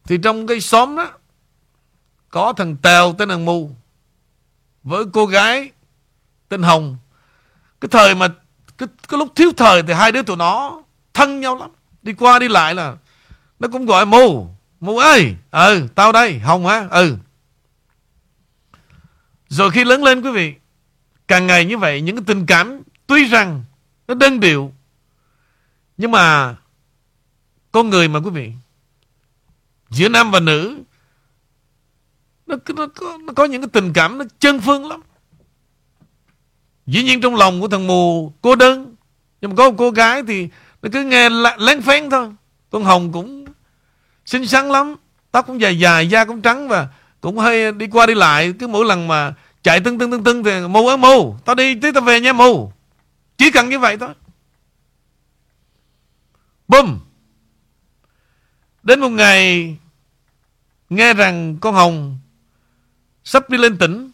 Thì 0.04 0.18
trong 0.24 0.48
cái 0.48 0.62
xóm 0.62 0.96
đó 0.96 1.12
có 2.30 2.54
thằng 2.54 2.76
Tèo 2.76 3.14
tên 3.18 3.30
thằng 3.30 3.46
Mù 3.46 3.72
với 4.84 5.04
cô 5.14 5.26
gái 5.26 5.72
tên 6.50 6.64
Hồng. 6.64 6.98
Cái 7.82 7.90
thời 7.90 8.16
mà 8.16 8.28
cái, 8.78 8.88
cái 9.08 9.18
lúc 9.18 9.32
thiếu 9.36 9.52
thời 9.58 9.84
thì 9.84 9.94
hai 9.94 10.12
đứa 10.12 10.22
tụi 10.22 10.38
nó 10.38 10.82
thân 11.14 11.40
nhau 11.40 11.58
lắm. 11.58 11.70
Đi 12.04 12.14
qua 12.14 12.40
đi 12.40 12.48
lại 12.48 12.76
là 12.76 12.96
nó 13.60 13.68
cũng 13.68 13.86
gọi 13.86 14.06
Mù. 14.06 14.48
Mù 14.80 14.98
ơi, 14.98 15.36
ừ, 15.52 15.88
tao 15.96 16.12
đây, 16.12 16.40
Hồng 16.40 16.68
á, 16.68 16.88
ừ. 16.92 17.18
Rồi 19.48 19.72
khi 19.72 19.84
lớn 19.84 20.04
lên 20.04 20.22
quý 20.22 20.32
vị, 20.32 20.54
càng 21.28 21.48
ngày 21.48 21.66
như 21.66 21.78
vậy 21.78 22.02
những 22.02 22.16
cái 22.16 22.24
tình 22.28 22.46
cảm 22.46 22.82
tuy 23.08 23.26
rằng 23.28 23.64
nó 24.08 24.14
đơn 24.14 24.40
điệu 24.40 24.74
nhưng 25.98 26.12
mà 26.12 26.56
con 27.72 27.90
người 27.90 28.08
mà 28.08 28.20
quý 28.20 28.30
vị 28.30 28.52
giữa 29.90 30.10
nam 30.10 30.32
và 30.32 30.40
nữ 30.40 30.84
nó, 32.48 32.56
nó, 32.76 32.88
có, 32.96 33.18
nó 33.22 33.34
có 33.34 33.46
những 33.46 33.62
cái 33.62 33.70
tình 33.74 33.94
cảm 33.94 34.18
nó 34.18 34.26
chân 34.40 34.60
phương 34.60 34.90
lắm. 34.90 35.02
Dĩ 36.86 37.04
nhiên 37.04 37.22
trong 37.22 37.36
lòng 37.36 37.62
của 37.62 37.68
thằng 37.68 37.88
mù 37.88 38.34
cô 38.42 38.56
đơn. 38.56 38.96
Nhưng 39.42 39.52
mà 39.52 39.56
có 39.56 39.70
một 39.70 39.76
cô 39.78 39.92
gái 39.92 40.24
thì 40.28 40.50
Nó 40.82 40.90
cứ 40.94 41.04
nghe 41.04 41.30
lén 41.60 41.82
phén 41.82 42.10
thôi. 42.10 42.30
Con 42.70 42.84
Hồng 42.84 43.12
cũng 43.12 43.46
xinh 44.26 44.48
xắn 44.48 44.70
lắm. 44.72 44.96
Tóc 45.32 45.48
cũng 45.48 45.62
dài 45.62 45.80
dài, 45.80 46.10
da 46.10 46.26
cũng 46.26 46.42
trắng 46.42 46.68
Và 46.68 46.88
cũng 47.22 47.38
hơi 47.38 47.72
đi 47.72 47.88
qua 47.88 48.06
đi 48.06 48.16
lại. 48.16 48.54
Cứ 48.60 48.68
mỗi 48.68 48.86
lần 48.86 49.08
mà 49.08 49.34
chạy 49.64 49.80
tưng 49.80 50.00
tưng 50.00 50.12
tưng 50.12 50.24
tưng 50.24 50.44
Thì 50.44 50.68
mù 50.68 50.88
ơi 50.88 50.98
mù, 50.98 51.36
tao 51.46 51.56
đi 51.56 51.76
tí 51.76 51.92
tao 51.92 52.04
về 52.04 52.20
nha 52.22 52.34
mù. 52.34 52.72
Chỉ 53.38 53.52
cần 53.52 53.70
như 53.70 53.80
vậy 53.80 53.98
thôi. 53.98 54.14
Bum 56.68 57.00
Đến 58.84 59.00
một 59.00 59.10
ngày 59.10 59.78
Nghe 60.90 61.14
rằng 61.14 61.58
con 61.62 61.76
Hồng 61.76 62.18
Sắp 63.28 63.50
đi 63.50 63.58
lên 63.58 63.78
tỉnh, 63.78 64.12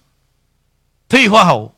Thi 1.09 1.27
hoa 1.27 1.43
hậu. 1.43 1.73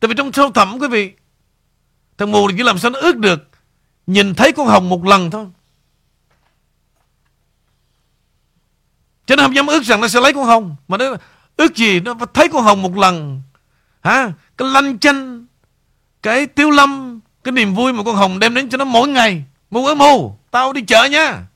Tại 0.00 0.08
vì 0.08 0.14
trong 0.16 0.32
sâu 0.32 0.52
thẳm, 0.52 0.78
quý 0.78 0.88
vị, 0.88 1.12
Thằng 2.18 2.30
mù 2.32 2.48
thì 2.48 2.54
chỉ 2.56 2.62
làm 2.62 2.78
sao 2.78 2.90
nó 2.90 2.98
ước 3.00 3.16
được, 3.16 3.48
Nhìn 4.06 4.34
thấy 4.34 4.52
con 4.52 4.66
hồng 4.66 4.88
một 4.88 5.04
lần 5.04 5.30
thôi. 5.30 5.46
Cho 9.26 9.36
nên 9.36 9.46
không 9.46 9.56
dám 9.56 9.66
ước 9.66 9.82
rằng 9.84 10.00
nó 10.00 10.08
sẽ 10.08 10.20
lấy 10.20 10.32
con 10.32 10.44
hồng, 10.44 10.76
Mà 10.88 10.96
nó 10.96 11.16
ước 11.56 11.76
gì 11.76 12.00
nó 12.00 12.14
thấy 12.34 12.48
con 12.48 12.64
hồng 12.64 12.82
một 12.82 12.96
lần. 12.96 13.42
Hả? 14.00 14.32
Cái 14.56 14.68
lanh 14.68 14.98
chanh, 14.98 15.46
Cái 16.22 16.46
tiêu 16.46 16.70
lâm, 16.70 17.20
Cái 17.44 17.52
niềm 17.52 17.74
vui 17.74 17.92
mà 17.92 18.02
con 18.04 18.16
hồng 18.16 18.38
đem 18.38 18.54
đến 18.54 18.68
cho 18.68 18.78
nó 18.78 18.84
mỗi 18.84 19.08
ngày. 19.08 19.44
Mù 19.70 19.86
ơi, 19.86 19.94
mù, 19.94 20.38
Tao 20.50 20.72
đi 20.72 20.82
chợ 20.82 21.04
nha 21.04 21.46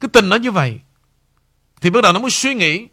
cái 0.00 0.08
tình 0.12 0.28
nó 0.28 0.36
như 0.36 0.50
vậy. 0.50 0.80
Thì 1.80 1.90
bắt 1.90 2.00
đầu 2.02 2.12
nó 2.12 2.20
mới 2.20 2.30
suy 2.30 2.54
nghĩ. 2.54 2.88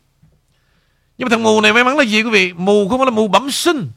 Nhưng 1.18 1.26
mà 1.26 1.30
thằng 1.30 1.44
mù 1.44 1.62
này 1.62 1.74
may 1.74 1.84
mắn 1.84 1.98
là 1.98 2.04
gì 2.04 2.24
quý 2.24 2.30
vị? 2.30 2.54
Mù 2.54 2.90
không 2.90 3.00
phải 3.00 3.06
là 3.06 3.12
mù 3.12 3.28
bẩm 3.28 3.52
sinh. 3.52 3.92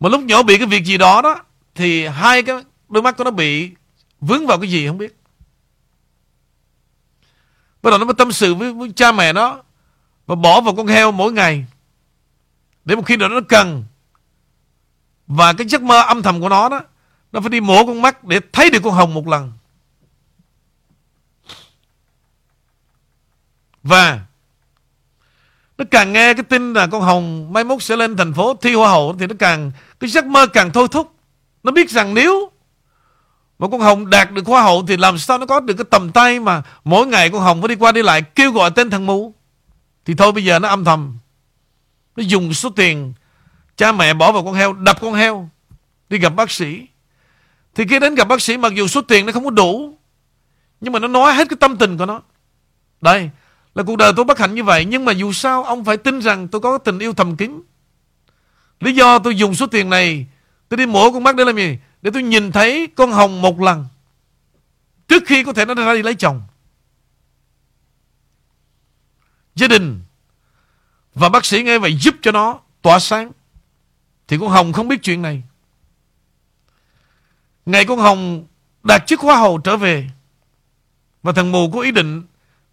Mà 0.00 0.08
lúc 0.08 0.22
nhỏ 0.22 0.42
bị 0.42 0.58
cái 0.58 0.66
việc 0.66 0.84
gì 0.84 0.98
đó 0.98 1.22
đó 1.22 1.42
Thì 1.74 2.06
hai 2.06 2.42
cái 2.42 2.64
đôi 2.88 3.02
mắt 3.02 3.16
của 3.16 3.24
nó 3.24 3.30
bị 3.30 3.70
Vướng 4.20 4.46
vào 4.46 4.58
cái 4.58 4.70
gì 4.70 4.86
không 4.86 4.98
biết. 4.98 5.18
Bắt 7.82 7.90
đầu 7.90 7.98
nó 7.98 8.04
mới 8.04 8.14
tâm 8.14 8.32
sự 8.32 8.54
với, 8.54 8.72
với 8.72 8.92
cha 8.96 9.12
mẹ 9.12 9.32
nó 9.32 9.62
Và 10.26 10.34
bỏ 10.34 10.60
vào 10.60 10.74
con 10.74 10.86
heo 10.86 11.12
mỗi 11.12 11.32
ngày. 11.32 11.66
Để 12.84 12.96
một 12.96 13.02
khi 13.06 13.16
nào 13.16 13.28
nó 13.28 13.40
cần. 13.48 13.84
Và 15.26 15.52
cái 15.52 15.66
giấc 15.66 15.82
mơ 15.82 16.02
âm 16.02 16.22
thầm 16.22 16.40
của 16.40 16.48
nó 16.48 16.68
đó 16.68 16.80
Nó 17.32 17.40
phải 17.40 17.50
đi 17.50 17.60
mổ 17.60 17.86
con 17.86 18.02
mắt 18.02 18.24
Để 18.24 18.40
thấy 18.52 18.70
được 18.70 18.80
con 18.82 18.94
hồng 18.94 19.14
một 19.14 19.28
lần. 19.28 19.52
Và 23.88 24.20
nó 25.78 25.84
càng 25.90 26.12
nghe 26.12 26.34
cái 26.34 26.42
tin 26.42 26.72
là 26.72 26.86
con 26.86 27.02
Hồng 27.02 27.52
mai 27.52 27.64
mốt 27.64 27.82
sẽ 27.82 27.96
lên 27.96 28.16
thành 28.16 28.32
phố 28.32 28.54
thi 28.60 28.74
hoa 28.74 28.90
hậu 28.90 29.16
thì 29.18 29.26
nó 29.26 29.34
càng, 29.38 29.72
cái 30.00 30.10
giấc 30.10 30.26
mơ 30.26 30.46
càng 30.46 30.72
thôi 30.72 30.88
thúc. 30.90 31.14
Nó 31.62 31.72
biết 31.72 31.90
rằng 31.90 32.14
nếu 32.14 32.50
mà 33.58 33.68
con 33.68 33.80
Hồng 33.80 34.10
đạt 34.10 34.32
được 34.32 34.46
hoa 34.46 34.62
hậu 34.62 34.84
thì 34.88 34.96
làm 34.96 35.18
sao 35.18 35.38
nó 35.38 35.46
có 35.46 35.60
được 35.60 35.74
cái 35.74 35.84
tầm 35.90 36.12
tay 36.12 36.40
mà 36.40 36.62
mỗi 36.84 37.06
ngày 37.06 37.30
con 37.30 37.40
Hồng 37.40 37.60
phải 37.60 37.68
đi 37.68 37.74
qua 37.74 37.92
đi 37.92 38.02
lại 38.02 38.22
kêu 38.22 38.52
gọi 38.52 38.70
tên 38.70 38.90
thằng 38.90 39.06
mù. 39.06 39.34
Thì 40.04 40.14
thôi 40.14 40.32
bây 40.32 40.44
giờ 40.44 40.58
nó 40.58 40.68
âm 40.68 40.84
thầm, 40.84 41.18
Nó 42.16 42.22
dùng 42.22 42.54
số 42.54 42.70
tiền 42.70 43.12
Cha 43.76 43.92
mẹ 43.92 44.14
bỏ 44.14 44.32
vào 44.32 44.44
con 44.44 44.54
heo, 44.54 44.72
Đập 44.72 45.00
con 45.00 45.14
heo, 45.14 45.48
Đi 46.08 46.18
gặp 46.18 46.34
bác 46.36 46.50
sĩ 46.50 46.86
Thì 47.74 47.84
khi 47.90 47.98
đến 47.98 48.14
gặp 48.14 48.28
bác 48.28 48.42
sĩ 48.42 48.56
Mặc 48.56 48.74
dù 48.74 48.86
số 48.86 49.00
tiền 49.00 49.26
nó 49.26 49.32
không 49.32 49.44
có 49.44 49.50
đủ, 49.50 49.98
Nhưng 50.80 50.92
mà 50.92 50.98
nó 50.98 51.08
nói 51.08 51.34
hết 51.34 51.48
cái 51.48 51.56
tâm 51.60 51.76
tình 51.76 51.98
của 51.98 52.06
nó 52.06 52.22
Đây 53.00 53.30
là 53.74 53.82
cuộc 53.82 53.96
đời 53.96 54.12
tôi 54.16 54.24
bất 54.24 54.38
hạnh 54.38 54.54
như 54.54 54.64
vậy, 54.64 54.84
Nhưng 54.84 55.04
mà 55.04 55.12
dù 55.12 55.32
sao 55.32 55.64
ông 55.64 55.84
phải 55.84 55.96
tin 55.96 56.20
rằng 56.20 56.48
tôi 56.48 56.60
có 56.60 56.78
tình 56.78 56.98
yêu 56.98 57.12
thầm 57.12 57.36
kín. 57.36 57.60
Lý 58.80 58.94
do 58.94 59.18
tôi 59.18 59.36
dùng 59.36 59.54
số 59.54 59.66
tiền 59.66 59.90
này, 59.90 60.26
Tôi 60.68 60.78
đi 60.78 60.86
mổ 60.86 61.12
con 61.12 61.22
mắt 61.24 61.36
để 61.36 61.44
làm 61.44 61.56
gì? 61.56 61.78
Để 62.02 62.10
tôi 62.14 62.22
nhìn 62.22 62.52
thấy 62.52 62.88
con 62.96 63.12
Hồng 63.12 63.42
một 63.42 63.60
lần, 63.60 63.86
Trước 65.08 65.22
khi 65.26 65.44
có 65.44 65.52
thể 65.52 65.64
nó 65.64 65.74
ra 65.74 65.94
đi 65.94 66.02
lấy 66.02 66.14
chồng. 66.14 66.42
Gia 69.54 69.68
đình 69.68 70.00
Và 71.14 71.28
bác 71.28 71.44
sĩ 71.44 71.62
nghe 71.62 71.78
vậy 71.78 71.96
giúp 72.00 72.14
cho 72.22 72.32
nó 72.32 72.60
Tỏa 72.82 72.98
sáng. 72.98 73.32
Thì 74.28 74.38
con 74.40 74.48
Hồng 74.48 74.72
không 74.72 74.88
biết 74.88 75.02
chuyện 75.02 75.22
này. 75.22 75.42
Ngày 77.66 77.84
con 77.84 77.98
Hồng 77.98 78.46
Đạt 78.82 79.06
chức 79.06 79.20
hoa 79.20 79.36
hậu 79.36 79.58
trở 79.58 79.76
về, 79.76 80.10
Và 81.22 81.32
thằng 81.32 81.52
mù 81.52 81.70
có 81.70 81.80
ý 81.80 81.90
định 81.90 82.22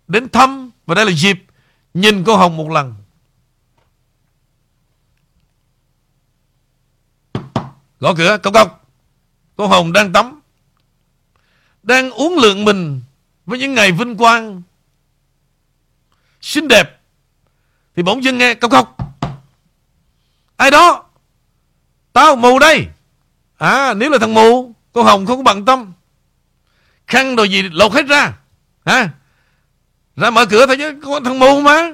Đến 0.07 0.29
thăm 0.29 0.71
Và 0.85 0.95
đây 0.95 1.05
là 1.05 1.11
dịp 1.11 1.45
Nhìn 1.93 2.23
con 2.23 2.39
Hồng 2.39 2.57
một 2.57 2.69
lần. 2.69 2.95
Gõ 7.99 8.13
cửa, 8.17 8.37
cốc 8.43 8.53
cốc. 8.53 8.89
Con 9.55 9.69
Hồng 9.69 9.93
đang 9.93 10.13
tắm, 10.13 10.41
Đang 11.83 12.11
uống 12.11 12.37
lượng 12.37 12.65
mình 12.65 13.01
Với 13.45 13.59
những 13.59 13.73
ngày 13.73 13.91
vinh 13.91 14.17
quang, 14.17 14.61
Xinh 16.41 16.67
đẹp. 16.67 17.01
Thì 17.95 18.03
bỗng 18.03 18.23
dưng 18.23 18.37
nghe, 18.37 18.53
cốc 18.53 18.71
cốc. 18.71 18.97
Ai 20.57 20.71
đó? 20.71 21.05
Tao, 22.13 22.35
mù 22.35 22.59
đây. 22.59 22.87
À 23.57 23.93
nếu 23.93 24.09
là 24.09 24.17
thằng 24.17 24.33
mù 24.33 24.73
Con 24.93 25.05
Hồng 25.05 25.25
không 25.25 25.37
có 25.37 25.43
bằng 25.43 25.65
tâm. 25.65 25.93
Khăn 27.07 27.35
đồ 27.35 27.43
gì 27.43 27.61
lột 27.61 27.91
hết 27.91 28.07
ra. 28.07 28.33
Hả? 28.85 29.09
Ra 30.15 30.29
mở 30.29 30.45
cửa 30.45 30.65
thôi 30.65 30.77
chứ 30.77 30.99
Con 31.03 31.23
thằng 31.23 31.39
mù 31.39 31.61
mà. 31.61 31.91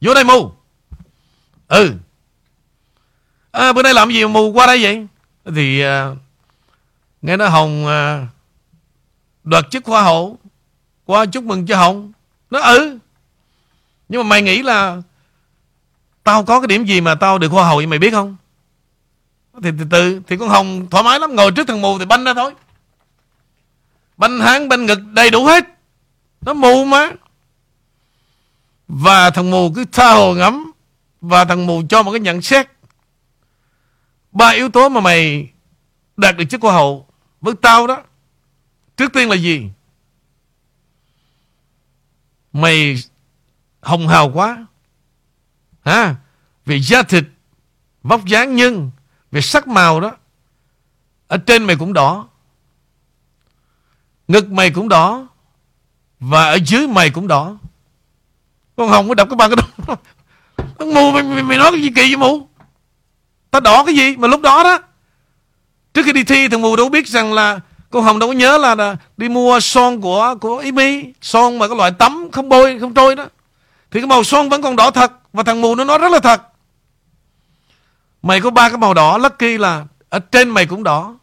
Vô 0.00 0.14
đây 0.14 0.24
mù. 0.24 0.52
Ừ. 1.68 1.92
À, 3.50 3.72
Bữa 3.72 3.82
nay 3.82 3.94
làm 3.94 4.10
gì 4.10 4.24
mà 4.24 4.28
mù 4.28 4.52
qua 4.52 4.66
đây 4.66 4.82
vậy? 4.82 5.06
Thì 5.54 5.80
à, 5.80 6.10
Nghe 7.22 7.36
nói 7.36 7.50
Hồng 7.50 7.86
à, 7.86 8.26
Đoạt 9.44 9.64
chức 9.70 9.84
hoa 9.86 10.02
hậu. 10.02 10.38
Qua 11.04 11.26
chúc 11.26 11.44
mừng 11.44 11.66
cho 11.66 11.76
Hồng. 11.76 12.12
Nó 12.50 12.60
ừ. 12.60 12.98
Nhưng 14.08 14.22
mà 14.22 14.28
mày 14.28 14.42
nghĩ 14.42 14.62
là 14.62 15.02
Tao 16.24 16.44
có 16.44 16.60
cái 16.60 16.66
điểm 16.66 16.84
gì 16.84 17.00
mà 17.00 17.14
tao 17.14 17.38
được 17.38 17.52
hoa 17.52 17.68
hậu 17.68 17.76
vậy 17.76 17.86
mày 17.86 17.98
biết 17.98 18.10
không? 18.10 18.36
Thì 19.62 19.70
từ 19.78 19.84
từ 19.90 20.20
Thì 20.26 20.36
con 20.36 20.48
Hồng 20.48 20.86
thoải 20.90 21.04
mái 21.04 21.20
lắm. 21.20 21.36
Ngồi 21.36 21.52
trước 21.52 21.68
thằng 21.68 21.80
mù 21.80 21.98
thì 21.98 22.04
banh 22.04 22.24
ra 22.24 22.34
thôi. 22.34 22.52
Banh 24.16 24.40
háng 24.40 24.68
banh 24.68 24.86
ngực 24.86 24.98
đầy 25.12 25.30
đủ 25.30 25.44
hết. 25.44 25.77
Nó 26.48 26.54
mù 26.54 26.84
mà 26.84 27.10
Và 28.88 29.30
thằng 29.30 29.50
mù 29.50 29.72
cứ 29.74 29.84
tha 29.92 30.12
hồ 30.12 30.34
ngắm 30.34 30.72
Và 31.20 31.44
thằng 31.44 31.66
mù 31.66 31.82
cho 31.88 32.02
một 32.02 32.10
cái 32.12 32.20
nhận 32.20 32.42
xét 32.42 32.66
Ba 34.32 34.48
yếu 34.48 34.68
tố 34.68 34.88
mà 34.88 35.00
mày 35.00 35.50
đạt 36.16 36.36
được 36.36 36.44
chức 36.50 36.62
hoa 36.62 36.72
hậu 36.72 37.06
với 37.40 37.54
tao 37.62 37.86
đó. 37.86 38.02
Trước 38.96 39.12
tiên 39.12 39.28
là 39.28 39.36
gì? 39.36 39.70
Mày 42.52 42.96
hồng 43.80 44.08
hào 44.08 44.30
quá. 44.34 44.66
Hả? 45.84 46.14
Về 46.66 46.80
da 46.80 47.02
thịt, 47.02 47.24
vóc 48.02 48.24
dáng 48.24 48.56
nhưng 48.56 48.90
về 49.30 49.40
sắc 49.40 49.68
màu 49.68 50.00
đó. 50.00 50.16
Ở 51.26 51.36
trên 51.36 51.64
mày 51.64 51.76
cũng 51.76 51.92
đỏ. 51.92 52.28
Ngực 54.28 54.50
mày 54.50 54.70
cũng 54.70 54.88
đỏ. 54.88 55.28
Và 56.20 56.44
ở 56.44 56.58
dưới 56.66 56.86
mày 56.86 57.10
cũng 57.10 57.28
đỏ. 57.28 57.56
Con 58.76 58.88
Hồng 58.88 59.08
có 59.08 59.14
đọc 59.14 59.28
cái 59.30 59.36
ba 59.36 59.48
cái 59.48 59.56
đó. 59.56 59.96
Nó 60.78 60.86
mù 60.94 61.10
mày, 61.10 61.22
mày, 61.22 61.42
mày 61.42 61.58
nói 61.58 61.70
cái 61.70 61.80
gì 61.80 61.88
kỳ 61.88 62.02
vậy 62.02 62.16
mù? 62.16 62.48
Ta 63.50 63.60
đỏ 63.60 63.84
cái 63.84 63.94
gì 63.96 64.16
mà 64.16 64.28
lúc 64.28 64.40
đó 64.40 64.62
đó 64.62 64.78
Trước 65.94 66.02
khi 66.02 66.12
đi 66.12 66.24
thi 66.24 66.48
thằng 66.48 66.62
mù 66.62 66.76
đâu 66.76 66.88
biết 66.88 67.08
rằng 67.08 67.32
là 67.32 67.60
Cô 67.90 68.00
Hồng 68.00 68.18
đâu 68.18 68.28
có 68.28 68.32
nhớ 68.32 68.58
là, 68.58 68.74
là 68.74 68.96
đi 69.16 69.28
mua 69.28 69.60
son 69.60 70.00
của 70.00 70.34
của 70.40 70.58
Amy 70.58 71.04
Son 71.20 71.58
mà 71.58 71.68
cái 71.68 71.76
loại 71.76 71.90
tắm 71.90 72.28
không 72.32 72.48
bôi 72.48 72.78
không 72.80 72.94
trôi 72.94 73.16
đó 73.16 73.24
Thì 73.90 74.00
cái 74.00 74.06
màu 74.06 74.24
son 74.24 74.48
vẫn 74.48 74.62
còn 74.62 74.76
đỏ 74.76 74.90
thật 74.90 75.12
Và 75.32 75.42
thằng 75.42 75.60
mù 75.60 75.74
nó 75.74 75.84
nói 75.84 75.98
rất 75.98 76.12
là 76.12 76.18
thật 76.18 76.42
Mày 78.22 78.40
có 78.40 78.50
ba 78.50 78.68
cái 78.68 78.78
màu 78.78 78.94
đỏ 78.94 79.18
Lucky 79.18 79.58
là 79.58 79.84
Ở 80.08 80.18
trên 80.18 80.50
mày 80.50 80.66
cũng 80.66 80.82
đỏ 80.82 81.14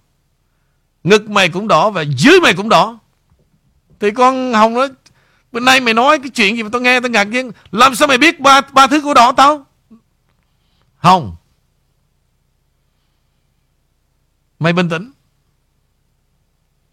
Ngực 1.04 1.30
mày 1.30 1.50
cũng 1.50 1.68
đỏ 1.68 1.89
Và 1.89 2.02
dưới 2.02 2.39
mày 2.39 2.54
cũng 2.54 2.70
đỏ 2.70 2.98
thì 4.00 4.12
con 4.12 4.54
Hồng 4.54 4.74
nói 4.74 4.89
Bữa 5.52 5.60
nay 5.60 5.80
mày 5.80 5.93
nói 5.93 6.20
cái 6.20 6.30
chuyện 6.30 6.56
gì 6.56 6.64
mà 6.64 6.70
tao 6.72 6.82
nghe 6.82 7.00
tao 7.00 7.10
ngạc 7.10 7.24
nhiên 7.24 7.52
Làm 7.72 7.96
sao 7.96 8.08
mày 8.08 8.18
biết 8.18 8.39
ba 8.39 8.62
ba 8.62 8.88
thứ 8.88 9.02
của 9.02 9.14
đỏ 9.14 9.32
tao 9.32 9.66
Hồng 10.98 11.36
Mày 14.60 14.74
bình 14.74 14.89
tĩnh. 14.89 15.12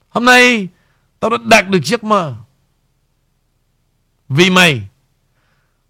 Hôm 0.08 0.24
nay 0.24 0.68
tao 1.20 1.30
đã 1.30 1.36
đạt 1.44 1.68
được 1.68 1.84
giấc 1.84 2.04
mơ. 2.04 2.34
Vì 4.28 4.50
mày. 4.50 4.82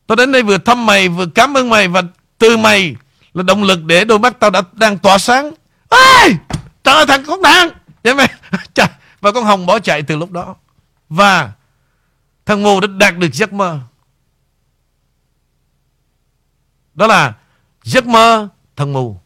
Tao 0.06 0.16
đến 0.16 0.32
đây 0.32 0.42
vừa 0.42 0.58
thăm 0.58 0.86
mày, 0.86 1.08
vừa 1.08 1.26
cảm 1.26 1.56
ơn 1.56 1.70
mày 1.70 1.88
và 1.88 2.02
từ 2.38 2.56
mày 2.56 2.96
là 3.34 3.42
động 3.42 3.62
lực 3.62 3.84
để 3.84 4.04
đôi 4.04 4.18
mắt 4.18 4.40
tao 4.40 4.50
đã 4.50 4.62
đang 4.72 4.98
tỏa 4.98 5.18
sáng. 5.18 5.54
Ê! 5.90 6.28
Trời 6.84 6.94
ơi 6.94 7.06
thằng 7.06 7.24
con 7.26 7.42
đàn. 7.42 7.68
Vậy 7.68 7.74
dạ 8.02 8.14
mày. 8.14 8.32
Và 9.20 9.32
con 9.32 9.44
Hồng 9.44 9.66
bỏ 9.66 9.78
chạy 9.78 10.02
từ 10.02 10.16
lúc 10.16 10.30
đó. 10.30 10.56
Và 11.12 11.52
thằng 12.46 12.62
Ngô 12.62 12.80
đã 12.80 12.86
đạt 12.86 13.18
được 13.18 13.34
giấc 13.34 13.52
mơ. 13.52 13.80
Đó 16.94 17.06
là 17.06 17.38
giấc 17.82 18.06
mơ 18.06 18.48
thằng 18.76 18.92
mù. 18.92 19.20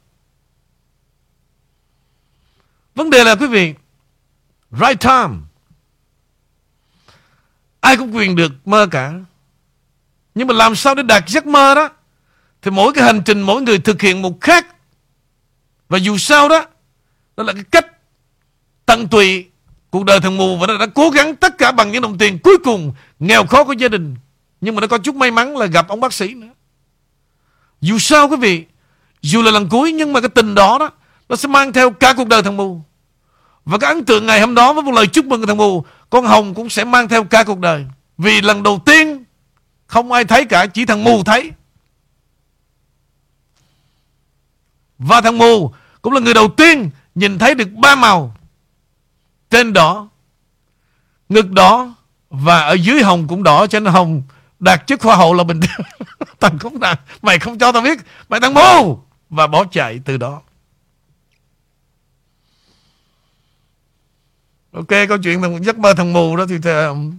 Vấn 2.95 3.11
đề 3.11 3.25
là, 3.25 3.35
quý 3.35 3.47
vị, 3.47 3.75
Right 4.71 5.01
time 5.01 5.35
Ai 7.81 7.97
cũng 7.97 8.17
quyền 8.17 8.37
được 8.37 8.53
mơ 8.69 8.87
cả 8.91 9.13
Nhưng 10.35 10.49
mà 10.49 10.55
làm 10.55 10.75
sao 10.75 10.95
để 10.95 11.03
đạt 11.03 11.29
giấc 11.29 11.47
mơ 11.47 11.75
đó 11.75 11.89
Thì 12.63 12.71
mỗi 12.71 12.93
cái 12.93 13.05
hành 13.05 13.23
trình 13.25 13.43
Mỗi 13.43 13.63
người 13.63 13.79
thực 13.79 14.03
hiện 14.03 14.23
một 14.23 14.41
khác 14.41 14.67
Và 15.89 15.99
dù 15.99 16.19
sao 16.19 16.49
đó 16.49 16.67
Đó 17.37 17.45
là 17.45 17.53
cái 17.53 17.65
cách 17.65 17.87
tận 18.87 19.09
tụy 19.09 19.51
Cuộc 19.91 20.05
đời 20.05 20.21
thằng 20.21 20.37
mù 20.37 20.57
Và 20.57 20.67
nó 20.67 20.79
đã 20.79 20.87
cố 20.87 21.11
gắng 21.11 21.37
tất 21.37 21.59
cả 21.59 21.73
bằng 21.73 21.93
những 21.93 22.03
đồng 22.03 22.19
tiền 22.19 22.39
Cuối 22.39 22.59
cùng. 22.65 22.93
Nghèo 23.19 23.47
khó 23.47 23.65
của 23.65 23.73
gia 23.73 23.89
đình. 23.89 24.17
Nhưng 24.61 24.75
mà 24.75 24.81
nó 24.81 24.87
có 24.87 24.99
chút 24.99 25.15
may 25.15 25.31
mắn 25.31 25.57
là 25.57 25.67
gặp 25.67 25.89
ông 25.89 26.01
bác 26.01 26.13
sĩ 26.13 26.35
nữa. 26.35 26.49
Dù 27.81 27.99
sao 27.99 28.29
quý 28.29 28.37
vị, 28.37 28.65
Dù 29.23 29.43
là 29.43 29.51
lần 29.51 29.69
cuối 29.69 29.93
nhưng 29.93 30.13
mà 30.13 30.21
cái 30.21 30.29
tình 30.29 30.55
đó 30.55 30.79
đó, 30.79 30.91
Nó 31.29 31.37
sẽ 31.37 31.49
mang 31.49 31.73
theo 31.73 31.91
cả 31.91 32.15
cuộc 32.17 32.29
đời 32.29 32.43
thằng 32.43 32.57
mù. 32.57 32.81
Và 33.65 33.79
cái 33.79 33.93
ấn 33.95 34.05
tượng 34.05 34.27
ngày 34.27 34.41
hôm 34.41 34.55
đó 34.55 34.73
với 34.73 34.83
một 34.83 34.93
lời 34.93 35.07
chúc 35.07 35.25
mừng 35.25 35.41
của 35.41 35.47
thằng 35.47 35.57
mù, 35.57 35.85
Con 36.11 36.27
Hồng 36.27 36.55
cũng 36.55 36.71
sẽ 36.71 36.85
mang 36.85 37.09
theo 37.09 37.25
cả 37.25 37.45
cuộc 37.45 37.59
đời. 37.59 37.87
Vì 38.19 38.41
lần 38.41 38.63
đầu 38.63 38.83
tiên, 38.87 39.25
Không 39.87 40.13
ai 40.13 40.25
thấy 40.25 40.45
cả, 40.45 40.67
Chỉ 40.67 40.85
thằng 40.85 41.05
mù 41.05 41.25
thấy. 41.25 41.51
Và 44.99 45.21
thằng 45.21 45.39
mù 45.39 45.73
Cũng 46.03 46.13
là 46.13 46.21
người 46.21 46.35
đầu 46.35 46.49
tiên 46.49 46.91
Nhìn 47.15 47.39
thấy 47.39 47.55
được 47.55 47.73
ba 47.73 47.95
màu. 47.95 48.36
Trên 49.57 49.73
đỏ 49.73 50.09
Ngực 51.29 51.51
đỏ 51.51 51.95
Và 52.31 52.61
ở 52.61 52.73
dưới 52.73 53.03
hồng 53.03 53.29
cũng 53.29 53.43
đỏ 53.43 53.67
Cho 53.67 53.81
nên 53.81 53.93
hồng 53.93 54.23
đạt 54.59 54.87
chức 54.87 55.03
hoa 55.03 55.17
hậu 55.17 55.35
là 55.35 55.45
bình 55.45 55.61
thường 55.61 55.87
Thằng 56.41 56.59
không 56.59 56.81
đạt. 56.81 57.01
Mày 57.23 57.39
không 57.39 57.59
cho 57.59 57.73
tao 57.73 57.83
biết 57.83 57.99
Mày 58.29 58.41
thằng 58.41 58.55
mù 58.55 58.99
Và 59.31 59.47
bỏ 59.47 59.65
chạy 59.65 60.01
từ 60.05 60.17
đó. 60.17 60.43
Ok 64.73 64.89
câu 64.89 65.19
chuyện 65.23 65.43
thằng 65.43 65.65
giấc 65.65 65.79
mơ 65.79 65.95
thằng 65.95 66.13
mù 66.13 66.37
đó 66.37 66.45
thì, 66.49 66.59
th- 66.59 66.89
um, 66.89 67.19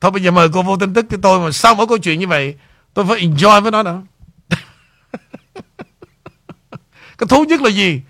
Thôi 0.00 0.10
bây 0.10 0.22
giờ 0.22 0.30
mời 0.30 0.48
cô 0.52 0.62
vô 0.62 0.76
tin 0.76 0.94
tức 0.94 1.06
cho 1.10 1.16
tôi 1.22 1.40
Mà 1.40 1.50
sau 1.52 1.74
mỗi 1.74 1.86
câu 1.86 1.98
chuyện 1.98 2.20
như 2.20 2.28
vậy 2.28 2.54
Tôi 2.94 3.04
phải 3.08 3.20
enjoy 3.20 3.60
với 3.60 3.70
nó 3.70 3.82
đó 3.82 4.02
Cái 7.18 7.26
thú 7.28 7.44
nhất 7.44 7.62
là 7.62 7.70
gì? 7.70 8.02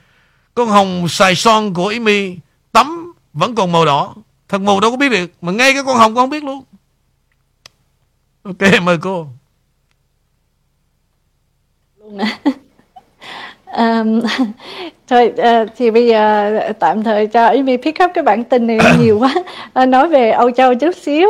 Con 0.55 0.69
hồng 0.69 1.09
xài 1.09 1.35
son 1.35 1.75
của 1.75 1.89
Amy 1.89 2.37
Tắm 2.73 3.00
vẫn 3.33 3.55
còn 3.55 3.73
màu 3.73 3.85
đỏ. 3.85 4.15
Thằng 4.49 4.65
mù 4.65 4.81
đâu 4.81 4.91
có 4.91 4.97
biết 4.97 5.09
được 5.09 5.31
Mà 5.41 5.53
ngay 5.53 5.73
cái 5.73 5.83
con 5.87 5.97
hồng 5.97 6.15
cũng 6.15 6.23
không 6.23 6.31
biết 6.31 6.45
luôn. 6.45 6.65
Ok 8.43 8.73
mời 8.83 8.99
cô. 9.03 9.27
Luôn 11.99 12.19
à. 12.19 12.39
Um, 13.77 14.21
thôi 15.09 15.33
uh, 15.39 15.69
thì 15.77 15.91
bây 15.91 16.07
giờ 16.07 16.51
tạm 16.81 17.03
thời 17.03 17.27
cho 17.27 17.47
Amy 17.47 17.77
pick 17.77 18.03
up 18.05 18.11
cái 18.15 18.25
bản 18.25 18.45
tin 18.45 18.67
này 18.67 18.79
nhiều 19.01 19.19
quá. 19.19 19.35
Uh, 19.83 19.89
nói 19.89 20.09
về 20.09 20.31
Âu 20.31 20.51
Châu 20.51 20.75
chút 20.75 20.97
xíu 20.97 21.29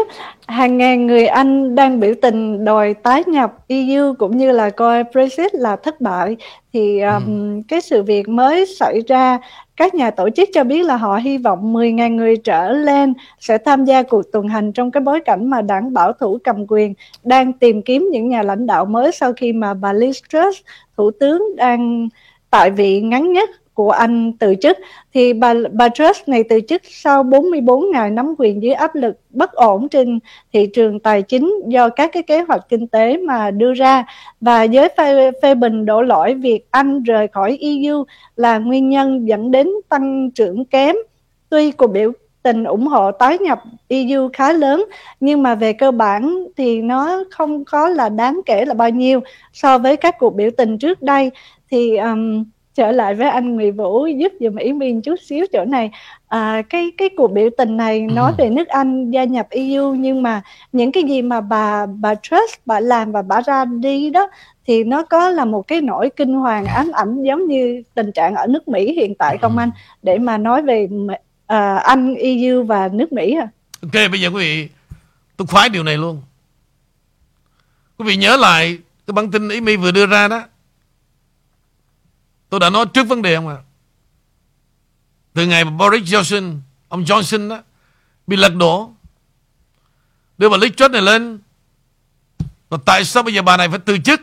hàng 0.50 0.76
ngàn 0.76 1.06
người 1.06 1.26
Anh 1.26 1.74
đang 1.74 2.00
biểu 2.00 2.14
tình 2.22 2.64
đòi 2.64 2.94
tái 2.94 3.24
nhập 3.26 3.54
EU 3.68 4.14
cũng 4.14 4.36
như 4.36 4.52
là 4.52 4.70
coi 4.70 5.04
Brexit 5.04 5.54
là 5.54 5.76
thất 5.76 6.00
bại 6.00 6.36
thì 6.72 7.00
um, 7.00 7.26
ừ. 7.26 7.62
cái 7.68 7.80
sự 7.80 8.02
việc 8.02 8.28
mới 8.28 8.66
xảy 8.66 9.00
ra 9.06 9.38
các 9.76 9.94
nhà 9.94 10.10
tổ 10.10 10.30
chức 10.30 10.48
cho 10.52 10.64
biết 10.64 10.86
là 10.86 10.96
họ 10.96 11.16
hy 11.16 11.38
vọng 11.38 11.74
10.000 11.74 12.14
người 12.14 12.36
trở 12.36 12.72
lên 12.72 13.14
sẽ 13.40 13.58
tham 13.58 13.84
gia 13.84 14.02
cuộc 14.02 14.22
tuần 14.32 14.48
hành 14.48 14.72
trong 14.72 14.90
cái 14.90 15.00
bối 15.00 15.20
cảnh 15.20 15.50
mà 15.50 15.62
đảng 15.62 15.92
bảo 15.92 16.12
thủ 16.12 16.38
cầm 16.44 16.66
quyền 16.68 16.94
đang 17.24 17.52
tìm 17.52 17.82
kiếm 17.82 18.08
những 18.12 18.28
nhà 18.28 18.42
lãnh 18.42 18.66
đạo 18.66 18.84
mới 18.84 19.12
sau 19.12 19.32
khi 19.32 19.52
mà 19.52 19.74
bà 19.74 19.92
Liz 19.92 20.12
Truss, 20.28 20.60
thủ 20.96 21.10
tướng 21.10 21.56
đang 21.56 22.08
tại 22.50 22.70
vị 22.70 23.00
ngắn 23.00 23.32
nhất 23.32 23.50
của 23.80 23.90
anh 23.90 24.32
từ 24.32 24.54
chức. 24.62 24.78
Thì 25.14 25.32
bà 25.32 25.54
bà 25.72 25.88
Truss 25.88 26.28
này 26.28 26.44
từ 26.48 26.60
chức 26.68 26.82
sau 26.84 27.22
44 27.22 27.90
ngày 27.90 28.10
nắm 28.10 28.34
quyền 28.38 28.62
dưới 28.62 28.72
áp 28.72 28.94
lực 28.94 29.16
bất 29.30 29.52
ổn 29.52 29.88
trên 29.88 30.18
thị 30.52 30.66
trường 30.66 31.00
tài 31.00 31.22
chính 31.22 31.54
do 31.66 31.88
các 31.88 32.10
cái 32.12 32.22
kế 32.22 32.40
hoạch 32.40 32.68
kinh 32.68 32.86
tế 32.88 33.16
mà 33.16 33.50
đưa 33.50 33.72
ra. 33.74 34.04
Và 34.40 34.62
giới 34.62 34.88
phê, 34.96 35.30
phê 35.42 35.54
bình 35.54 35.86
đổ 35.86 36.02
lỗi 36.02 36.34
việc 36.34 36.66
Anh 36.70 37.02
rời 37.02 37.28
khỏi 37.28 37.58
EU 37.60 38.04
là 38.36 38.58
nguyên 38.58 38.88
nhân 38.88 39.28
dẫn 39.28 39.50
đến 39.50 39.68
tăng 39.88 40.30
trưởng 40.30 40.64
kém. 40.64 40.96
Tuy 41.48 41.72
cuộc 41.72 41.86
biểu 41.86 42.12
tình 42.42 42.64
ủng 42.64 42.86
hộ 42.86 43.10
tái 43.12 43.38
nhập 43.38 43.58
EU 43.88 44.28
khá 44.32 44.52
lớn 44.52 44.84
nhưng 45.20 45.42
mà 45.42 45.54
về 45.54 45.72
cơ 45.72 45.90
bản 45.90 46.46
thì 46.56 46.82
nó 46.82 47.24
không 47.30 47.64
có 47.64 47.88
là 47.88 48.08
đáng 48.08 48.40
kể 48.46 48.64
là 48.64 48.74
bao 48.74 48.90
nhiêu 48.90 49.20
so 49.52 49.78
với 49.78 49.96
các 49.96 50.18
cuộc 50.18 50.34
biểu 50.34 50.50
tình 50.56 50.78
trước 50.78 51.02
đây. 51.02 51.30
Thì 51.70 51.96
um, 51.96 52.44
trở 52.80 52.92
lại 52.92 53.14
với 53.14 53.28
anh 53.28 53.54
Nguyễn 53.54 53.76
Vũ 53.76 54.06
giúp 54.06 54.32
dùm 54.40 54.56
ý 54.56 54.72
miên 54.72 55.02
chút 55.02 55.16
xíu 55.22 55.46
chỗ 55.52 55.64
này. 55.64 55.90
À, 56.28 56.62
cái 56.70 56.92
cái 56.98 57.08
cuộc 57.16 57.32
biểu 57.32 57.50
tình 57.58 57.76
này 57.76 58.06
ừ. 58.08 58.14
nói 58.14 58.32
về 58.38 58.50
nước 58.50 58.68
Anh 58.68 59.10
gia 59.10 59.24
nhập 59.24 59.46
EU 59.50 59.94
nhưng 59.94 60.22
mà 60.22 60.42
những 60.72 60.92
cái 60.92 61.02
gì 61.02 61.22
mà 61.22 61.40
bà 61.40 61.86
bà 61.86 62.14
Truss 62.14 62.54
bà 62.66 62.80
làm 62.80 63.12
và 63.12 63.22
bà 63.22 63.40
ra 63.40 63.64
đi 63.64 64.10
đó 64.10 64.28
thì 64.66 64.84
nó 64.84 65.02
có 65.02 65.30
là 65.30 65.44
một 65.44 65.68
cái 65.68 65.80
nỗi 65.80 66.10
kinh 66.16 66.34
hoàng 66.34 66.66
ám 66.66 66.90
ảnh 66.92 67.22
giống 67.22 67.46
như 67.46 67.82
tình 67.94 68.12
trạng 68.12 68.34
ở 68.34 68.46
nước 68.46 68.68
Mỹ 68.68 68.92
hiện 68.92 69.14
tại 69.14 69.38
không 69.38 69.58
anh? 69.58 69.70
Để 70.02 70.18
mà 70.18 70.38
nói 70.38 70.62
về 70.62 70.88
à, 71.46 71.76
Anh 71.76 72.14
EU 72.14 72.62
và 72.62 72.88
nước 72.92 73.12
Mỹ 73.12 73.34
à 73.34 73.48
Ok 73.82 74.10
bây 74.10 74.20
giờ 74.20 74.28
quý 74.28 74.40
vị 74.40 74.68
tôi 75.36 75.46
khoái 75.46 75.68
điều 75.68 75.82
này 75.82 75.96
luôn. 75.96 76.22
Quý 77.98 78.04
vị 78.08 78.16
nhớ 78.16 78.36
lại 78.36 78.78
cái 79.06 79.12
bản 79.12 79.30
tin 79.30 79.48
ý 79.48 79.60
mi 79.60 79.76
vừa 79.76 79.90
đưa 79.90 80.06
ra 80.06 80.28
đó 80.28 80.42
Tôi 82.50 82.60
đã 82.60 82.70
nói 82.70 82.86
trước 82.94 83.08
vấn 83.08 83.22
đề 83.22 83.36
không 83.36 83.48
ạ? 83.48 83.54
À? 83.54 83.64
Từ 85.32 85.46
ngày 85.46 85.64
Boris 85.64 86.02
Johnson, 86.02 86.58
ông 86.88 87.04
Johnson 87.04 87.48
đó, 87.48 87.62
bị 88.26 88.36
lật 88.36 88.54
đổ, 88.54 88.92
đưa 90.38 90.48
bà 90.48 90.56
Liz 90.56 90.70
Truss 90.70 90.92
này 90.92 91.02
lên, 91.02 91.38
và 92.68 92.78
tại 92.86 93.04
sao 93.04 93.22
bây 93.22 93.34
giờ 93.34 93.42
bà 93.42 93.56
này 93.56 93.68
phải 93.68 93.78
từ 93.78 93.98
chức? 93.98 94.20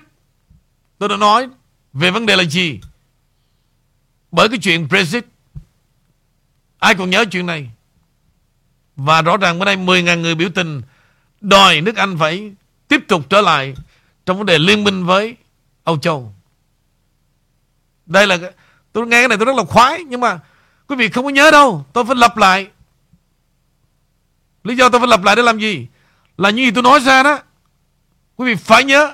Tôi 0.97 1.09
đã 1.09 1.17
nói 1.17 1.47
về 1.93 2.11
vấn 2.11 2.25
đề 2.25 2.35
là 2.35 2.43
gì? 2.43 2.79
Bởi 4.31 4.49
cái 4.49 4.57
chuyện 4.61 4.87
Brexit. 4.87 5.25
Ai 6.79 6.95
còn 6.95 7.09
nhớ 7.09 7.25
chuyện 7.31 7.45
này? 7.45 7.69
Và 8.95 9.21
rõ 9.21 9.37
ràng 9.37 9.59
bữa 9.59 9.65
nay 9.65 9.77
10.000 9.77 10.21
người 10.21 10.35
biểu 10.35 10.49
tình 10.55 10.81
đòi 11.41 11.81
nước 11.81 11.95
Anh 11.95 12.17
phải 12.17 12.51
tiếp 12.87 12.99
tục 13.07 13.29
trở 13.29 13.41
lại 13.41 13.75
trong 14.25 14.37
vấn 14.37 14.45
đề 14.45 14.59
liên 14.59 14.83
minh 14.83 15.05
với 15.05 15.35
Âu 15.83 15.97
Châu. 15.97 16.33
Đây 18.07 18.27
là 18.27 18.37
tôi 18.93 19.07
nghe 19.07 19.21
cái 19.21 19.27
này 19.27 19.37
tôi 19.37 19.45
rất 19.45 19.55
là 19.55 19.63
khoái 19.63 20.03
nhưng 20.03 20.21
mà 20.21 20.39
quý 20.87 20.95
vị 20.95 21.09
không 21.09 21.25
có 21.25 21.29
nhớ 21.29 21.51
đâu. 21.51 21.85
Tôi 21.93 22.05
phải 22.05 22.15
lặp 22.15 22.37
lại. 22.37 22.67
Lý 24.63 24.75
do 24.75 24.89
tôi 24.89 24.99
phải 24.99 25.07
lặp 25.07 25.23
lại 25.23 25.35
để 25.35 25.41
làm 25.41 25.59
gì? 25.59 25.87
Là 26.37 26.49
như 26.49 26.63
gì 26.63 26.71
tôi 26.71 26.83
nói 26.83 26.99
ra 26.99 27.23
đó. 27.23 27.39
Quý 28.35 28.45
vị 28.45 28.55
phải 28.55 28.83
nhớ. 28.83 29.13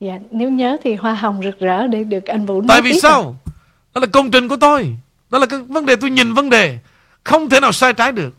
Dạ, 0.00 0.18
nếu 0.30 0.50
nhớ 0.50 0.76
thì 0.84 0.94
hoa 0.94 1.14
hồng 1.14 1.40
rực 1.44 1.58
rỡ 1.58 1.86
để 1.86 2.04
được 2.04 2.24
anh 2.24 2.46
Vũ 2.46 2.60
nói 2.60 2.68
Tại 2.68 2.82
vì 2.82 3.00
sao? 3.00 3.36
À? 3.46 3.50
Đó 3.94 4.00
là 4.00 4.06
công 4.06 4.30
trình 4.30 4.48
của 4.48 4.56
tôi. 4.56 4.96
Đó 5.30 5.38
là 5.38 5.46
cái 5.46 5.60
vấn 5.60 5.86
đề 5.86 5.96
tôi 5.96 6.10
nhìn 6.10 6.34
vấn 6.34 6.50
đề. 6.50 6.78
Không 7.24 7.48
thể 7.48 7.60
nào 7.60 7.72
sai 7.72 7.92
trái 7.92 8.12
được. 8.12 8.34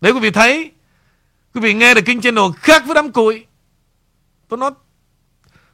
Để 0.00 0.10
quý 0.10 0.20
vị 0.20 0.30
thấy, 0.30 0.70
quý 1.54 1.60
vị 1.60 1.74
nghe 1.74 1.94
được 1.94 2.02
Kinh 2.06 2.20
Channel 2.20 2.44
khác 2.56 2.82
với 2.86 2.94
đám 2.94 3.12
cùi. 3.12 3.46
Tôi 4.48 4.58
nói 4.58 4.70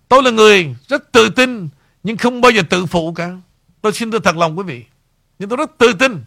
Tôi 0.09 0.23
là 0.23 0.31
người 0.31 0.75
rất 0.89 1.13
tự 1.13 1.29
tin 1.29 1.69
nhưng 2.03 2.17
không 2.17 2.41
bao 2.41 2.53
giờ 2.53 2.63
tự 2.71 2.87
phụ 2.87 3.13
cả. 3.13 3.31
Tôi 3.81 3.93
xin 3.93 4.11
tôi 4.11 4.21
thật 4.25 4.37
lòng 4.37 4.59
quý 4.59 4.65
vị. 4.65 4.85
Nhưng 5.39 5.49
tôi 5.49 5.57
rất 5.57 5.79
tự 5.79 5.93
tin. 5.93 6.25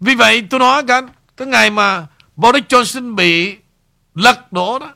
Vì 0.00 0.14
vậy 0.14 0.46
tôi 0.50 0.60
nói 0.60 0.82
cái, 0.86 1.02
cái 1.36 1.48
ngày 1.48 1.70
mà 1.70 2.06
Boris 2.36 2.64
Johnson 2.64 3.14
bị 3.14 3.56
lật 4.14 4.52
đổ 4.52 4.78
đó 4.78 4.94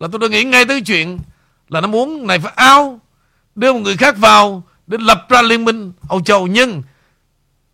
là 0.00 0.08
tôi 0.12 0.18
đã 0.18 0.28
nghĩ 0.28 0.44
ngay 0.44 0.64
tới 0.64 0.80
chuyện 0.80 1.18
là 1.68 1.80
nó 1.80 1.88
muốn 1.88 2.26
này 2.26 2.38
phải 2.38 2.52
ao 2.56 3.00
đưa 3.54 3.72
một 3.72 3.78
người 3.78 3.96
khác 3.96 4.16
vào 4.18 4.62
để 4.86 4.98
lập 5.00 5.26
ra 5.28 5.42
liên 5.42 5.64
minh 5.64 5.92
Âu 6.08 6.20
Châu 6.20 6.46
nhưng 6.46 6.82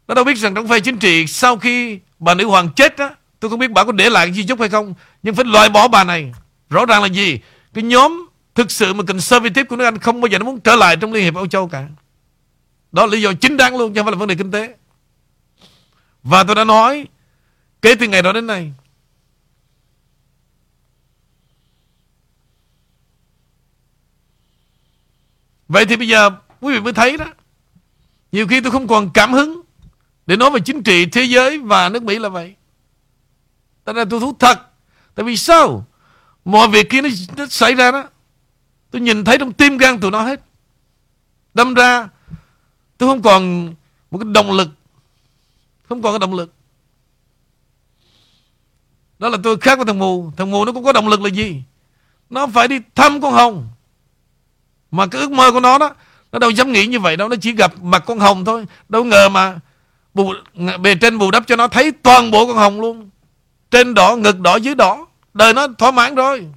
nó 0.08 0.14
đâu 0.14 0.24
biết 0.24 0.38
rằng 0.38 0.54
trong 0.54 0.68
phe 0.68 0.80
chính 0.80 0.98
trị 0.98 1.26
sau 1.26 1.56
khi 1.56 2.00
bà 2.18 2.34
nữ 2.34 2.46
hoàng 2.46 2.68
chết 2.76 2.96
đó 2.96 3.10
Tôi 3.40 3.50
không 3.50 3.58
biết 3.58 3.70
bà 3.70 3.84
có 3.84 3.92
để 3.92 4.10
lại 4.10 4.32
di 4.32 4.44
chúc 4.44 4.60
hay 4.60 4.68
không, 4.68 4.94
Nhưng 5.22 5.34
phải 5.34 5.44
loại 5.44 5.68
bỏ 5.68 5.88
bà 5.88 6.04
này. 6.04 6.32
Rõ 6.70 6.86
ràng 6.86 7.02
là 7.02 7.08
gì? 7.08 7.40
Cái 7.74 7.84
nhóm 7.84 8.28
thực 8.54 8.70
sự 8.70 8.94
mà 8.94 9.04
conservative 9.04 9.64
của 9.64 9.76
nước 9.76 9.84
Anh 9.84 9.98
Không 9.98 10.20
bao 10.20 10.28
giờ 10.28 10.38
nó 10.38 10.44
muốn 10.44 10.60
trở 10.60 10.76
lại 10.76 10.96
trong 10.96 11.12
Liên 11.12 11.24
hiệp 11.24 11.34
Âu 11.34 11.46
Châu 11.46 11.68
cả. 11.68 11.88
Đó 12.92 13.06
là 13.06 13.12
lý 13.12 13.22
do 13.22 13.32
chính 13.32 13.56
đáng 13.56 13.76
luôn, 13.76 13.94
Chứ 13.94 13.98
không 13.98 14.06
phải 14.06 14.12
là 14.12 14.18
vấn 14.18 14.28
đề 14.28 14.34
kinh 14.34 14.50
tế. 14.50 14.74
Và 16.22 16.44
tôi 16.44 16.56
đã 16.56 16.64
nói, 16.64 17.06
Kể 17.82 17.94
từ 17.94 18.08
ngày 18.08 18.22
đó 18.22 18.32
đến 18.32 18.46
nay, 18.46 18.72
Vậy 25.68 25.86
thì 25.86 25.96
bây 25.96 26.08
giờ 26.08 26.30
quý 26.60 26.74
vị 26.74 26.80
mới 26.80 26.92
thấy 26.92 27.16
đó, 27.16 27.26
Nhiều 28.32 28.46
khi 28.46 28.60
tôi 28.60 28.72
không 28.72 28.88
còn 28.88 29.10
cảm 29.14 29.32
hứng 29.32 29.62
Để 30.26 30.36
nói 30.36 30.50
về 30.50 30.60
chính 30.60 30.82
trị, 30.82 31.06
thế 31.06 31.22
giới 31.22 31.58
và 31.58 31.88
nước 31.88 32.02
Mỹ 32.02 32.18
là 32.18 32.28
vậy. 32.28 32.54
Tại 33.88 33.94
là 33.94 34.04
tôi 34.10 34.20
thú 34.20 34.36
thật. 34.38 34.58
Tại 35.14 35.24
vì 35.24 35.36
sao? 35.36 35.86
Mọi 36.44 36.68
việc 36.68 36.90
kia 36.90 37.02
nó, 37.02 37.08
nó 37.36 37.46
xảy 37.46 37.74
ra 37.74 37.90
đó. 37.90 38.04
Tôi 38.90 39.02
nhìn 39.02 39.24
thấy 39.24 39.38
trong 39.38 39.52
tim 39.52 39.78
gan 39.78 40.00
tụi 40.00 40.10
nó 40.10 40.22
hết. 40.22 40.40
Đâm 41.54 41.74
ra 41.74 42.08
Tôi 42.98 43.08
không 43.08 43.22
còn 43.22 43.74
một 44.10 44.18
cái 44.18 44.28
động 44.32 44.52
lực. 44.52 44.68
Không 45.88 46.02
còn 46.02 46.12
cái 46.12 46.18
động 46.18 46.34
lực. 46.34 46.52
Đó 49.18 49.28
là 49.28 49.38
tôi 49.42 49.56
khác 49.58 49.78
với 49.78 49.86
thằng 49.86 49.98
mù. 49.98 50.32
Thằng 50.36 50.50
mù 50.50 50.64
nó 50.64 50.72
cũng 50.72 50.84
có 50.84 50.92
động 50.92 51.08
lực 51.08 51.20
là 51.20 51.28
gì? 51.28 51.62
Nó 52.30 52.46
phải 52.46 52.68
đi 52.68 52.80
thăm 52.94 53.20
con 53.20 53.32
Hồng. 53.32 53.68
Mà 54.90 55.06
cái 55.06 55.20
ước 55.20 55.30
mơ 55.30 55.52
của 55.52 55.60
nó 55.60 55.78
đó 55.78 55.94
Nó 56.32 56.38
đâu 56.38 56.50
dám 56.50 56.72
nghĩ 56.72 56.86
như 56.86 57.00
vậy 57.00 57.16
đâu. 57.16 57.28
Nó 57.28 57.36
chỉ 57.40 57.52
gặp 57.52 57.82
mặt 57.82 58.02
con 58.06 58.18
Hồng 58.18 58.44
thôi. 58.44 58.66
Đâu 58.88 59.04
ngờ 59.04 59.28
mà 59.28 59.58
bù, 60.14 60.32
Bề 60.80 60.94
trên 60.94 61.18
bù 61.18 61.30
đắp 61.30 61.46
cho 61.46 61.56
nó 61.56 61.68
thấy 61.68 61.92
toàn 61.92 62.30
bộ 62.30 62.46
con 62.46 62.56
Hồng 62.56 62.80
luôn 62.80 63.10
trên 63.70 63.94
đỏ, 63.94 64.16
ngực 64.16 64.40
đỏ, 64.40 64.56
dưới 64.56 64.74
đỏ. 64.74 65.06
Đời 65.34 65.54
nó 65.54 65.68
thỏa 65.78 65.90
mãn 65.90 66.14
rồi. 66.14 66.48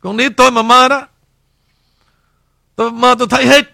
Còn 0.00 0.16
nếu 0.16 0.30
tôi 0.36 0.50
mà 0.50 0.62
mơ 0.62 0.88
đó 0.88 1.06
Tôi 2.76 2.90
mơ 2.90 3.14
tôi 3.18 3.28
thấy 3.28 3.46
hết. 3.46 3.72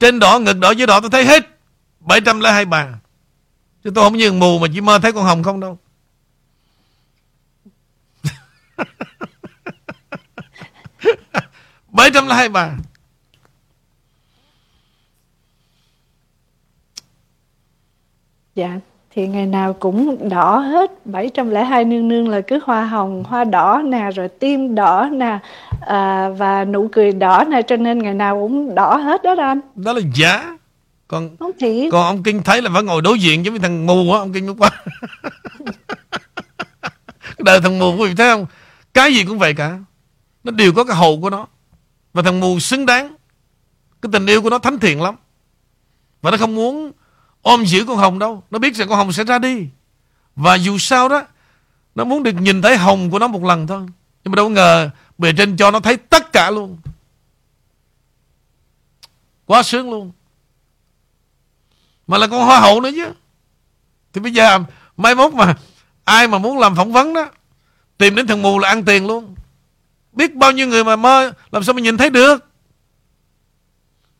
Trên 0.00 0.18
đỏ, 0.18 0.38
ngực 0.38 0.58
đỏ, 0.58 0.70
dưới 0.70 0.86
đỏ 0.86 1.00
tôi 1.00 1.10
thấy 1.10 1.24
hết. 1.24 1.58
702 2.00 2.64
bà. 2.64 2.88
Chứ 3.84 3.90
tôi 3.94 4.04
không 4.04 4.16
như 4.16 4.32
mù 4.32 4.58
mà 4.58 4.66
chỉ 4.74 4.80
mơ 4.80 4.98
thấy 4.98 5.12
con 5.12 5.24
hồng 5.24 5.42
không 5.42 5.60
đâu. 5.60 5.78
702 11.88 12.48
bà. 12.48 12.76
Dạ, 18.58 18.78
thì 19.10 19.26
ngày 19.26 19.46
nào 19.46 19.72
cũng 19.72 20.28
đỏ 20.28 20.58
hết 20.58 21.06
702 21.06 21.84
nương 21.84 22.08
nương 22.08 22.28
là 22.28 22.40
cứ 22.40 22.60
hoa 22.64 22.84
hồng, 22.84 23.24
hoa 23.26 23.44
đỏ 23.44 23.82
nè, 23.84 24.10
rồi 24.14 24.28
tim 24.28 24.74
đỏ 24.74 25.08
nè 25.12 25.38
à, 25.86 26.28
và 26.28 26.64
nụ 26.64 26.88
cười 26.92 27.12
đỏ 27.12 27.44
nè, 27.48 27.62
cho 27.62 27.76
nên 27.76 27.98
ngày 27.98 28.14
nào 28.14 28.40
cũng 28.40 28.74
đỏ 28.74 28.96
hết 28.96 29.22
đó 29.22 29.34
anh. 29.38 29.60
Đó 29.74 29.92
là 29.92 30.00
giả. 30.14 30.58
Còn 31.08 31.36
không 31.38 31.50
thì... 31.60 31.88
còn 31.92 32.06
ông 32.06 32.22
Kinh 32.22 32.42
thấy 32.42 32.62
là 32.62 32.70
phải 32.74 32.82
ngồi 32.82 33.02
đối 33.02 33.18
diện 33.18 33.42
với 33.42 33.58
thằng 33.58 33.86
mù 33.86 34.12
á, 34.12 34.18
ông 34.18 34.32
Kinh 34.32 34.46
lúc 34.46 34.56
qua. 34.58 34.70
đời 37.38 37.60
thằng 37.60 37.78
mù 37.78 37.96
quý 37.96 38.08
vị 38.08 38.14
thấy 38.14 38.30
không? 38.30 38.46
Cái 38.94 39.14
gì 39.14 39.24
cũng 39.24 39.38
vậy 39.38 39.54
cả. 39.54 39.78
Nó 40.44 40.50
đều 40.50 40.72
có 40.72 40.84
cái 40.84 40.96
hậu 40.96 41.20
của 41.20 41.30
nó. 41.30 41.46
Và 42.12 42.22
thằng 42.22 42.40
mù 42.40 42.58
xứng 42.58 42.86
đáng. 42.86 43.14
Cái 44.02 44.10
tình 44.12 44.26
yêu 44.26 44.42
của 44.42 44.50
nó 44.50 44.58
thánh 44.58 44.78
thiện 44.78 45.02
lắm. 45.02 45.14
Và 46.22 46.30
nó 46.30 46.36
không 46.36 46.54
muốn 46.54 46.92
ôm 47.48 47.64
giữ 47.64 47.84
con 47.84 47.96
Hồng 47.96 48.18
đâu. 48.18 48.42
Nó 48.50 48.58
biết 48.58 48.74
rằng 48.74 48.88
con 48.88 48.98
Hồng 48.98 49.12
sẽ 49.12 49.24
ra 49.24 49.38
đi. 49.38 49.66
Và 50.36 50.54
dù 50.54 50.78
sao 50.78 51.08
đó, 51.08 51.22
nó 51.94 52.04
muốn 52.04 52.22
được 52.22 52.32
nhìn 52.32 52.62
thấy 52.62 52.76
Hồng 52.76 53.10
của 53.10 53.18
nó 53.18 53.28
một 53.28 53.44
lần 53.44 53.66
thôi. 53.66 53.86
Nhưng 54.24 54.32
mà 54.32 54.36
đâu 54.36 54.48
ngờ 54.48 54.90
bề 55.18 55.32
trên 55.32 55.56
cho 55.56 55.70
nó 55.70 55.80
thấy 55.80 55.96
tất 55.96 56.32
cả 56.32 56.50
luôn. 56.50 56.78
Quá 59.46 59.62
sướng 59.62 59.90
luôn. 59.90 60.12
Mà 62.06 62.18
là 62.18 62.26
con 62.26 62.44
hoa 62.44 62.60
hậu 62.60 62.80
nữa 62.80 62.90
chứ. 62.94 63.12
Thì 64.12 64.20
bây 64.20 64.32
giờ 64.32 64.58
mai 64.96 65.14
mốt 65.14 65.32
mà 65.32 65.54
ai 66.04 66.28
mà 66.28 66.38
muốn 66.38 66.58
làm 66.58 66.76
phỏng 66.76 66.92
vấn 66.92 67.14
đó 67.14 67.28
tìm 67.98 68.14
đến 68.14 68.26
thằng 68.26 68.42
mù 68.42 68.58
là 68.58 68.68
ăn 68.68 68.84
tiền 68.84 69.06
luôn. 69.06 69.34
Biết 70.12 70.34
bao 70.34 70.52
nhiêu 70.52 70.68
người 70.68 70.84
mà 70.84 70.96
mơ 70.96 71.32
làm 71.52 71.64
sao 71.64 71.74
mà 71.74 71.80
nhìn 71.80 71.96
thấy 71.96 72.10
được. 72.10 72.47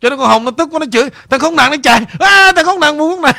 Cho 0.00 0.10
nên 0.10 0.18
con 0.18 0.28
Hồng 0.28 0.44
nó 0.44 0.50
tức 0.50 0.68
quá 0.72 0.78
nó 0.78 0.86
chửi 0.92 1.10
Thằng 1.30 1.40
khốn 1.40 1.56
nạn 1.56 1.70
nó 1.70 1.76
chạy 1.82 2.00
à, 2.18 2.52
Thằng 2.56 2.64
khốn 2.64 2.80
nạn 2.80 2.98
muốn 2.98 3.22
này 3.22 3.34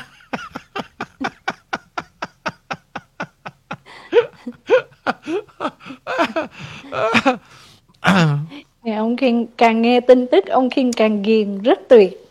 Nghe 8.84 8.96
ông 8.96 9.18
Khiên 9.18 9.46
càng 9.58 9.82
nghe 9.82 10.00
tin 10.00 10.28
tức 10.32 10.46
ông 10.48 10.70
Khiên 10.70 10.94
càng 10.94 11.22
ghiền 11.22 11.62
rất 11.62 11.80
tuyệt. 11.90 12.26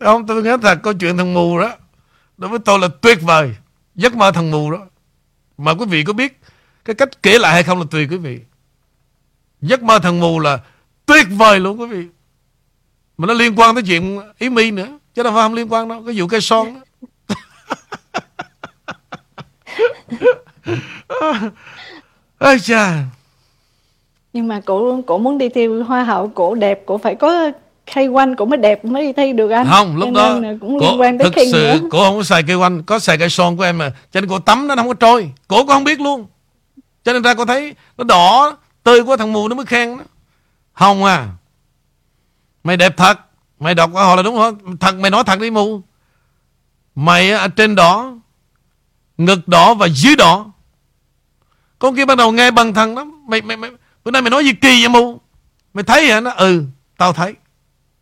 Không 0.00 0.26
tôi 0.26 0.42
nhớ 0.42 0.56
thật 0.62 0.78
câu 0.82 0.92
chuyện 0.92 1.16
thằng 1.16 1.34
mù 1.34 1.58
đó 1.58 1.76
Đối 2.36 2.50
với 2.50 2.58
tôi 2.58 2.78
là 2.78 2.88
tuyệt 3.00 3.18
vời 3.22 3.54
Giấc 3.94 4.16
mơ 4.16 4.32
thằng 4.32 4.50
mù 4.50 4.70
đó. 4.70 4.78
Mà 5.58 5.74
quý 5.74 5.84
vị 5.88 6.04
có 6.04 6.12
biết 6.12 6.40
Cái 6.84 6.94
cách 6.94 7.22
kể 7.22 7.38
lại 7.38 7.52
hay 7.52 7.62
không 7.62 7.78
là 7.78 7.84
tùy 7.90 8.06
quý 8.10 8.16
vị. 8.16 8.40
Giấc 9.60 9.82
mơ 9.82 9.98
thằng 9.98 10.20
mù 10.20 10.38
là 10.38 10.58
tuyệt 11.06 11.26
vời 11.30 11.60
luôn 11.60 11.80
quý 11.80 11.86
vị. 11.86 12.06
Mà 13.18 13.26
nó 13.26 13.34
liên 13.34 13.54
quan 13.56 13.74
tới 13.74 13.84
chuyện 13.86 14.20
ý 14.38 14.48
mi 14.48 14.70
nữa. 14.70 14.98
Chứ 15.14 15.22
đâu 15.22 15.32
phải 15.32 15.42
không 15.42 15.54
liên 15.54 15.72
quan 15.72 15.88
đâu, 15.88 16.02
Cái 16.06 16.14
vụ 16.18 16.26
cây 16.26 16.40
son 16.40 16.74
đó. 16.74 16.80
Ôi 22.38 22.58
cha 22.62 23.04
Nhưng 24.32 24.48
mà 24.48 24.60
cổ 24.64 25.02
cổ 25.06 25.18
muốn 25.18 25.38
đi 25.38 25.48
theo 25.48 25.82
hoa 25.82 26.04
hậu, 26.04 26.28
cổ 26.28 26.54
đẹp, 26.54 26.82
cổ 26.86 26.98
phải 26.98 27.14
có 27.14 27.50
khay 27.86 28.06
quanh 28.06 28.36
cổ 28.36 28.44
mới 28.44 28.58
đẹp 28.58 28.84
mới 28.84 29.02
đi 29.02 29.12
thi 29.12 29.32
được 29.32 29.50
anh. 29.50 29.66
Không 29.70 29.96
lúc 29.96 30.10
đó 30.14 30.38
cũng 30.60 30.78
cổ, 30.80 30.90
liên 30.90 31.00
quan 31.00 31.18
tới 31.18 31.30
thực 31.30 31.42
sự 31.52 31.78
nữa 31.82 31.88
cổ 31.90 32.04
không 32.04 32.16
có 32.16 32.22
xài 32.22 32.42
cây 32.42 32.56
quanh 32.56 32.82
có 32.82 32.98
xài 32.98 33.18
cây 33.18 33.30
son 33.30 33.56
của 33.56 33.62
em 33.62 33.78
mà. 33.78 33.92
Cho 34.10 34.20
nên 34.20 34.30
cổ 34.30 34.38
tắm 34.38 34.68
nó 34.68 34.76
không 34.76 34.88
có 34.88 34.94
trôi. 34.94 35.30
Cổ 35.48 35.58
cũng 35.58 35.66
không 35.66 35.84
biết 35.84 36.00
luôn. 36.00 36.26
Cho 37.04 37.12
nên 37.12 37.22
ra 37.22 37.34
cô 37.34 37.44
thấy 37.44 37.74
nó 37.98 38.04
đỏ 38.04 38.56
tươi 38.82 39.04
của 39.04 39.16
thằng 39.16 39.32
mù 39.32 39.48
nó 39.48 39.54
mới 39.54 39.66
khen 39.66 39.96
nó. 39.96 40.04
Hồng 40.72 41.04
à. 41.04 41.28
Mày 42.64 42.76
đẹp 42.76 42.96
thật. 42.96 43.18
Mày 43.60 43.74
đọc 43.74 43.90
qua 43.92 44.04
họ 44.04 44.16
là 44.16 44.22
đúng 44.22 44.36
không 44.36 44.76
thật 44.76 44.94
mày 44.94 45.10
nói 45.10 45.24
thật 45.24 45.40
đi 45.40 45.50
mù. 45.50 45.80
Mày 46.94 47.30
ở 47.30 47.48
trên 47.48 47.74
đỏ 47.74 48.12
ngực 49.18 49.48
đỏ 49.48 49.74
và 49.74 49.86
dưới 49.86 50.16
đỏ. 50.16 50.46
Con 51.78 51.96
kia 51.96 52.04
bắt 52.04 52.18
đầu 52.18 52.32
nghe 52.32 52.50
bằng 52.50 52.74
thằng 52.74 52.96
lắm. 52.96 53.24
Mày 53.28 53.42
mày 53.42 53.56
mày 53.56 53.70
bữa 54.04 54.10
nay 54.10 54.22
mày 54.22 54.30
nói 54.30 54.44
gì 54.44 54.52
kỳ 54.52 54.82
vậy 54.82 54.88
mù? 54.88 55.20
Mày 55.74 55.84
thấy 55.84 56.10
hả? 56.10 56.20
Nó 56.20 56.30
ừ 56.30 56.64
tao 56.96 57.12
thấy 57.12 57.34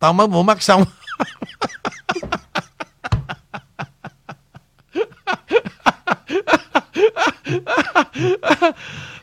Tao 0.01 0.13
mới 0.13 0.27
mua 0.27 0.43
mắt 0.43 0.61
xong. 0.61 0.85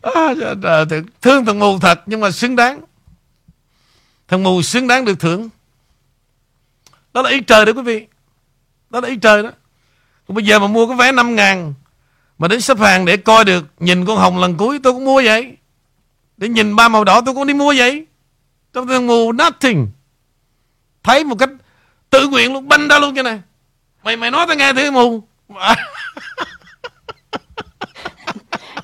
À, 0.02 0.34
dạ, 0.40 0.54
dạ, 0.62 0.84
dạ. 0.90 0.96
Thương 1.22 1.44
thằng 1.44 1.58
mù 1.58 1.78
thật, 1.78 2.00
Nhưng 2.06 2.20
mà 2.20 2.30
xứng 2.30 2.56
đáng. 2.56 2.80
Thằng 4.28 4.42
mù 4.42 4.62
xứng 4.62 4.88
đáng 4.88 5.04
được 5.04 5.20
thưởng. 5.20 5.48
Đó 7.14 7.22
là 7.22 7.30
ý 7.30 7.40
trời 7.40 7.66
đó, 7.66 7.72
quý 7.76 7.82
vị. 7.82 8.06
Đó 8.90 9.00
là 9.00 9.08
ý 9.08 9.16
trời 9.16 9.42
đó. 9.42 9.50
Còn 10.28 10.34
bây 10.34 10.44
giờ 10.44 10.58
mà 10.58 10.66
mua 10.66 10.86
cái 10.86 10.96
vé 10.96 11.12
5 11.12 11.36
ngàn 11.36 11.74
Mà 12.38 12.48
đến 12.48 12.60
xếp 12.60 12.78
hàng 12.78 13.04
để 13.04 13.16
coi 13.16 13.44
được, 13.44 13.64
Nhìn 13.80 14.06
con 14.06 14.18
hồng 14.18 14.38
lần 14.38 14.56
cuối, 14.56 14.80
tôi 14.82 14.92
cũng 14.92 15.04
mua 15.04 15.22
vậy. 15.24 15.56
Để 16.36 16.48
nhìn 16.48 16.76
ba 16.76 16.88
màu 16.88 17.04
đỏ, 17.04 17.20
tôi 17.26 17.34
cũng 17.34 17.46
đi 17.46 17.54
mua 17.54 17.74
vậy. 17.76 18.06
Trong 18.72 18.86
thằng 18.86 19.06
mù 19.06 19.32
nothing. 19.32 19.88
Thấy 21.08 21.24
một 21.24 21.34
cách 21.38 21.50
tự 22.10 22.28
nguyện 22.28 22.52
luôn 22.52 22.68
Banh 22.68 22.88
ra 22.88 22.98
luôn 22.98 23.14
cho 23.16 23.22
này 23.22 23.40
Mày 24.04 24.16
mày 24.16 24.30
nói 24.30 24.46
tao 24.48 24.56
nghe 24.56 24.72
thử 24.72 24.90
mù. 24.90 25.22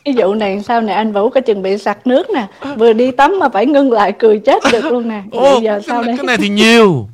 Cái 0.05 0.15
vụ 0.17 0.35
này 0.35 0.63
sau 0.63 0.81
này 0.81 0.95
anh 0.95 1.13
Vũ 1.13 1.31
có 1.31 1.41
chừng 1.41 1.63
bị 1.63 1.79
sặc 1.79 2.07
nước 2.07 2.31
nè. 2.31 2.49
Vừa 2.77 2.93
đi 2.93 3.11
tắm 3.11 3.39
mà 3.41 3.49
phải 3.49 3.67
ngưng 3.67 3.93
lại 3.93 4.13
cười 4.19 4.39
chết 4.39 4.63
được 4.73 4.85
luôn 4.93 5.09
nè. 5.09 5.23
Ồ, 5.33 5.61
giờ 5.61 5.73
cái, 5.73 5.83
sau 5.87 6.03
này, 6.03 6.07
đây? 6.07 6.17
cái 6.17 6.27
này 6.27 6.37
thì 6.37 6.49
nhiều. 6.49 7.09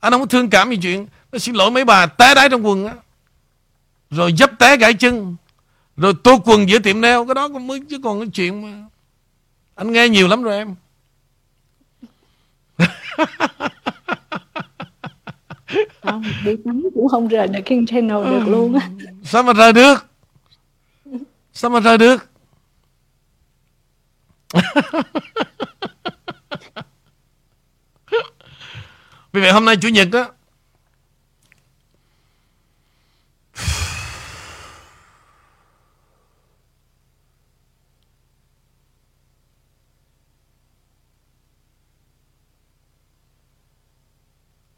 Anh 0.00 0.12
không 0.12 0.20
có 0.20 0.26
thương 0.26 0.50
cảm 0.50 0.70
gì 0.70 0.78
chuyện. 0.82 1.06
Nó 1.32 1.38
xin 1.38 1.54
lỗi 1.54 1.70
mấy 1.70 1.84
bà 1.84 2.06
té 2.06 2.34
đáy 2.34 2.48
trong 2.48 2.66
quần 2.66 2.86
á. 2.86 2.94
Rồi 4.10 4.34
dấp 4.38 4.58
té 4.58 4.76
gãy 4.76 4.94
chân. 4.94 5.36
Rồi 5.96 6.12
tô 6.24 6.42
quần 6.44 6.68
giữa 6.68 6.78
tiệm 6.78 7.00
neo 7.00 7.24
Cái 7.24 7.34
đó 7.34 7.48
cũng 7.48 7.66
mới 7.66 7.80
chứ 7.90 7.98
còn 8.04 8.20
cái 8.20 8.28
chuyện 8.34 8.62
mà 8.62 8.68
Anh 9.74 9.92
nghe 9.92 10.08
nhiều 10.08 10.28
lắm 10.28 10.42
rồi 10.42 10.56
em 10.56 10.74
không 16.10 16.22
đi 16.44 16.56
tắm 16.64 16.82
cũng 16.94 17.08
không 17.08 17.28
rời 17.28 17.48
được 17.48 17.60
King 17.64 17.86
Channel 17.86 18.24
được 18.30 18.44
luôn 18.48 18.74
á. 18.74 18.88
Sao 19.24 19.42
mà 19.42 19.52
rời 19.52 19.72
được? 19.72 20.06
Sao 21.52 21.70
mà 21.70 21.80
rời 21.80 21.98
được? 21.98 22.26
Vì 29.32 29.40
vậy 29.40 29.52
hôm 29.52 29.64
nay 29.64 29.76
Chủ 29.76 29.88
nhật 29.88 30.08
á 30.12 30.24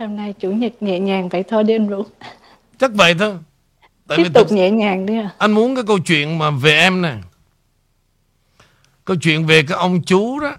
hôm 0.07 0.17
nay 0.17 0.33
chủ 0.33 0.51
nhật 0.53 0.73
nhẹ 0.83 0.99
nhàng 1.01 1.29
vậy 1.29 1.43
thôi 1.49 1.65
đi 1.65 1.75
anh 1.75 1.89
Vũ 1.89 2.07
Chắc 2.79 2.91
vậy 2.95 3.15
thôi. 3.19 3.39
Tại 4.07 4.19
tiếp 4.19 4.31
tục 4.35 4.47
thật- 4.49 4.55
nhẹ 4.55 4.71
nhàng 4.71 5.07
đi 5.07 5.19
à 5.19 5.35
Anh 5.39 5.53
muốn 5.53 5.75
cái 5.75 5.85
câu 5.87 5.99
chuyện 5.99 6.39
mà 6.39 6.51
về 6.51 6.79
em 6.79 7.03
nè. 7.03 7.17
Câu 9.05 9.17
chuyện 9.21 9.47
về 9.47 9.63
cái 9.63 9.79
ông 9.79 10.03
chú 10.03 10.41
đó 10.41 10.57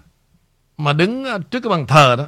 Mà 0.76 0.92
đứng 0.92 1.24
trước 1.50 1.60
cái 1.60 1.70
bàn 1.70 1.86
thờ 1.86 2.16
đó. 2.18 2.26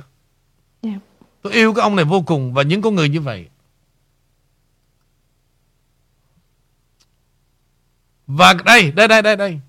Dạ. 0.83 0.99
Tôi 1.43 1.53
yêu 1.53 1.75
cái 1.75 1.83
ông 1.83 1.97
này 1.97 2.05
vô 2.05 2.23
cùng 2.27 2.55
Và 2.55 2.63
những 2.63 2.83
con 2.83 2.95
người 2.95 3.09
như 3.09 3.21
vậy. 3.21 3.49
Và 8.27 8.55
đây, 8.65 8.93
đây, 8.93 9.09
đây, 9.09 9.23
đây, 9.23 9.37
đây. 9.37 9.61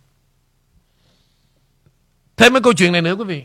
Thêm 2.38 2.54
mấy 2.54 2.62
câu 2.62 2.74
chuyện 2.74 2.92
này 2.92 3.02
nữa 3.02 3.16
quý 3.16 3.24
vị 3.24 3.44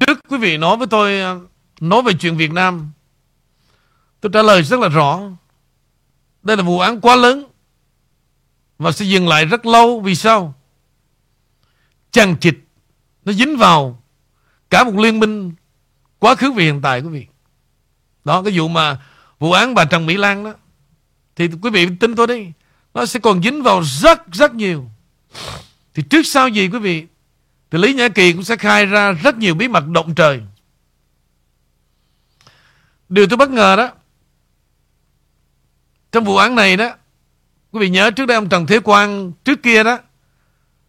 Trước 0.00 0.18
quý 0.28 0.38
vị 0.38 0.56
nói 0.56 0.76
với 0.76 0.86
tôi 0.86 1.20
à, 1.20 1.36
Nói 1.80 2.02
về 2.02 2.12
chuyện 2.12 2.36
Việt 2.36 2.52
Nam, 2.52 2.90
Tôi 4.20 4.30
trả 4.32 4.42
lời 4.42 4.62
rất 4.62 4.80
là 4.80 4.88
rõ. 4.88 5.20
Đây 6.42 6.56
là 6.56 6.62
vụ 6.62 6.78
án 6.78 7.00
quá 7.00 7.16
lớn 7.16 7.44
Và 8.78 8.92
sẽ 8.92 9.04
dừng 9.04 9.28
lại 9.28 9.44
rất 9.44 9.66
lâu. 9.66 10.00
Vì 10.00 10.14
sao? 10.14 10.54
Chằng 12.10 12.36
chịch 12.40 12.68
Nó 13.24 13.32
dính 13.32 13.56
vào 13.56 14.02
Cả 14.70 14.84
một 14.84 14.96
liên 14.96 15.20
minh 15.20 15.52
Quá 16.18 16.34
khứ 16.34 16.50
và 16.50 16.62
hiện 16.62 16.80
tại, 16.82 17.00
quý 17.00 17.08
vị. 17.08 17.26
Đó, 18.24 18.42
cái 18.42 18.58
vụ 18.58 18.68
mà 18.68 18.98
Vụ 19.38 19.52
án 19.52 19.74
bà 19.74 19.84
Trần 19.84 20.06
Mỹ 20.06 20.16
Lan 20.16 20.44
đó, 20.44 20.54
Thì 21.36 21.48
quý 21.62 21.70
vị 21.70 21.88
tin 22.00 22.16
tôi 22.16 22.26
đi, 22.26 22.52
Nó 22.94 23.06
sẽ 23.06 23.20
còn 23.20 23.42
dính 23.42 23.62
vào 23.62 23.82
rất 23.84 24.32
rất 24.32 24.54
nhiều. 24.54 24.90
Thì 25.94 26.02
trước 26.02 26.26
sau 26.26 26.48
gì, 26.48 26.68
quý 26.68 26.78
vị 26.78 27.06
thì 27.70 27.78
Lý 27.78 27.94
Nhã 27.94 28.08
Kỳ 28.08 28.32
cũng 28.32 28.44
sẽ 28.44 28.56
khai 28.56 28.86
ra 28.86 29.12
Rất 29.12 29.36
nhiều 29.36 29.54
bí 29.54 29.68
mật 29.68 29.88
động 29.88 30.14
trời. 30.14 30.42
Điều 33.08 33.26
tôi 33.26 33.36
bất 33.36 33.50
ngờ 33.50 33.76
đó 33.76 33.90
Trong 36.12 36.24
vụ 36.24 36.36
án 36.36 36.54
này 36.54 36.76
đó 36.76 36.94
Quý 37.72 37.80
vị 37.80 37.88
nhớ 37.88 38.10
trước 38.10 38.26
đây 38.26 38.34
ông 38.34 38.48
Trần 38.48 38.66
Thế 38.66 38.80
Quang 38.80 39.32
Trước 39.44 39.62
kia 39.62 39.82
đó 39.84 39.98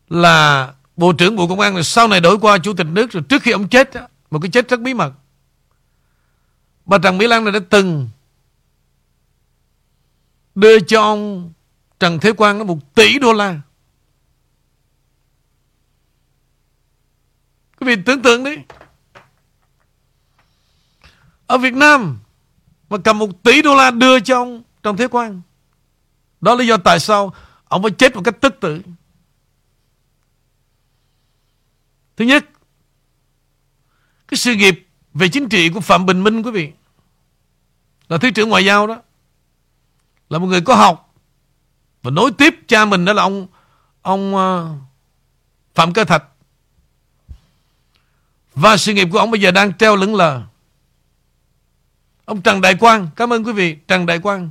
Là 0.10 0.74
Bộ 0.96 1.14
trưởng 1.14 1.36
Bộ 1.36 1.48
Công 1.48 1.60
an 1.60 1.74
rồi 1.74 1.84
Sau 1.84 2.08
này 2.08 2.20
đổi 2.20 2.38
qua 2.40 2.58
Chủ 2.58 2.74
tịch 2.74 2.88
nước 2.88 3.12
Rồi 3.12 3.24
trước 3.30 3.42
khi 3.42 3.52
ông 3.52 3.68
chết 3.68 3.94
đó, 3.94 4.02
Một 4.32 4.40
cái 4.42 4.52
chết 4.52 4.70
rất 4.70 4.80
bí 4.80 4.94
mật. 4.94 5.14
Bà 6.86 6.98
Trần 6.98 7.18
Mỹ 7.18 7.28
Lan 7.28 7.44
này 7.44 7.54
đã 7.54 7.60
từng 7.70 8.10
Đưa 10.56 10.80
cho 10.80 11.02
ông 11.02 11.52
Trần 12.00 12.20
Thế 12.20 12.32
Quang 12.32 12.58
nó 12.58 12.64
một 12.64 12.96
tỷ 12.96 13.20
đô 13.20 13.34
la. 13.34 13.60
Quý 17.80 17.88
vị 17.88 18.04
tưởng 18.06 18.22
tượng 18.22 18.44
đi 18.44 18.56
Ở 21.48 21.58
Việt 21.58 21.74
Nam 21.74 22.20
Mà 22.90 22.98
cầm 23.04 23.20
một 23.20 23.44
tỷ 23.44 23.62
đô 23.62 23.76
la 23.76 23.92
đưa 23.92 24.20
cho 24.20 24.38
ông 24.38 24.64
Trần 24.84 24.98
Thế 24.98 25.08
Quang 25.08 25.42
Đó 26.42 26.56
là 26.56 26.60
lý 26.60 26.68
do 26.68 26.78
tại 26.78 27.00
sao 27.00 27.34
ông 27.68 27.82
phải 27.82 27.92
chết 27.92 28.16
một 28.16 28.22
cách 28.26 28.36
tức 28.42 28.56
tử. 28.60 28.82
Thứ 32.18 32.26
nhất, 32.26 32.46
cái 34.28 34.38
sự 34.38 34.56
nghiệp 34.56 34.88
về 35.14 35.30
chính 35.30 35.50
trị 35.50 35.70
của 35.70 35.80
Phạm 35.80 36.06
Bình 36.06 36.24
Minh 36.24 36.44
quý 36.44 36.52
vị 36.52 36.72
là 38.08 38.18
Thứ 38.18 38.32
trưởng 38.32 38.50
Ngoại 38.50 38.66
giao 38.66 38.88
đó 38.88 39.02
là 40.30 40.40
một 40.40 40.48
người 40.48 40.62
có 40.62 40.76
học 40.76 41.14
và 42.04 42.12
nối 42.12 42.32
tiếp 42.32 42.56
cha 42.68 42.86
mình 42.86 43.06
đó 43.06 43.14
là 43.14 43.24
ông 43.24 43.48
ông 44.02 44.36
ờ, 44.36 44.76
Phạm 45.74 45.94
Cơ 45.94 46.04
Thạch 46.04 46.24
và 48.60 48.78
sự 48.78 48.94
nghiệp 48.94 49.08
của 49.12 49.18
ông 49.18 49.32
bây 49.32 49.42
giờ 49.42 49.52
đang 49.52 49.74
treo 49.74 49.96
lững 49.96 50.16
lờ. 50.16 50.44
Ông 52.26 52.42
Trần 52.42 52.62
Đại 52.62 52.76
Quang, 52.76 53.10
cảm 53.16 53.34
ơn 53.34 53.44
quý 53.44 53.52
vị, 53.52 53.78
Trần 53.88 54.06
Đại 54.06 54.20
Quang. 54.20 54.50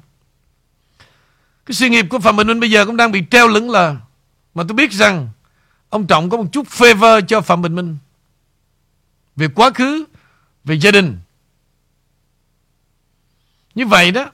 Cái 1.67 1.75
sự 1.75 1.89
nghiệp 1.89 2.07
của 2.11 2.19
Phạm 2.19 2.37
Bình 2.37 2.47
Minh 2.47 2.61
bây 2.61 2.71
giờ 2.71 2.87
cũng 2.87 2.97
đang 2.97 3.13
bị 3.13 3.23
treo 3.31 3.49
lững 3.49 3.71
lờ. 3.71 3.97
Mà 4.55 4.65
tôi 4.69 4.75
biết 4.75 4.93
rằng 4.93 5.29
ông 5.89 6.07
Trọng 6.07 6.31
có 6.31 6.37
một 6.37 6.47
chút 6.53 6.67
favor 6.67 7.21
cho 7.21 7.41
Phạm 7.41 7.63
Bình 7.63 7.75
Minh. 7.75 7.97
Về 9.37 9.49
quá 9.49 9.71
khứ, 9.71 10.05
về 10.65 10.79
gia 10.79 10.91
đình. 10.91 11.19
Như 13.75 13.87
vậy 13.87 14.11
đó, 14.11 14.31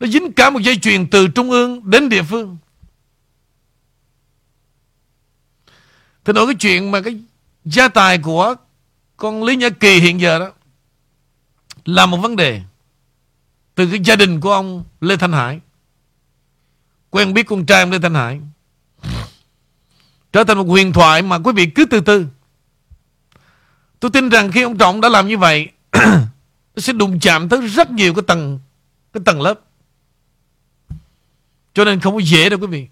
nó 0.00 0.06
dính 0.06 0.32
cả 0.32 0.50
một 0.50 0.60
dây 0.60 0.76
chuyền 0.78 1.10
từ 1.10 1.28
trung 1.28 1.50
ương 1.50 1.90
đến 1.90 2.08
địa 2.08 2.22
phương. 2.22 2.56
Thì 6.24 6.32
nói 6.32 6.46
cái 6.46 6.54
chuyện 6.54 6.90
mà 6.90 7.00
cái 7.00 7.20
gia 7.64 7.88
tài 7.88 8.18
của 8.18 8.54
con 9.16 9.44
Lý 9.44 9.56
Nhã 9.56 9.68
Kỳ 9.68 10.00
hiện 10.00 10.20
giờ 10.20 10.38
đó 10.38 10.50
là 11.84 12.06
một 12.06 12.16
vấn 12.16 12.36
đề 12.36 12.60
từ 13.74 13.86
cái 13.90 14.00
gia 14.04 14.16
đình 14.16 14.40
của 14.40 14.52
ông 14.52 14.84
Lê 15.00 15.16
Thanh 15.16 15.32
Hải. 15.32 15.60
Quen 17.10 17.34
biết 17.34 17.46
con 17.46 17.66
trai 17.66 17.82
ông 17.82 17.90
Lê 17.90 17.98
Thanh 17.98 18.14
Hải. 18.14 18.40
Trở 20.32 20.44
thành 20.44 20.58
một 20.58 20.64
huyền 20.64 20.92
thoại 20.92 21.22
mà 21.22 21.38
quý 21.38 21.52
vị 21.52 21.66
cứ 21.66 21.84
từ 21.84 22.00
từ. 22.00 22.26
Tôi 24.00 24.10
tin 24.10 24.28
rằng 24.28 24.52
khi 24.52 24.62
ông 24.62 24.78
Trọng 24.78 25.00
đã 25.00 25.08
làm 25.08 25.28
như 25.28 25.38
vậy, 25.38 25.68
nó 25.92 26.76
sẽ 26.76 26.92
đụng 26.92 27.20
chạm 27.20 27.48
tới 27.48 27.66
rất 27.66 27.90
nhiều 27.90 28.14
cái 28.14 28.22
tầng 28.26 28.60
cái 29.12 29.22
tầng 29.24 29.40
lớp. 29.40 29.60
Cho 31.74 31.84
nên 31.84 32.00
không 32.00 32.14
có 32.14 32.20
dễ 32.20 32.48
đâu 32.48 32.58
quý 32.58 32.66
vị. 32.66 32.88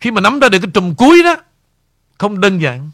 Khi 0.00 0.10
mà 0.10 0.20
nắm 0.20 0.40
ra 0.40 0.48
được 0.48 0.58
cái 0.58 0.70
trùm 0.74 0.94
cuối 0.94 1.22
đó 1.22 1.36
không 2.18 2.40
đơn 2.40 2.58
giản. 2.58 2.90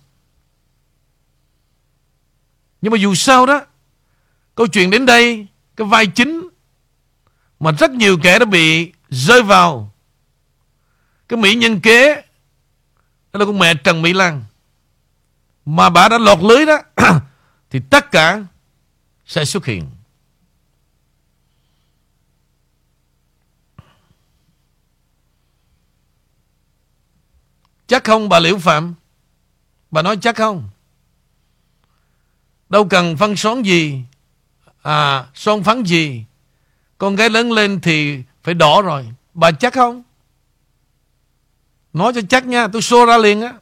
Nhưng 2.83 2.93
mà 2.93 2.99
dù 2.99 3.15
sao 3.15 3.47
đó, 3.47 3.61
Câu 4.55 4.67
chuyện 4.67 4.91
đến 4.91 5.07
đây, 5.07 5.47
Cái 5.77 5.87
vai 5.87 6.07
chính 6.07 6.49
Mà 7.61 7.73
rất 7.73 7.91
nhiều 7.91 8.19
kẻ 8.23 8.39
đã 8.39 8.45
bị 8.45 8.93
rơi 9.11 9.43
vào. 9.43 9.93
Cái 11.29 11.37
mỹ 11.37 11.55
nhân 11.55 11.81
kế, 11.81 12.15
Đó 13.33 13.39
là 13.39 13.45
con 13.45 13.59
mẹ 13.59 13.75
Trần 13.75 14.03
Mỹ 14.03 14.13
Lan. 14.13 14.45
Mà 15.65 15.91
bà 15.91 16.09
đã 16.09 16.19
lọt 16.19 16.39
lưới 16.43 16.67
đó, 16.67 16.79
Thì 17.71 17.81
tất 17.91 18.11
cả 18.11 18.45
Sẽ 19.27 19.45
xuất 19.45 19.65
hiện. 19.65 19.91
Chắc 27.87 28.05
không 28.05 28.29
bà 28.29 28.39
Liễu 28.39 28.59
Phạm? 28.59 28.95
Bà 29.93 30.03
nói 30.03 30.19
chắc 30.21 30.37
không? 30.37 30.69
Đâu 32.69 32.89
cần 32.89 33.17
phân 33.17 33.37
xón 33.37 33.63
gì. 33.63 34.03
À 34.83 35.27
son 35.35 35.63
phấn 35.63 35.85
gì? 35.85 36.25
Con 36.99 37.17
gái 37.17 37.31
lớn 37.31 37.53
lên 37.53 37.81
thì 37.81 38.23
Phải 38.43 38.55
đỏ 38.55 38.83
rồi. 38.83 39.09
Bà 39.35 39.53
chắc 39.53 39.73
không? 39.73 40.03
Nói 41.93 42.13
cho 42.15 42.21
chắc 42.29 42.47
nha, 42.47 42.69
Tôi 42.69 42.83
xô 42.83 43.07
ra 43.07 43.19
liền 43.19 43.41
á. 43.41 43.55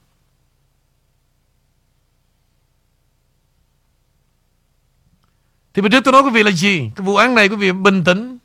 Thì 5.75 5.83
bây 5.83 5.91
trước 5.91 6.05
tôi 6.05 6.13
nói 6.13 6.23
quý 6.23 6.31
vị 6.31 6.43
là 6.43 6.51
gì? 6.51 6.91
Cái 6.97 7.07
vụ 7.07 7.17
án 7.17 7.35
này 7.35 7.49
quý 7.49 7.57
vị 7.57 7.73
bình 7.73 8.05
tĩnh, 8.05 8.39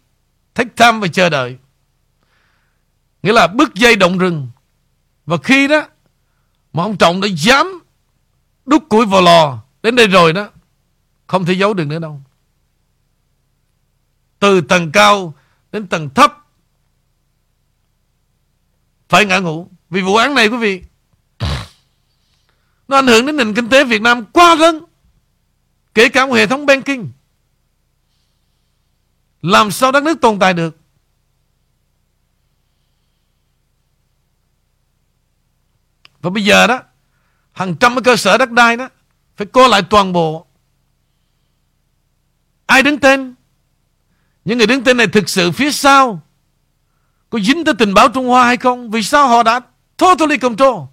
Thách 0.55 0.67
tham 0.75 0.99
và 0.99 1.07
chờ 1.07 1.29
đợi. 1.29 1.57
Nghĩa 3.23 3.33
là 3.33 3.47
bước 3.47 3.73
dây 3.73 3.95
động 3.95 4.17
rừng. 4.17 4.47
Và 5.25 5.37
khi 5.43 5.67
đó 5.67 5.87
mà 6.75 6.83
ông 6.83 6.97
Trọng 6.97 7.21
đã 7.21 7.27
dám 7.37 7.83
đút 8.65 8.89
củi 8.89 9.05
vào 9.05 9.21
lò 9.21 9.63
đến 9.83 9.95
đây 9.95 10.07
rồi 10.07 10.33
đó, 10.33 10.49
không 11.27 11.45
thể 11.45 11.53
giấu 11.53 11.73
được 11.73 11.87
nữa 11.87 11.99
đâu. 11.99 12.21
Từ 14.39 14.61
tầng 14.61 14.91
cao 14.91 15.33
đến 15.71 15.87
tầng 15.87 16.09
thấp, 16.09 16.45
phải 19.09 19.25
ngã 19.25 19.39
ngủ. 19.39 19.69
Vì 19.89 20.01
vụ 20.01 20.15
án 20.15 20.35
này, 20.35 20.47
quý 20.47 20.57
vị, 20.57 20.81
nó 22.87 22.97
ảnh 22.97 23.07
hưởng 23.07 23.25
đến 23.25 23.37
nền 23.37 23.53
kinh 23.53 23.69
tế 23.69 23.83
Việt 23.83 24.01
Nam 24.01 24.25
quá 24.25 24.55
lớn. 24.55 24.83
Kể 25.93 26.09
cả 26.09 26.25
một 26.25 26.33
hệ 26.33 26.47
thống 26.47 26.65
banking. 26.65 27.07
Làm 29.41 29.71
sao 29.71 29.91
đất 29.91 30.03
nước 30.03 30.21
tồn 30.21 30.39
tại 30.39 30.53
được? 30.53 30.77
Và 36.25 36.31
bây 36.31 36.43
giờ 36.45 36.67
đó, 36.67 36.81
Hàng 37.51 37.75
trăm 37.75 37.95
cái 37.95 38.01
cơ 38.01 38.15
sở 38.15 38.37
đất 38.37 38.51
đai 38.51 38.77
đó 38.77 38.89
Phải 39.37 39.47
cô 39.51 39.67
lại 39.67 39.81
toàn 39.89 40.13
bộ. 40.13 40.45
Ai 42.65 42.83
đứng 42.83 42.99
tên? 42.99 43.35
Những 44.45 44.57
người 44.57 44.67
đứng 44.67 44.83
tên 44.83 44.97
này 44.97 45.07
thực 45.07 45.29
sự 45.29 45.51
phía 45.51 45.71
sau 45.71 46.21
Có 47.29 47.39
dính 47.39 47.65
tới 47.65 47.73
tình 47.73 47.93
báo 47.93 48.09
Trung 48.09 48.27
Hoa 48.27 48.45
hay 48.45 48.57
không? 48.57 48.91
Vì 48.91 49.03
sao 49.03 49.27
họ 49.27 49.43
đã 49.43 49.59
totally 49.97 50.37
control? 50.37 50.83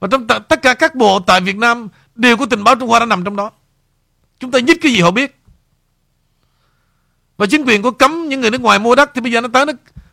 Và 0.00 0.08
trong 0.10 0.26
tất 0.26 0.62
cả 0.62 0.74
các 0.74 0.94
bộ 0.94 1.20
tại 1.20 1.40
Việt 1.40 1.56
Nam 1.56 1.88
Đều 2.14 2.36
có 2.36 2.46
tình 2.46 2.64
báo 2.64 2.74
Trung 2.74 2.88
Hoa 2.88 2.98
đã 2.98 3.06
nằm 3.06 3.24
trong 3.24 3.36
đó. 3.36 3.50
Chúng 4.38 4.50
ta 4.50 4.58
nhất 4.58 4.76
cái 4.80 4.92
gì 4.92 5.00
họ 5.00 5.10
biết? 5.10 5.40
Và 7.36 7.46
chính 7.46 7.64
quyền 7.64 7.82
có 7.82 7.90
cấm 7.90 8.28
những 8.28 8.40
người 8.40 8.50
nước 8.50 8.60
ngoài 8.60 8.78
mua 8.78 8.94
đất 8.94 9.10
Thì 9.14 9.20
bây 9.20 9.32
giờ 9.32 9.40
nó 9.40 9.48
tới, 9.52 9.66
nó 9.66 9.72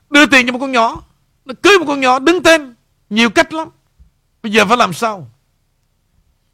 đưa 0.09 0.25
tiền 0.25 0.45
cho 0.45 0.51
một 0.53 0.59
con 0.59 0.71
nhỏ, 0.71 1.03
Nó 1.45 1.53
cưới 1.61 1.79
một 1.79 1.85
con 1.87 1.99
nhỏ, 1.99 2.19
đứng 2.19 2.43
tên 2.43 2.76
nhiều 3.09 3.29
cách 3.29 3.53
lắm. 3.53 3.69
Bây 4.43 4.51
giờ 4.51 4.65
phải 4.65 4.77
làm 4.77 4.93
sao? 4.93 5.31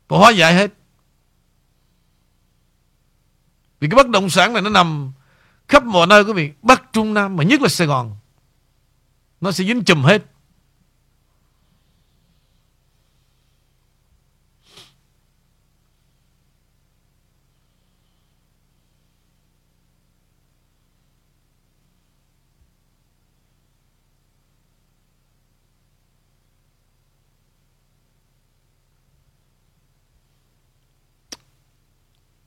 Phải 0.07 0.19
hóa 0.19 0.31
giải 0.31 0.53
hết. 0.53 0.73
Vì 3.79 3.87
cái 3.89 3.95
bất 3.95 4.09
động 4.09 4.29
sản 4.29 4.53
này 4.53 4.61
nó 4.61 4.69
nằm 4.69 5.11
Khắp 5.67 5.83
mọi 5.83 6.07
nơi 6.07 6.23
quý 6.23 6.33
vị. 6.33 6.51
Bắc 6.61 6.83
Trung 6.93 7.13
Nam, 7.13 7.35
mà 7.35 7.43
nhất 7.43 7.61
là 7.61 7.67
Sài 7.67 7.87
Gòn. 7.87 8.15
Nó 9.41 9.51
sẽ 9.51 9.63
dính 9.63 9.83
chùm 9.83 10.03
hết. 10.03 10.25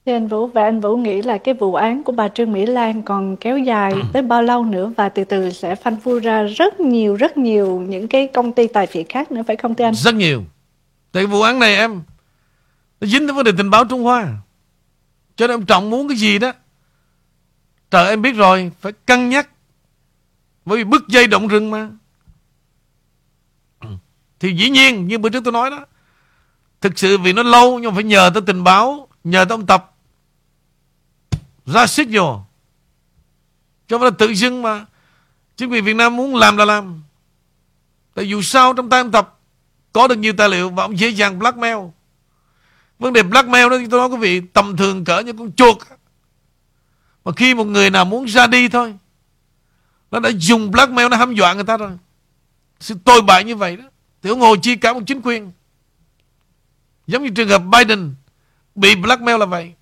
Thì 0.07 0.13
anh 0.13 0.29
Vũ 0.29 0.47
và 0.47 0.63
anh 0.63 0.81
Vũ 0.81 0.97
nghĩ 0.97 1.23
là 1.23 1.39
cái 1.39 1.55
vụ 1.55 1.75
án 1.75 2.03
của 2.03 2.13
bà 2.13 2.29
Trương 2.29 2.53
Mỹ 2.53 2.67
Lan 2.67 3.03
còn 3.03 3.37
kéo 3.37 3.59
dài 3.59 3.95
tới 4.13 4.23
bao 4.23 4.43
lâu 4.43 4.65
nữa 4.65 4.93
và 4.97 5.09
từ 5.09 5.25
từ 5.25 5.51
sẽ 5.51 5.75
phanh 5.75 6.01
phui 6.01 6.21
ra 6.21 6.43
rất 6.43 6.81
nhiều 6.81 7.15
rất 7.15 7.37
nhiều 7.37 7.81
những 7.89 8.09
cái 8.09 8.29
công 8.35 8.53
ty 8.53 8.67
tài 8.67 8.87
phiệt 8.87 9.07
khác 9.09 9.33
nữa 9.33 9.43
phải 9.47 9.57
không 9.57 9.75
thưa 9.75 9.85
anh? 9.85 9.95
Rất 9.95 10.15
nhiều. 10.15 10.45
Tại 11.13 11.27
vụ 11.27 11.43
án 11.43 11.59
này 11.59 11.77
em 11.77 12.03
nó 13.01 13.07
dính 13.07 13.27
tới 13.27 13.35
vấn 13.35 13.45
đề 13.45 13.53
tình 13.59 13.71
báo 13.71 13.85
Trung 13.85 14.03
Hoa. 14.03 14.29
Cho 15.37 15.47
nên 15.47 15.55
ông 15.55 15.67
Trọng 15.67 15.91
muốn 15.91 16.09
cái 16.09 16.17
gì 16.17 16.39
đó. 16.39 16.53
Trời 17.91 18.09
em 18.09 18.23
biết 18.23 18.33
rồi, 18.33 18.73
phải 18.81 18.93
cân 18.93 19.29
nhắc. 19.29 19.49
Bởi 20.65 20.79
vì 20.79 20.85
bức 20.85 21.09
dây 21.09 21.27
động 21.27 21.49
rừng 21.49 21.71
mà. 21.71 21.89
Thì 24.41 24.53
dĩ 24.53 24.71
nhiên, 24.71 25.09
như 25.09 25.19
bữa 25.19 25.29
trước 25.29 25.45
tôi 25.45 25.53
nói 25.53 25.71
đó. 25.71 25.87
Thực 26.81 26.99
sự 26.99 27.19
vì 27.19 27.33
nó 27.33 27.43
lâu 27.43 27.79
nhưng 27.79 27.91
mà 27.91 27.95
phải 27.95 28.05
nhờ 28.05 28.31
tới 28.35 28.43
tình 28.47 28.65
báo, 28.65 29.09
nhờ 29.25 29.45
tới 29.45 29.55
ông 29.55 29.67
Tập 29.67 29.93
ra 31.67 31.87
xích 31.87 32.09
vô 32.11 32.41
cho 33.89 33.99
nên 33.99 34.15
tự 34.15 34.35
dưng 34.35 34.63
mà. 34.63 34.87
Chính 35.57 35.71
quyền 35.71 35.85
Việt 35.85 35.97
Nam 35.97 36.17
muốn 36.17 36.37
làm 36.37 36.57
là 36.57 36.65
làm. 36.65 37.03
Tại 38.15 38.29
dù 38.29 38.43
sao 38.43 38.73
trong 38.73 38.89
tay 38.91 39.01
ông 39.01 39.11
Tập 39.11 39.39
có 39.93 40.09
được 40.09 40.19
nhiều 40.19 40.33
tài 40.37 40.49
liệu 40.49 40.71
và 40.71 40.83
ông 40.83 40.99
dễ 40.99 41.09
dàng 41.09 41.39
blackmail. 41.39 41.77
Vấn 42.99 43.13
đề 43.13 43.23
blackmail 43.23 43.71
đó, 43.71 43.77
tôi 43.91 44.01
nói 44.01 44.09
quý 44.09 44.17
vị, 44.17 44.41
tầm 44.53 44.77
thường 44.77 45.05
cỡ 45.05 45.21
như 45.21 45.33
con 45.33 45.53
chuột. 45.53 45.77
Mà 47.25 47.33
khi 47.37 47.55
một 47.55 47.65
người 47.65 47.91
nào 47.91 48.05
muốn 48.05 48.25
ra 48.25 48.47
đi 48.47 48.69
thôi, 48.69 48.95
nó 50.11 50.21
đã 50.21 50.31
dùng 50.39 50.71
blackmail 50.71 51.09
nó 51.09 51.17
hăm 51.17 51.35
dọa 51.35 51.55
người 51.55 51.65
ta 51.65 51.77
rồi. 51.77 51.91
Sự 52.81 52.95
tồi 53.05 53.23
bại 53.23 53.45
như 53.45 53.57
vậy 53.57 53.77
đó, 53.77 53.85
thì 54.23 54.31
ông 54.31 54.41
Hồ 54.41 54.57
Chi 54.57 54.77
cả 54.77 54.93
một 54.93 55.01
chính 55.07 55.21
quyền, 55.23 55.53
giống 57.07 57.23
như 57.23 57.31
trường 57.31 57.49
hợp 57.49 57.63
Biden 57.73 58.15
bị 58.75 58.95
blackmail 58.95 59.39
là 59.39 59.47
vậy. 59.47 59.75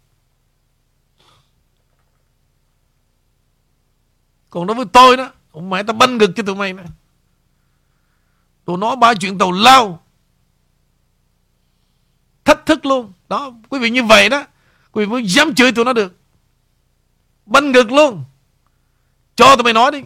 Còn 4.55 4.67
đối 4.67 4.75
với 4.75 4.87
tôi 4.93 5.17
đó, 5.17 5.31
Ông 5.53 5.71
mẹ 5.71 5.83
ta 5.83 5.93
banh 5.93 6.19
ngực 6.19 6.31
cho 6.37 6.43
tụi 6.43 6.55
mày 6.55 6.73
nè. 6.73 6.83
Tụi 8.65 8.79
nó 8.79 8.97
ba 8.97 9.15
chuyện 9.15 9.39
tàu 9.39 9.53
lao. 9.53 10.03
Thách 12.45 12.67
thức 12.67 12.87
luôn. 12.87 13.13
Đó, 13.29 13.53
quý 13.69 13.79
vị 13.79 13.91
như 13.91 14.05
vậy 14.05 14.29
đó, 14.29 14.45
Quý 14.93 15.05
vị 15.05 15.11
mới 15.11 15.27
dám 15.27 15.55
chửi 15.55 15.73
tụi 15.73 15.85
nó 15.85 15.93
được. 15.93 16.17
Banh 17.47 17.73
ngực 17.73 17.93
luôn. 17.93 18.25
Cho 19.37 19.57
tụi 19.57 19.65
mày 19.65 19.73
nói 19.73 19.93
đi. 19.93 20.01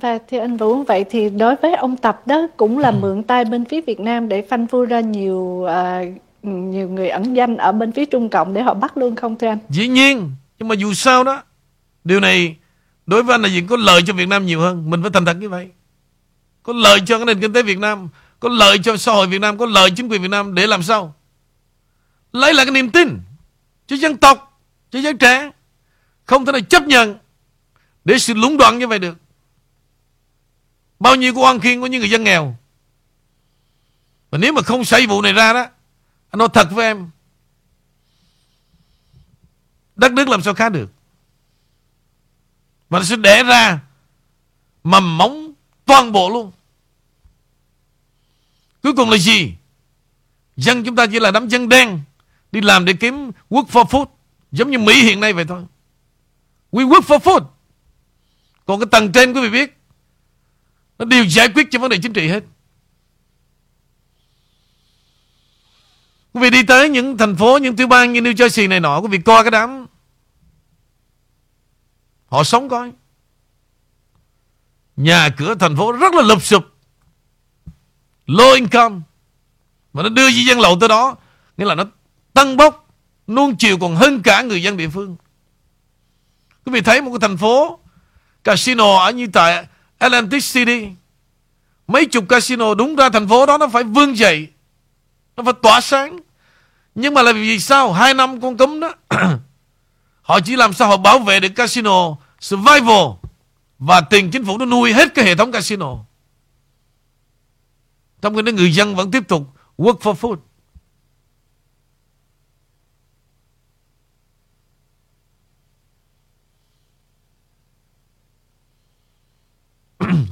Và 0.00 0.18
thưa 0.30 0.38
anh 0.38 0.56
Vũ, 0.56 0.82
vậy 0.82 1.04
thì 1.10 1.30
đối 1.30 1.56
với 1.56 1.74
ông 1.74 1.96
Tập 1.96 2.26
đó 2.26 2.46
cũng 2.56 2.78
là 2.78 2.90
mượn 2.90 3.22
tay 3.22 3.44
bên 3.44 3.64
phía 3.64 3.80
Việt 3.80 4.00
Nam 4.00 4.28
để 4.28 4.42
phanh 4.50 4.66
phui 4.66 4.86
ra 4.86 5.00
nhiều 5.00 5.36
uh, 5.36 6.22
nhiều 6.42 6.88
người 6.88 7.08
ẩn 7.08 7.36
danh 7.36 7.56
ở 7.56 7.72
bên 7.72 7.92
phía 7.92 8.04
Trung 8.04 8.28
Cộng 8.28 8.54
để 8.54 8.62
họ 8.62 8.74
bắt 8.74 8.96
luôn 8.96 9.16
không 9.16 9.38
thưa 9.38 9.48
anh? 9.48 9.58
Dĩ 9.68 9.88
nhiên, 9.88 10.30
nhưng 10.58 10.68
mà 10.68 10.74
dù 10.74 10.94
sao 10.94 11.24
đó, 11.24 11.42
điều 12.04 12.20
này 12.20 12.56
đối 13.06 13.22
với 13.22 13.34
anh 13.34 13.42
là 13.42 13.48
gì 13.48 13.62
có 13.68 13.76
lợi 13.76 14.02
cho 14.06 14.12
Việt 14.12 14.28
Nam 14.28 14.46
nhiều 14.46 14.60
hơn. 14.60 14.90
Mình 14.90 15.02
phải 15.02 15.10
thành 15.10 15.24
thật 15.24 15.36
như 15.40 15.48
vậy. 15.48 15.68
Có 16.62 16.72
lợi 16.72 17.00
cho 17.06 17.18
cái 17.18 17.26
nền 17.26 17.40
kinh 17.40 17.52
tế 17.52 17.62
Việt 17.62 17.78
Nam, 17.78 18.08
có 18.40 18.48
lợi 18.48 18.78
cho 18.82 18.96
xã 18.96 19.12
hội 19.12 19.26
Việt 19.26 19.40
Nam, 19.40 19.58
có 19.58 19.66
lợi 19.66 19.90
chính 19.90 20.08
quyền 20.08 20.22
Việt 20.22 20.30
Nam 20.30 20.54
để 20.54 20.66
làm 20.66 20.82
sao? 20.82 21.14
Lấy 22.32 22.54
lại 22.54 22.66
cái 22.66 22.72
niềm 22.72 22.90
tin 22.90 23.18
cho 23.86 23.96
dân 23.96 24.16
tộc, 24.16 24.60
cho 24.90 24.98
giới 24.98 25.14
trẻ. 25.14 25.50
Không 26.24 26.44
thể 26.44 26.52
nào 26.52 26.60
chấp 26.60 26.82
nhận 26.82 27.18
để 28.04 28.18
sự 28.18 28.34
lũng 28.34 28.56
đoạn 28.56 28.78
như 28.78 28.86
vậy 28.86 28.98
được. 28.98 29.16
Bao 31.00 31.16
nhiêu 31.16 31.34
của 31.34 31.42
oan 31.42 31.60
khiên 31.60 31.80
của 31.80 31.86
những 31.86 32.00
người 32.00 32.10
dân 32.10 32.24
nghèo. 32.24 32.56
Và 34.30 34.38
nếu 34.38 34.52
mà 34.52 34.62
không 34.62 34.84
xảy 34.84 35.06
vụ 35.06 35.22
này 35.22 35.32
ra 35.32 35.52
đó, 35.52 35.66
Anh 36.30 36.38
nói 36.38 36.48
thật 36.54 36.68
với 36.70 36.86
em, 36.86 37.10
Đất 39.96 40.12
nước 40.12 40.28
làm 40.28 40.42
sao 40.42 40.54
khá 40.54 40.68
được. 40.68 40.92
Và 42.88 42.98
nó 42.98 43.04
sẽ 43.04 43.16
để 43.16 43.42
ra 43.42 43.80
Mầm 44.84 45.18
móng 45.18 45.52
toàn 45.84 46.12
bộ 46.12 46.30
luôn. 46.30 46.52
Cuối 48.82 48.92
cùng 48.96 49.10
là 49.10 49.16
gì? 49.16 49.54
Dân 50.56 50.84
chúng 50.84 50.96
ta 50.96 51.06
chỉ 51.06 51.20
là 51.20 51.30
đám 51.30 51.48
dân 51.48 51.68
đen 51.68 52.00
Đi 52.52 52.60
làm 52.60 52.84
để 52.84 52.92
kiếm 52.92 53.30
work 53.50 53.66
for 53.66 53.84
food, 53.84 54.06
Giống 54.52 54.70
như 54.70 54.78
Mỹ 54.78 55.02
hiện 55.02 55.20
nay 55.20 55.32
vậy 55.32 55.44
thôi. 55.48 55.64
We 56.72 56.88
work 56.88 57.00
for 57.00 57.18
food. 57.18 57.44
Còn 58.66 58.80
cái 58.80 58.86
tầng 58.90 59.12
trên 59.12 59.32
quý 59.32 59.40
vị 59.40 59.50
biết 59.50 59.79
nó 61.00 61.06
đều 61.06 61.24
giải 61.24 61.48
quyết 61.54 61.70
cho 61.70 61.78
vấn 61.78 61.90
đề 61.90 61.98
chính 62.02 62.12
trị 62.12 62.28
hết. 62.28 62.44
Quý 66.32 66.40
vị 66.40 66.50
đi 66.50 66.62
tới 66.62 66.88
những 66.88 67.18
thành 67.18 67.36
phố, 67.36 67.58
Những 67.58 67.76
tiểu 67.76 67.86
bang 67.86 68.12
như 68.12 68.20
New 68.20 68.32
Jersey 68.32 68.68
này 68.68 68.80
nọ, 68.80 69.00
Quý 69.00 69.08
vị 69.08 69.18
coi 69.18 69.44
cái 69.44 69.50
đám. 69.50 69.86
Họ 72.26 72.44
sống 72.44 72.68
coi. 72.68 72.92
Nhà 74.96 75.28
cửa 75.36 75.54
thành 75.54 75.76
phố 75.76 75.92
rất 75.92 76.14
là 76.14 76.22
lụp 76.22 76.42
sụp. 76.42 76.64
Low 78.26 78.54
income. 78.54 79.00
Mà 79.92 80.02
nó 80.02 80.08
đưa 80.08 80.30
di 80.30 80.44
dân 80.44 80.60
lậu 80.60 80.76
tới 80.80 80.88
đó, 80.88 81.16
Nghĩa 81.56 81.64
là 81.64 81.74
nó 81.74 81.84
tăng 82.32 82.56
bốc, 82.56 82.94
Nuông 83.26 83.56
chiều 83.56 83.78
còn 83.78 83.96
hơn 83.96 84.22
cả 84.22 84.42
người 84.42 84.62
dân 84.62 84.76
địa 84.76 84.88
phương. 84.88 85.16
Quý 86.64 86.72
vị 86.72 86.80
thấy 86.80 87.02
một 87.02 87.10
cái 87.10 87.28
thành 87.28 87.36
phố, 87.36 87.78
Casino 88.44 88.98
ở 88.98 89.10
như 89.10 89.26
tại 89.32 89.66
Atlantic 90.00 90.42
City 90.42 90.88
Mấy 91.86 92.06
chục 92.06 92.24
casino 92.28 92.74
đúng 92.74 92.96
ra 92.96 93.08
thành 93.10 93.28
phố 93.28 93.46
đó 93.46 93.58
nó 93.58 93.68
phải 93.68 93.84
vươn 93.84 94.16
dậy. 94.16 94.48
Nó 95.36 95.42
phải 95.44 95.52
tỏa 95.62 95.80
sáng. 95.80 96.18
Nhưng 96.94 97.14
mà 97.14 97.22
là 97.22 97.32
vì 97.32 97.58
sao? 97.58 97.92
Hai 97.92 98.14
năm 98.14 98.40
con 98.40 98.56
cấm 98.56 98.80
đó, 98.80 98.94
Họ 100.22 100.40
chỉ 100.40 100.56
làm 100.56 100.72
sao 100.72 100.88
họ 100.88 100.96
bảo 100.96 101.18
vệ 101.18 101.40
được 101.40 101.48
casino 101.48 102.16
Survival 102.40 103.06
Và 103.78 104.00
tiền 104.00 104.30
chính 104.30 104.44
phủ 104.44 104.58
nó 104.58 104.64
nuôi 104.64 104.92
hết 104.92 105.14
cái 105.14 105.24
hệ 105.24 105.34
thống 105.34 105.52
casino. 105.52 105.96
Trong 108.22 108.36
khi 108.36 108.42
đó 108.42 108.52
người 108.52 108.74
dân 108.74 108.96
vẫn 108.96 109.10
tiếp 109.10 109.28
tục 109.28 109.42
Work 109.78 109.98
for 109.98 110.14
food. 110.14 110.36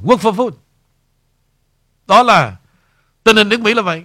Work 0.03 0.17
for 0.17 0.33
food. 0.33 0.51
Đó 2.07 2.23
là 2.23 2.55
Tình 3.23 3.35
hình 3.35 3.49
nước 3.49 3.61
Mỹ 3.61 3.73
là 3.73 3.81
vậy. 3.81 4.03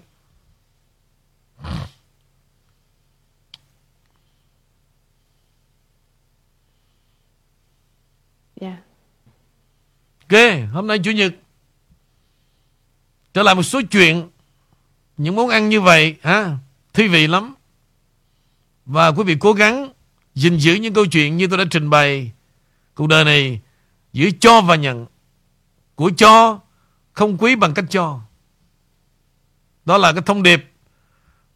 Dạ 8.60 8.76
Ok 10.20 10.40
Hôm 10.72 10.86
nay 10.86 10.98
Chủ 11.04 11.10
nhật. 11.10 11.34
Trở 13.34 13.42
lại 13.42 13.54
một 13.54 13.62
số 13.62 13.80
chuyện 13.90 14.30
Những 15.16 15.36
món 15.36 15.48
ăn 15.48 15.68
như 15.68 15.80
vậy 15.80 16.16
ha 16.22 16.58
Thi 16.92 17.08
vị 17.08 17.26
lắm. 17.26 17.54
Và 18.86 19.08
quý 19.08 19.24
vị 19.24 19.36
cố 19.40 19.52
gắng 19.52 19.92
gìn 20.34 20.56
giữ 20.56 20.74
những 20.74 20.94
câu 20.94 21.06
chuyện 21.06 21.36
như 21.36 21.46
tôi 21.46 21.58
đã 21.58 21.64
trình 21.70 21.90
bày. 21.90 22.32
Cuộc 22.94 23.06
đời 23.06 23.24
này 23.24 23.60
Giữa 24.12 24.28
cho 24.40 24.60
và 24.60 24.76
nhận 24.76 25.06
của 25.94 26.10
cho 26.16 26.60
Không 27.12 27.38
quý 27.38 27.56
bằng 27.56 27.74
cách 27.74 27.84
cho. 27.90 28.20
Đó 29.84 29.98
là 29.98 30.12
cái 30.12 30.22
thông 30.26 30.42
điệp 30.42 30.72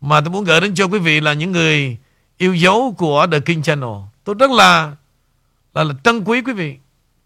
Mà 0.01 0.21
tôi 0.21 0.31
muốn 0.31 0.45
gửi 0.45 0.61
đến 0.61 0.75
cho 0.75 0.85
quý 0.85 0.99
vị 0.99 1.21
là 1.21 1.33
những 1.33 1.53
người 1.53 1.99
Yêu 2.39 2.55
dấu 2.55 2.95
của 2.99 3.27
The 3.33 3.41
King 3.41 3.63
Channel. 3.63 3.91
Tôi 4.25 4.35
rất 4.39 4.51
là 4.51 4.97
Là, 5.75 5.85
là 5.85 5.95
trân 6.05 6.25
quý 6.25 6.43
quý 6.43 6.53
vị. 6.53 6.77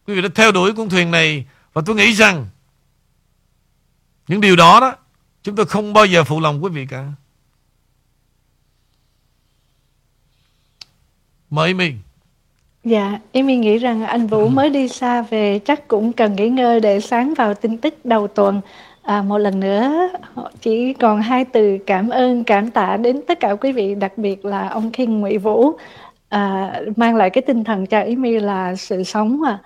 Quý 0.06 0.14
vị 0.14 0.22
đã 0.22 0.28
theo 0.34 0.52
đuổi 0.52 0.72
con 0.76 0.88
thuyền 0.88 1.10
này 1.10 1.46
Và 1.72 1.82
tôi 1.86 1.96
nghĩ 1.96 2.12
rằng 2.12 2.46
Những 4.28 4.40
điều 4.40 4.56
đó 4.56 4.80
đó 4.80 4.94
Chúng 5.42 5.56
tôi 5.56 5.66
không 5.66 5.92
bao 5.92 6.06
giờ 6.06 6.24
phụ 6.24 6.40
lòng 6.40 6.64
quý 6.64 6.70
vị 6.70 6.86
cả. 6.86 7.12
Mời 11.50 11.74
mình 11.74 12.00
Dạ, 12.84 13.18
em 13.32 13.46
nghĩ 13.46 13.78
rằng 13.78 14.02
anh 14.02 14.26
Vũ 14.26 14.48
mới 14.48 14.70
đi 14.70 14.88
xa 14.88 15.22
về 15.22 15.58
chắc 15.64 15.88
cũng 15.88 16.12
cần 16.12 16.36
nghỉ 16.36 16.48
ngơi 16.48 16.80
để 16.80 17.00
sáng 17.00 17.34
vào 17.34 17.54
tin 17.54 17.78
tức 17.78 17.94
đầu 18.04 18.28
tuần. 18.28 18.60
À, 19.02 19.22
một 19.22 19.38
lần 19.38 19.60
nữa 19.60 20.08
chỉ 20.60 20.92
còn 20.94 21.22
hai 21.22 21.44
từ 21.44 21.78
cảm 21.86 22.08
ơn, 22.08 22.44
cảm 22.44 22.70
tạ 22.70 22.96
đến 22.96 23.20
tất 23.26 23.40
cả 23.40 23.54
quý 23.60 23.72
vị, 23.72 23.94
đặc 23.94 24.18
biệt 24.18 24.44
là 24.44 24.68
ông 24.68 24.90
King 24.92 25.20
Nguyễn 25.20 25.40
Vũ. 25.40 25.72
À, 26.28 26.72
mang 26.96 27.16
lại 27.16 27.30
cái 27.30 27.42
tinh 27.42 27.64
thần 27.64 27.86
cho 27.86 27.98
Amy 27.98 28.38
là 28.40 28.74
sự 28.76 29.02
sống 29.02 29.42
à, 29.46 29.58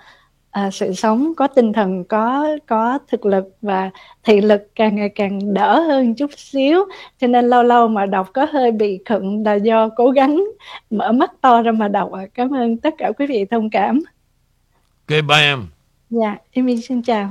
à, 0.57 0.71
sự 0.71 0.93
sống 0.93 1.33
có 1.37 1.47
tinh 1.47 1.73
thần 1.73 2.03
có 2.03 2.47
có 2.67 2.99
thực 3.07 3.25
lực 3.25 3.45
và 3.61 3.89
thị 4.23 4.41
lực 4.41 4.75
càng 4.75 4.95
ngày 4.95 5.09
càng 5.09 5.53
đỡ 5.53 5.79
hơn 5.79 6.15
chút 6.15 6.31
xíu. 6.37 6.85
Cho 7.19 7.27
nên 7.27 7.49
lâu 7.49 7.63
lâu 7.63 7.87
mà 7.87 8.05
đọc 8.05 8.29
có 8.33 8.47
hơi 8.51 8.71
bị 8.71 8.99
khựng 9.05 9.43
là 9.45 9.53
do 9.53 9.89
cố 9.89 10.09
gắng 10.09 10.43
mở 10.89 11.11
mắt 11.11 11.31
to 11.41 11.61
ra 11.61 11.71
mà 11.71 11.87
đọc 11.87 12.11
cảm 12.33 12.55
ơn 12.55 12.77
tất 12.77 12.93
cả 12.97 13.11
quý 13.17 13.27
vị 13.27 13.45
thông 13.51 13.69
cảm. 13.69 13.99
Ok 15.09 15.21
bye 15.27 15.37
em. 15.37 15.67
Dạ 16.09 16.35
em 16.51 16.81
xin 16.81 17.01
chào 17.01 17.29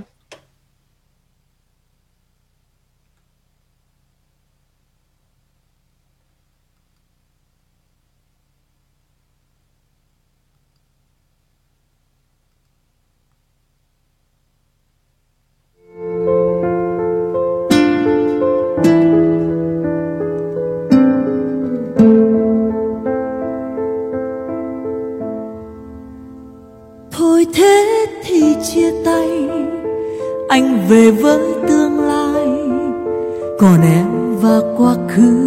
anh 31.07 31.17
về 31.17 31.23
với 31.23 31.76